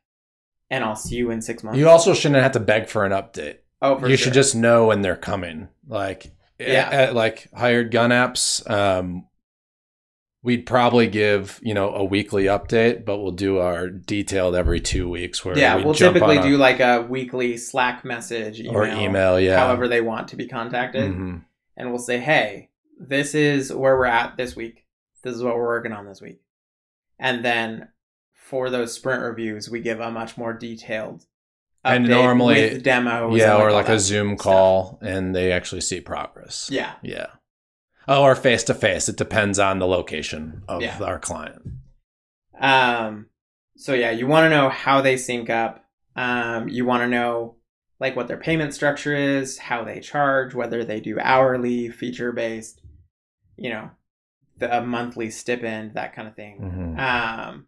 and 0.70 0.82
I'll 0.82 0.96
see 0.96 1.16
you 1.16 1.30
in 1.30 1.40
six 1.40 1.62
months. 1.62 1.78
you 1.78 1.88
also 1.88 2.14
shouldn't 2.14 2.42
have 2.42 2.52
to 2.52 2.60
beg 2.60 2.88
for 2.88 3.04
an 3.04 3.12
update. 3.12 3.58
oh, 3.82 3.98
for 3.98 4.08
you 4.08 4.16
sure. 4.16 4.24
should 4.24 4.34
just 4.34 4.54
know 4.56 4.86
when 4.86 5.02
they're 5.02 5.14
coming. 5.16 5.68
Like, 5.86 6.32
Yeah. 6.58 6.88
at, 6.90 7.14
like 7.14 7.48
hired 7.54 7.90
gun 7.90 8.10
apps, 8.10 8.68
um, 8.70 9.26
we'd 10.42 10.66
probably 10.66 11.06
give 11.06 11.58
you 11.62 11.72
know 11.74 11.90
a 11.94 12.04
weekly 12.04 12.44
update, 12.44 13.04
but 13.04 13.18
we'll 13.18 13.30
do 13.32 13.58
our 13.58 13.88
detailed 13.88 14.54
every 14.54 14.80
two 14.80 15.08
weeks. 15.08 15.44
Where 15.44 15.56
yeah, 15.56 15.76
we 15.76 15.84
we'll 15.84 15.94
jump 15.94 16.14
typically 16.14 16.38
on 16.38 16.44
a- 16.46 16.48
do 16.50 16.56
like 16.56 16.80
a 16.80 17.02
weekly 17.02 17.56
Slack 17.56 18.04
message 18.04 18.60
email, 18.60 18.74
or 18.76 18.86
email, 18.86 19.38
yeah. 19.40 19.58
however 19.58 19.86
they 19.88 20.00
want 20.00 20.28
to 20.28 20.36
be 20.36 20.46
contacted. 20.48 21.12
Mhm. 21.12 21.42
and 21.76 21.90
we'll 21.90 21.98
say, 21.98 22.18
hey, 22.18 22.70
this 23.00 23.34
is 23.34 23.72
where 23.72 23.96
we're 23.98 24.04
at 24.06 24.36
this 24.36 24.54
week. 24.54 24.84
This 25.22 25.34
is 25.34 25.42
what 25.42 25.56
we're 25.56 25.66
working 25.66 25.92
on 25.92 26.06
this 26.06 26.20
week. 26.22 26.40
And 27.18 27.44
then 27.44 27.88
for 28.34 28.70
those 28.70 28.92
sprint 28.92 29.22
reviews, 29.22 29.70
we 29.70 29.80
give 29.80 30.00
a 30.00 30.10
much 30.10 30.36
more 30.36 30.52
detailed 30.52 31.24
And 31.84 32.08
normally- 32.08 32.54
with 32.74 32.82
demos. 32.82 33.38
yeah, 33.38 33.56
or 33.56 33.68
all 33.68 33.74
like 33.74 33.88
a 33.88 33.98
Zoom 33.98 34.36
stuff. 34.36 34.44
call, 34.44 34.98
and 35.02 35.34
they 35.34 35.52
actually 35.52 35.80
see 35.80 36.00
progress. 36.00 36.68
Yeah. 36.70 36.94
yeah. 37.02 37.26
Oh, 38.06 38.22
or 38.22 38.34
face 38.34 38.64
to 38.64 38.74
face. 38.74 39.08
It 39.08 39.16
depends 39.16 39.58
on 39.58 39.78
the 39.78 39.86
location 39.86 40.62
of 40.68 40.82
Yeah. 40.82 40.98
our 41.02 41.18
client. 41.18 41.62
Um, 42.60 43.26
so 43.76 43.94
yeah, 43.94 44.10
you 44.10 44.26
want 44.26 44.44
to 44.44 44.50
know 44.50 44.68
how 44.68 45.00
they 45.00 45.16
sync 45.16 45.50
up. 45.50 45.84
Um, 46.16 46.68
you 46.68 46.84
want 46.84 47.02
to 47.02 47.08
know 47.08 47.56
like 48.00 48.14
what 48.16 48.28
their 48.28 48.36
payment 48.36 48.74
structure 48.74 49.14
is, 49.14 49.58
how 49.58 49.84
they 49.84 50.00
charge, 50.00 50.54
whether 50.54 50.84
they 50.84 51.00
do 51.00 51.18
hourly, 51.18 51.88
feature 51.88 52.32
based, 52.32 52.80
you 53.56 53.70
know, 53.70 53.90
the 54.58 54.80
monthly 54.82 55.30
stipend, 55.30 55.94
that 55.94 56.14
kind 56.14 56.28
of 56.28 56.36
thing. 56.36 56.60
Mhm. 56.60 56.98
Um, 56.98 57.66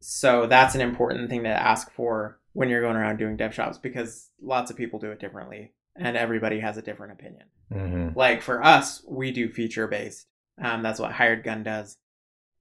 so 0.00 0.46
that's 0.46 0.74
an 0.74 0.80
important 0.80 1.30
thing 1.30 1.44
to 1.44 1.48
ask 1.48 1.90
for 1.90 2.38
when 2.52 2.68
you're 2.68 2.82
going 2.82 2.96
around 2.96 3.16
doing 3.16 3.36
dev 3.36 3.54
shops 3.54 3.78
because 3.78 4.30
lots 4.40 4.70
of 4.70 4.76
people 4.76 4.98
do 4.98 5.10
it 5.10 5.18
differently 5.18 5.72
and 5.96 6.16
everybody 6.16 6.60
has 6.60 6.76
a 6.76 6.82
different 6.82 7.12
opinion. 7.12 7.44
Mhm. 7.72 8.14
Like 8.14 8.42
for 8.42 8.62
us, 8.62 9.02
we 9.08 9.30
do 9.32 9.48
feature 9.48 9.86
based. 9.86 10.26
Um, 10.60 10.82
that's 10.82 11.00
what 11.00 11.12
Hired 11.12 11.42
Gun 11.42 11.62
does. 11.62 11.96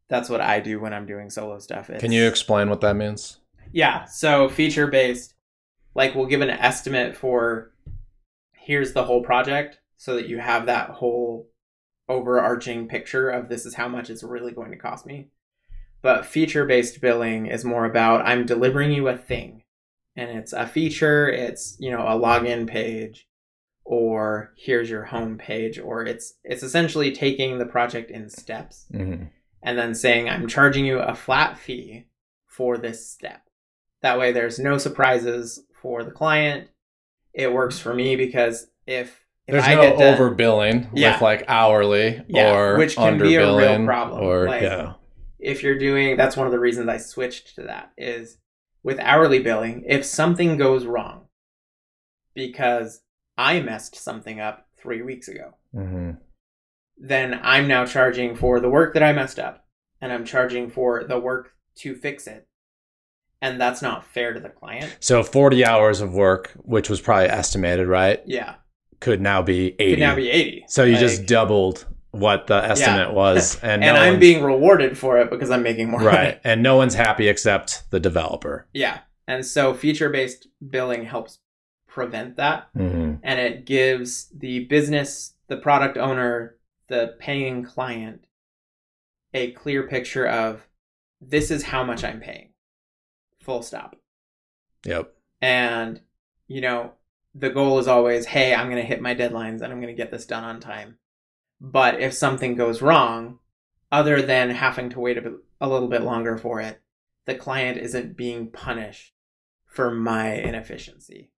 That's 0.09 0.29
what 0.29 0.41
I 0.41 0.59
do 0.59 0.79
when 0.79 0.93
I'm 0.93 1.05
doing 1.05 1.29
solo 1.29 1.59
stuff. 1.59 1.89
It's, 1.89 2.01
Can 2.01 2.11
you 2.11 2.27
explain 2.27 2.69
what 2.69 2.81
that 2.81 2.95
means? 2.95 3.39
Yeah. 3.71 4.05
So 4.05 4.47
feature 4.49 4.87
based, 4.87 5.33
like 5.95 6.15
we'll 6.15 6.25
give 6.27 6.41
an 6.41 6.49
estimate 6.49 7.15
for 7.15 7.71
here's 8.53 8.93
the 8.93 9.03
whole 9.03 9.21
project 9.21 9.79
so 9.97 10.15
that 10.15 10.27
you 10.29 10.39
have 10.39 10.65
that 10.67 10.89
whole 10.89 11.49
overarching 12.09 12.87
picture 12.87 13.29
of 13.29 13.49
this 13.49 13.65
is 13.65 13.75
how 13.75 13.87
much 13.87 14.09
it's 14.09 14.23
really 14.23 14.51
going 14.51 14.71
to 14.71 14.77
cost 14.77 15.05
me. 15.05 15.27
But 16.01 16.25
feature 16.25 16.65
based 16.65 16.99
billing 17.01 17.45
is 17.45 17.63
more 17.63 17.85
about 17.85 18.25
I'm 18.25 18.45
delivering 18.45 18.91
you 18.91 19.07
a 19.07 19.17
thing 19.17 19.63
and 20.15 20.29
it's 20.29 20.53
a 20.53 20.67
feature, 20.67 21.29
it's, 21.29 21.77
you 21.79 21.89
know, 21.91 22.01
a 22.07 22.19
login 22.19 22.67
page 22.67 23.27
or 23.85 24.53
here's 24.57 24.89
your 24.89 25.03
home 25.05 25.37
page 25.37 25.79
or 25.79 26.05
it's 26.05 26.35
it's 26.43 26.63
essentially 26.63 27.11
taking 27.11 27.57
the 27.57 27.65
project 27.65 28.11
in 28.11 28.29
steps 28.29 28.85
Mhm. 28.93 29.29
and 29.61 29.77
then 29.77 29.93
saying 29.95 30.29
I'm 30.29 30.47
charging 30.47 30.85
you 30.85 30.99
a 30.99 31.15
flat 31.15 31.57
fee 31.57 32.05
for 32.45 32.77
this 32.77 33.09
step. 33.09 33.41
That 34.01 34.19
way 34.19 34.31
there's 34.31 34.59
no 34.59 34.77
surprises 34.77 35.63
for 35.73 36.03
the 36.03 36.11
client. 36.11 36.69
It 37.33 37.51
works 37.53 37.79
for 37.79 37.93
me 37.93 38.15
because 38.15 38.67
if 38.85 39.22
There's 39.47 39.63
I 39.65 39.75
no 39.75 39.97
done- 39.97 40.17
overbilling 40.17 40.89
Yeah. 40.93 41.13
with 41.13 41.21
like 41.21 41.43
hourly 41.47 42.23
Yeah, 42.27 42.53
or 42.55 42.77
which 42.77 42.95
can 42.95 43.17
be 43.17 43.35
a 43.35 43.55
real 43.55 43.85
problem. 43.85 44.23
Or 44.23 44.47
Like- 44.47 44.61
yeah, 44.61 44.93
if 45.39 45.63
you're 45.63 45.77
doing 45.77 46.15
that's 46.17 46.37
one 46.37 46.45
of 46.47 46.51
the 46.53 46.59
reasons 46.59 46.87
I 46.87 46.97
switched 46.97 47.55
to 47.55 47.63
that 47.63 47.91
is 47.97 48.37
with 48.83 48.99
hourly 48.99 49.39
billing, 49.39 49.83
if 49.87 50.05
something 50.05 50.57
goes 50.57 50.85
wrong 50.85 51.27
because 52.33 53.01
I 53.37 53.59
messed 53.61 53.95
something 53.95 54.39
up 54.39 54.67
3 54.77 55.01
weeks 55.01 55.27
ago, 55.27 55.55
Mhm. 55.75 56.17
then 56.97 57.39
I'm 57.43 57.67
now 57.67 57.85
charging 57.85 58.35
for 58.35 58.59
the 58.59 58.69
work 58.69 58.93
that 58.93 59.03
I 59.03 59.11
messed 59.13 59.39
up 59.39 59.65
and 60.01 60.11
I'm 60.11 60.25
charging 60.25 60.69
for 60.69 61.03
the 61.03 61.19
work 61.19 61.53
to 61.77 61.95
fix 61.95 62.27
it. 62.27 62.47
And 63.41 63.59
that's 63.59 63.81
not 63.81 64.05
fair 64.05 64.31
to 64.33 64.39
the 64.39 64.49
client. 64.49 64.95
So 65.01 65.21
40 65.21 65.65
hours 65.65 65.99
of 65.99 66.13
work, 66.13 66.51
which 66.63 66.89
was 66.89 67.01
probably 67.01 67.27
estimated, 67.29 67.87
right? 67.87 68.21
Yeah. 68.25 68.55
Could 69.03 69.19
now 69.21 69.41
be 69.41 69.75
80. 69.79 69.91
Could 69.91 69.99
now 69.99 70.15
be 70.15 70.29
80. 70.29 70.65
so 70.69 70.83
you 70.85 70.93
Like- 70.93 71.01
just 71.01 71.25
doubled 71.25 71.85
what 72.11 72.47
the 72.47 72.55
estimate 72.55 73.11
was. 73.13 73.59
And, 73.63 73.83
and 73.83 73.95
no 73.97 74.01
I'm 74.01 74.17
being 74.19 74.43
rewarded 74.43 74.97
for 74.97 75.17
it 75.17 75.29
because 75.29 75.49
I'm 75.51 75.61
making 75.63 75.89
more 75.89 75.99
right. 75.99 76.15
money. 76.15 76.39
And 76.45 76.63
no 76.63 76.77
one's 76.77 76.93
happy 76.93 77.27
except 77.27 77.89
the 77.91 77.99
developer. 77.99 78.67
Yeah. 78.73 78.99
And 79.27 79.45
so 79.45 79.73
feature 79.73 80.09
based 80.09 80.47
billing 80.69 81.03
helps 81.05 81.39
prevent 81.87 82.37
that. 82.37 82.67
hmm 82.75 83.15
And 83.23 83.39
it 83.39 83.65
gives 83.65 84.29
the 84.29 84.65
business, 84.65 85.33
the 85.47 85.57
product 85.57 85.97
owner, 85.97 86.55
the 86.87 87.15
paying 87.19 87.63
client 87.63 88.25
a 89.33 89.51
clear 89.51 89.87
picture 89.87 90.27
of 90.27 90.67
this 91.19 91.49
is 91.51 91.63
how 91.63 91.83
much 91.83 92.03
I'm 92.03 92.19
paying. 92.21 92.53
Full 93.41 93.63
stop. 93.63 93.95
Yep. 94.85 95.11
And, 95.41 95.99
you 96.47 96.61
know, 96.61 96.93
the 97.35 97.49
goal 97.49 97.79
is 97.79 97.87
always, 97.87 98.25
hey, 98.25 98.53
I'm 98.53 98.69
going 98.69 98.81
to 98.81 98.87
hit 98.87 99.01
my 99.01 99.15
deadlines 99.15 99.61
and 99.61 99.71
I'm 99.71 99.81
going 99.81 99.87
to 99.87 100.01
get 100.01 100.11
this 100.11 100.25
done 100.25 100.43
on 100.43 100.59
time. 100.59 100.97
But 101.59 101.99
if 101.99 102.13
something 102.13 102.55
goes 102.55 102.81
wrong, 102.81 103.39
other 103.91 104.21
than 104.21 104.49
having 104.49 104.89
to 104.89 104.99
wait 104.99 105.17
a, 105.17 105.21
bit, 105.21 105.33
a 105.61 105.69
little 105.69 105.87
bit 105.87 106.01
longer 106.01 106.37
for 106.37 106.59
it, 106.61 106.81
the 107.25 107.35
client 107.35 107.77
isn't 107.77 108.17
being 108.17 108.51
punished 108.51 109.13
for 109.65 109.91
my 109.91 110.33
inefficiency. 110.33 111.31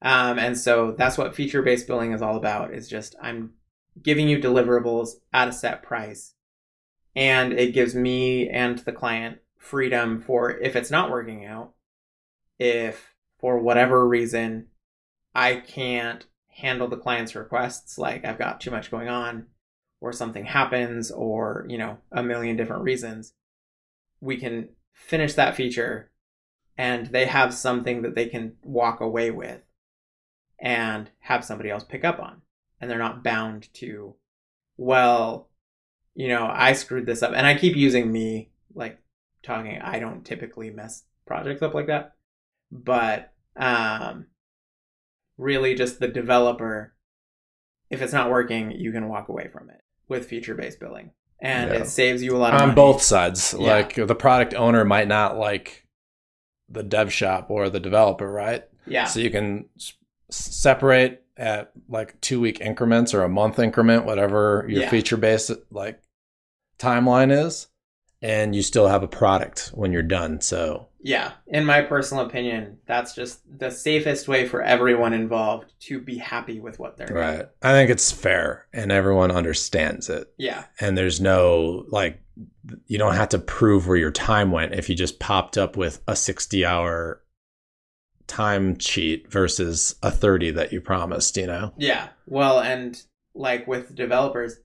Um, 0.00 0.38
and 0.38 0.56
so 0.56 0.94
that's 0.96 1.18
what 1.18 1.34
feature 1.34 1.62
based 1.62 1.86
billing 1.86 2.12
is 2.12 2.22
all 2.22 2.36
about 2.36 2.72
is 2.72 2.88
just 2.88 3.16
I'm 3.20 3.54
giving 4.00 4.28
you 4.28 4.38
deliverables 4.38 5.10
at 5.32 5.48
a 5.48 5.52
set 5.52 5.82
price. 5.82 6.34
And 7.14 7.52
it 7.52 7.74
gives 7.74 7.94
me 7.94 8.48
and 8.48 8.78
the 8.78 8.92
client 8.92 9.38
freedom 9.56 10.20
for 10.20 10.52
if 10.52 10.76
it's 10.76 10.90
not 10.90 11.10
working 11.10 11.44
out, 11.44 11.72
if 12.58 13.14
for 13.38 13.58
whatever 13.58 14.06
reason 14.06 14.67
I 15.38 15.60
can't 15.60 16.26
handle 16.48 16.88
the 16.88 16.96
client's 16.96 17.36
requests, 17.36 17.96
like 17.96 18.24
I've 18.24 18.40
got 18.40 18.60
too 18.60 18.72
much 18.72 18.90
going 18.90 19.08
on, 19.08 19.46
or 20.00 20.12
something 20.12 20.44
happens, 20.44 21.12
or, 21.12 21.64
you 21.68 21.78
know, 21.78 21.98
a 22.10 22.24
million 22.24 22.56
different 22.56 22.82
reasons, 22.82 23.34
we 24.20 24.36
can 24.36 24.70
finish 24.92 25.34
that 25.34 25.54
feature 25.54 26.10
and 26.76 27.06
they 27.06 27.26
have 27.26 27.54
something 27.54 28.02
that 28.02 28.16
they 28.16 28.26
can 28.26 28.54
walk 28.64 29.00
away 29.00 29.30
with 29.30 29.60
and 30.58 31.08
have 31.20 31.44
somebody 31.44 31.70
else 31.70 31.84
pick 31.84 32.04
up 32.04 32.18
on. 32.18 32.42
And 32.80 32.90
they're 32.90 32.98
not 32.98 33.22
bound 33.22 33.72
to, 33.74 34.16
well, 34.76 35.50
you 36.16 36.26
know, 36.26 36.50
I 36.52 36.72
screwed 36.72 37.06
this 37.06 37.22
up. 37.22 37.32
And 37.32 37.46
I 37.46 37.56
keep 37.56 37.76
using 37.76 38.10
me, 38.10 38.50
like 38.74 38.98
talking, 39.44 39.78
I 39.80 40.00
don't 40.00 40.24
typically 40.24 40.70
mess 40.70 41.04
projects 41.26 41.62
up 41.62 41.74
like 41.74 41.86
that. 41.86 42.16
But 42.72 43.32
um, 43.56 44.26
really, 45.38 45.74
just 45.74 46.00
the 46.00 46.08
developer, 46.08 46.94
if 47.90 48.02
it's 48.02 48.12
not 48.12 48.30
working, 48.30 48.70
you 48.72 48.92
can 48.92 49.08
walk 49.08 49.28
away 49.30 49.48
from 49.48 49.70
it 49.70 49.80
with 50.08 50.26
feature 50.26 50.54
based 50.54 50.78
billing. 50.80 51.12
And 51.40 51.70
Yeah. 51.70 51.80
it 51.82 51.86
saves 51.86 52.22
you 52.22 52.36
a 52.36 52.38
lot 52.38 52.52
of 52.52 52.60
On 52.60 52.68
money. 52.68 52.74
both 52.76 53.00
sides. 53.00 53.54
Yeah. 53.58 53.66
Like 53.72 53.94
the 53.94 54.14
product 54.14 54.52
owner 54.54 54.84
might 54.84 55.08
not 55.08 55.38
like 55.38 55.86
the 56.68 56.82
dev 56.82 57.12
shop 57.12 57.46
or 57.50 57.70
the 57.70 57.80
developer, 57.80 58.30
right? 58.30 58.64
Yeah. 58.86 59.04
So 59.04 59.20
you 59.20 59.30
can 59.30 59.66
s- 59.76 59.94
s- 60.28 60.36
separate 60.56 61.24
at 61.36 61.70
like 61.88 62.20
two 62.20 62.40
week 62.40 62.60
increments 62.60 63.14
or 63.14 63.22
a 63.22 63.28
month 63.28 63.58
increment, 63.60 64.04
whatever 64.04 64.66
your 64.68 64.82
Yeah. 64.82 64.90
feature 64.90 65.16
based 65.16 65.52
like 65.70 66.02
timeline 66.78 67.30
is, 67.30 67.68
and 68.20 68.54
you 68.56 68.62
still 68.62 68.88
have 68.88 69.02
a 69.04 69.08
product 69.08 69.70
when 69.74 69.92
you're 69.92 70.02
done. 70.02 70.40
So 70.40 70.87
Yeah, 71.00 71.32
in 71.46 71.64
my 71.64 71.82
personal 71.82 72.26
opinion, 72.26 72.78
that's 72.86 73.14
just 73.14 73.40
the 73.58 73.70
safest 73.70 74.26
way 74.26 74.48
for 74.48 74.62
everyone 74.62 75.12
involved 75.12 75.72
to 75.80 76.00
be 76.00 76.18
happy 76.18 76.60
with 76.60 76.78
what 76.78 76.96
they're 76.96 77.06
doing. 77.06 77.20
right, 77.20 77.48
I 77.62 77.72
think 77.72 77.90
it's 77.90 78.10
fair 78.10 78.66
and 78.72 78.90
everyone 78.90 79.30
understands 79.30 80.08
it. 80.08 80.32
Yeah, 80.38 80.64
and 80.80 80.98
there's 80.98 81.20
no 81.20 81.84
like 81.88 82.20
you 82.86 82.98
don't 82.98 83.14
have 83.14 83.30
to 83.30 83.38
prove 83.38 83.86
where 83.86 83.96
your 83.96 84.10
time 84.10 84.50
went 84.50 84.74
if 84.74 84.88
you 84.88 84.94
just 84.94 85.18
popped 85.18 85.56
up 85.56 85.76
with 85.76 86.02
a 86.06 86.14
60 86.14 86.64
hour 86.64 87.22
time 88.26 88.76
cheat 88.76 89.30
versus 89.32 89.94
a 90.02 90.10
30 90.10 90.50
that 90.50 90.70
you 90.72 90.80
promised 90.80 91.36
you 91.36 91.46
know 91.46 91.72
yeah. 91.78 92.08
Well, 92.26 92.60
and 92.60 93.00
like 93.34 93.66
with 93.66 93.94
developers, 93.94 94.56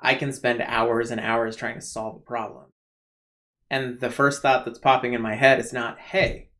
I 0.00 0.14
can 0.14 0.32
spend 0.32 0.60
hours 0.62 1.10
and 1.10 1.20
hours 1.20 1.54
trying 1.54 1.76
to 1.76 1.80
solve 1.80 2.16
a 2.16 2.20
problem. 2.20 2.64
And 3.72 4.00
the 4.00 4.10
first 4.10 4.42
thought 4.42 4.66
that's 4.66 4.78
popping 4.78 5.14
in 5.14 5.22
my 5.22 5.34
head 5.34 5.58
is 5.58 5.72
not, 5.72 5.98
hey, 5.98 6.50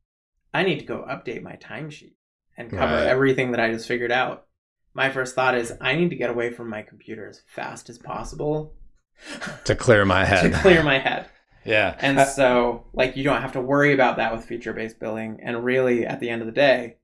I 0.54 0.62
need 0.62 0.78
to 0.78 0.86
go 0.86 1.06
update 1.06 1.42
my 1.42 1.56
timesheet 1.56 2.14
and 2.56 2.70
cover 2.70 2.94
Right. 2.94 3.06
everything 3.06 3.50
that 3.50 3.60
I 3.60 3.70
just 3.70 3.86
figured 3.86 4.10
out. 4.10 4.46
My 4.94 5.10
first 5.10 5.34
thought 5.34 5.54
is, 5.54 5.74
I 5.78 5.94
need 5.94 6.08
to 6.08 6.16
get 6.16 6.30
away 6.30 6.50
from 6.50 6.70
my 6.70 6.80
computer 6.80 7.28
as 7.28 7.42
fast 7.46 7.90
as 7.90 7.98
possible 7.98 8.74
to 9.64 9.76
clear 9.76 10.06
my 10.06 10.24
head. 10.24 10.42
to 10.52 10.58
clear 10.58 10.82
my 10.82 10.98
head. 10.98 11.26
yeah 11.66 11.94
And 11.98 12.18
Uh, 12.18 12.24
so, 12.24 12.86
like, 12.94 13.14
you 13.14 13.24
don't 13.24 13.42
have 13.42 13.52
to 13.52 13.60
worry 13.60 13.92
about 13.92 14.16
that 14.16 14.32
with 14.34 14.46
feature 14.46 14.72
based 14.72 14.98
billing. 14.98 15.38
And 15.42 15.62
really, 15.64 16.06
at 16.06 16.18
the 16.18 16.30
end 16.30 16.40
of 16.40 16.46
the 16.46 16.52
day, 16.52 16.96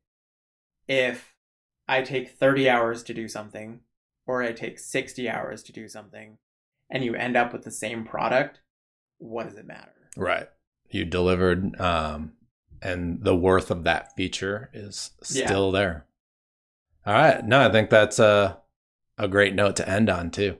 if 0.88 1.34
I 1.86 2.00
take 2.00 2.30
30 2.30 2.68
hours 2.70 3.02
to 3.04 3.14
do 3.14 3.28
something, 3.28 3.80
or 4.26 4.42
I 4.42 4.52
take 4.52 4.78
60 4.78 5.28
hours 5.28 5.62
to 5.64 5.72
do 5.72 5.86
something, 5.86 6.38
and 6.88 7.04
you 7.04 7.14
end 7.14 7.36
up 7.36 7.52
with 7.52 7.64
the 7.64 7.70
same 7.70 8.04
product, 8.06 8.60
what 9.18 9.44
does 9.48 9.58
it 9.58 9.66
matter? 9.66 9.92
Right. 10.18 10.48
You 10.90 11.04
delivered 11.04 11.80
um 11.80 12.32
and 12.82 13.22
the 13.24 13.34
worth 13.36 13.70
of 13.70 13.84
that 13.84 14.14
feature 14.16 14.70
is 14.74 15.10
Yeah. 15.30 15.46
still 15.46 15.70
there. 15.72 16.06
All 17.06 17.14
right. 17.14 17.44
No 17.44 17.66
i 17.66 17.72
think 17.72 17.88
that's 17.90 18.18
a 18.18 18.58
a 19.16 19.26
great 19.28 19.54
note 19.54 19.76
to 19.76 19.88
end 19.88 20.08
on 20.10 20.30
too. 20.30 20.58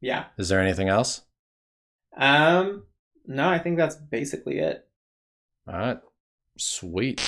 Yeah. 0.00 0.24
is 0.38 0.48
there 0.48 0.60
anything 0.60 0.88
else? 0.88 1.22
Um, 2.16 2.84
no, 3.26 3.48
I 3.48 3.58
think 3.58 3.76
that's 3.76 3.96
basically 3.96 4.58
it. 4.58 4.86
all 5.66 5.78
right. 5.78 5.98
Sweet 6.58 7.20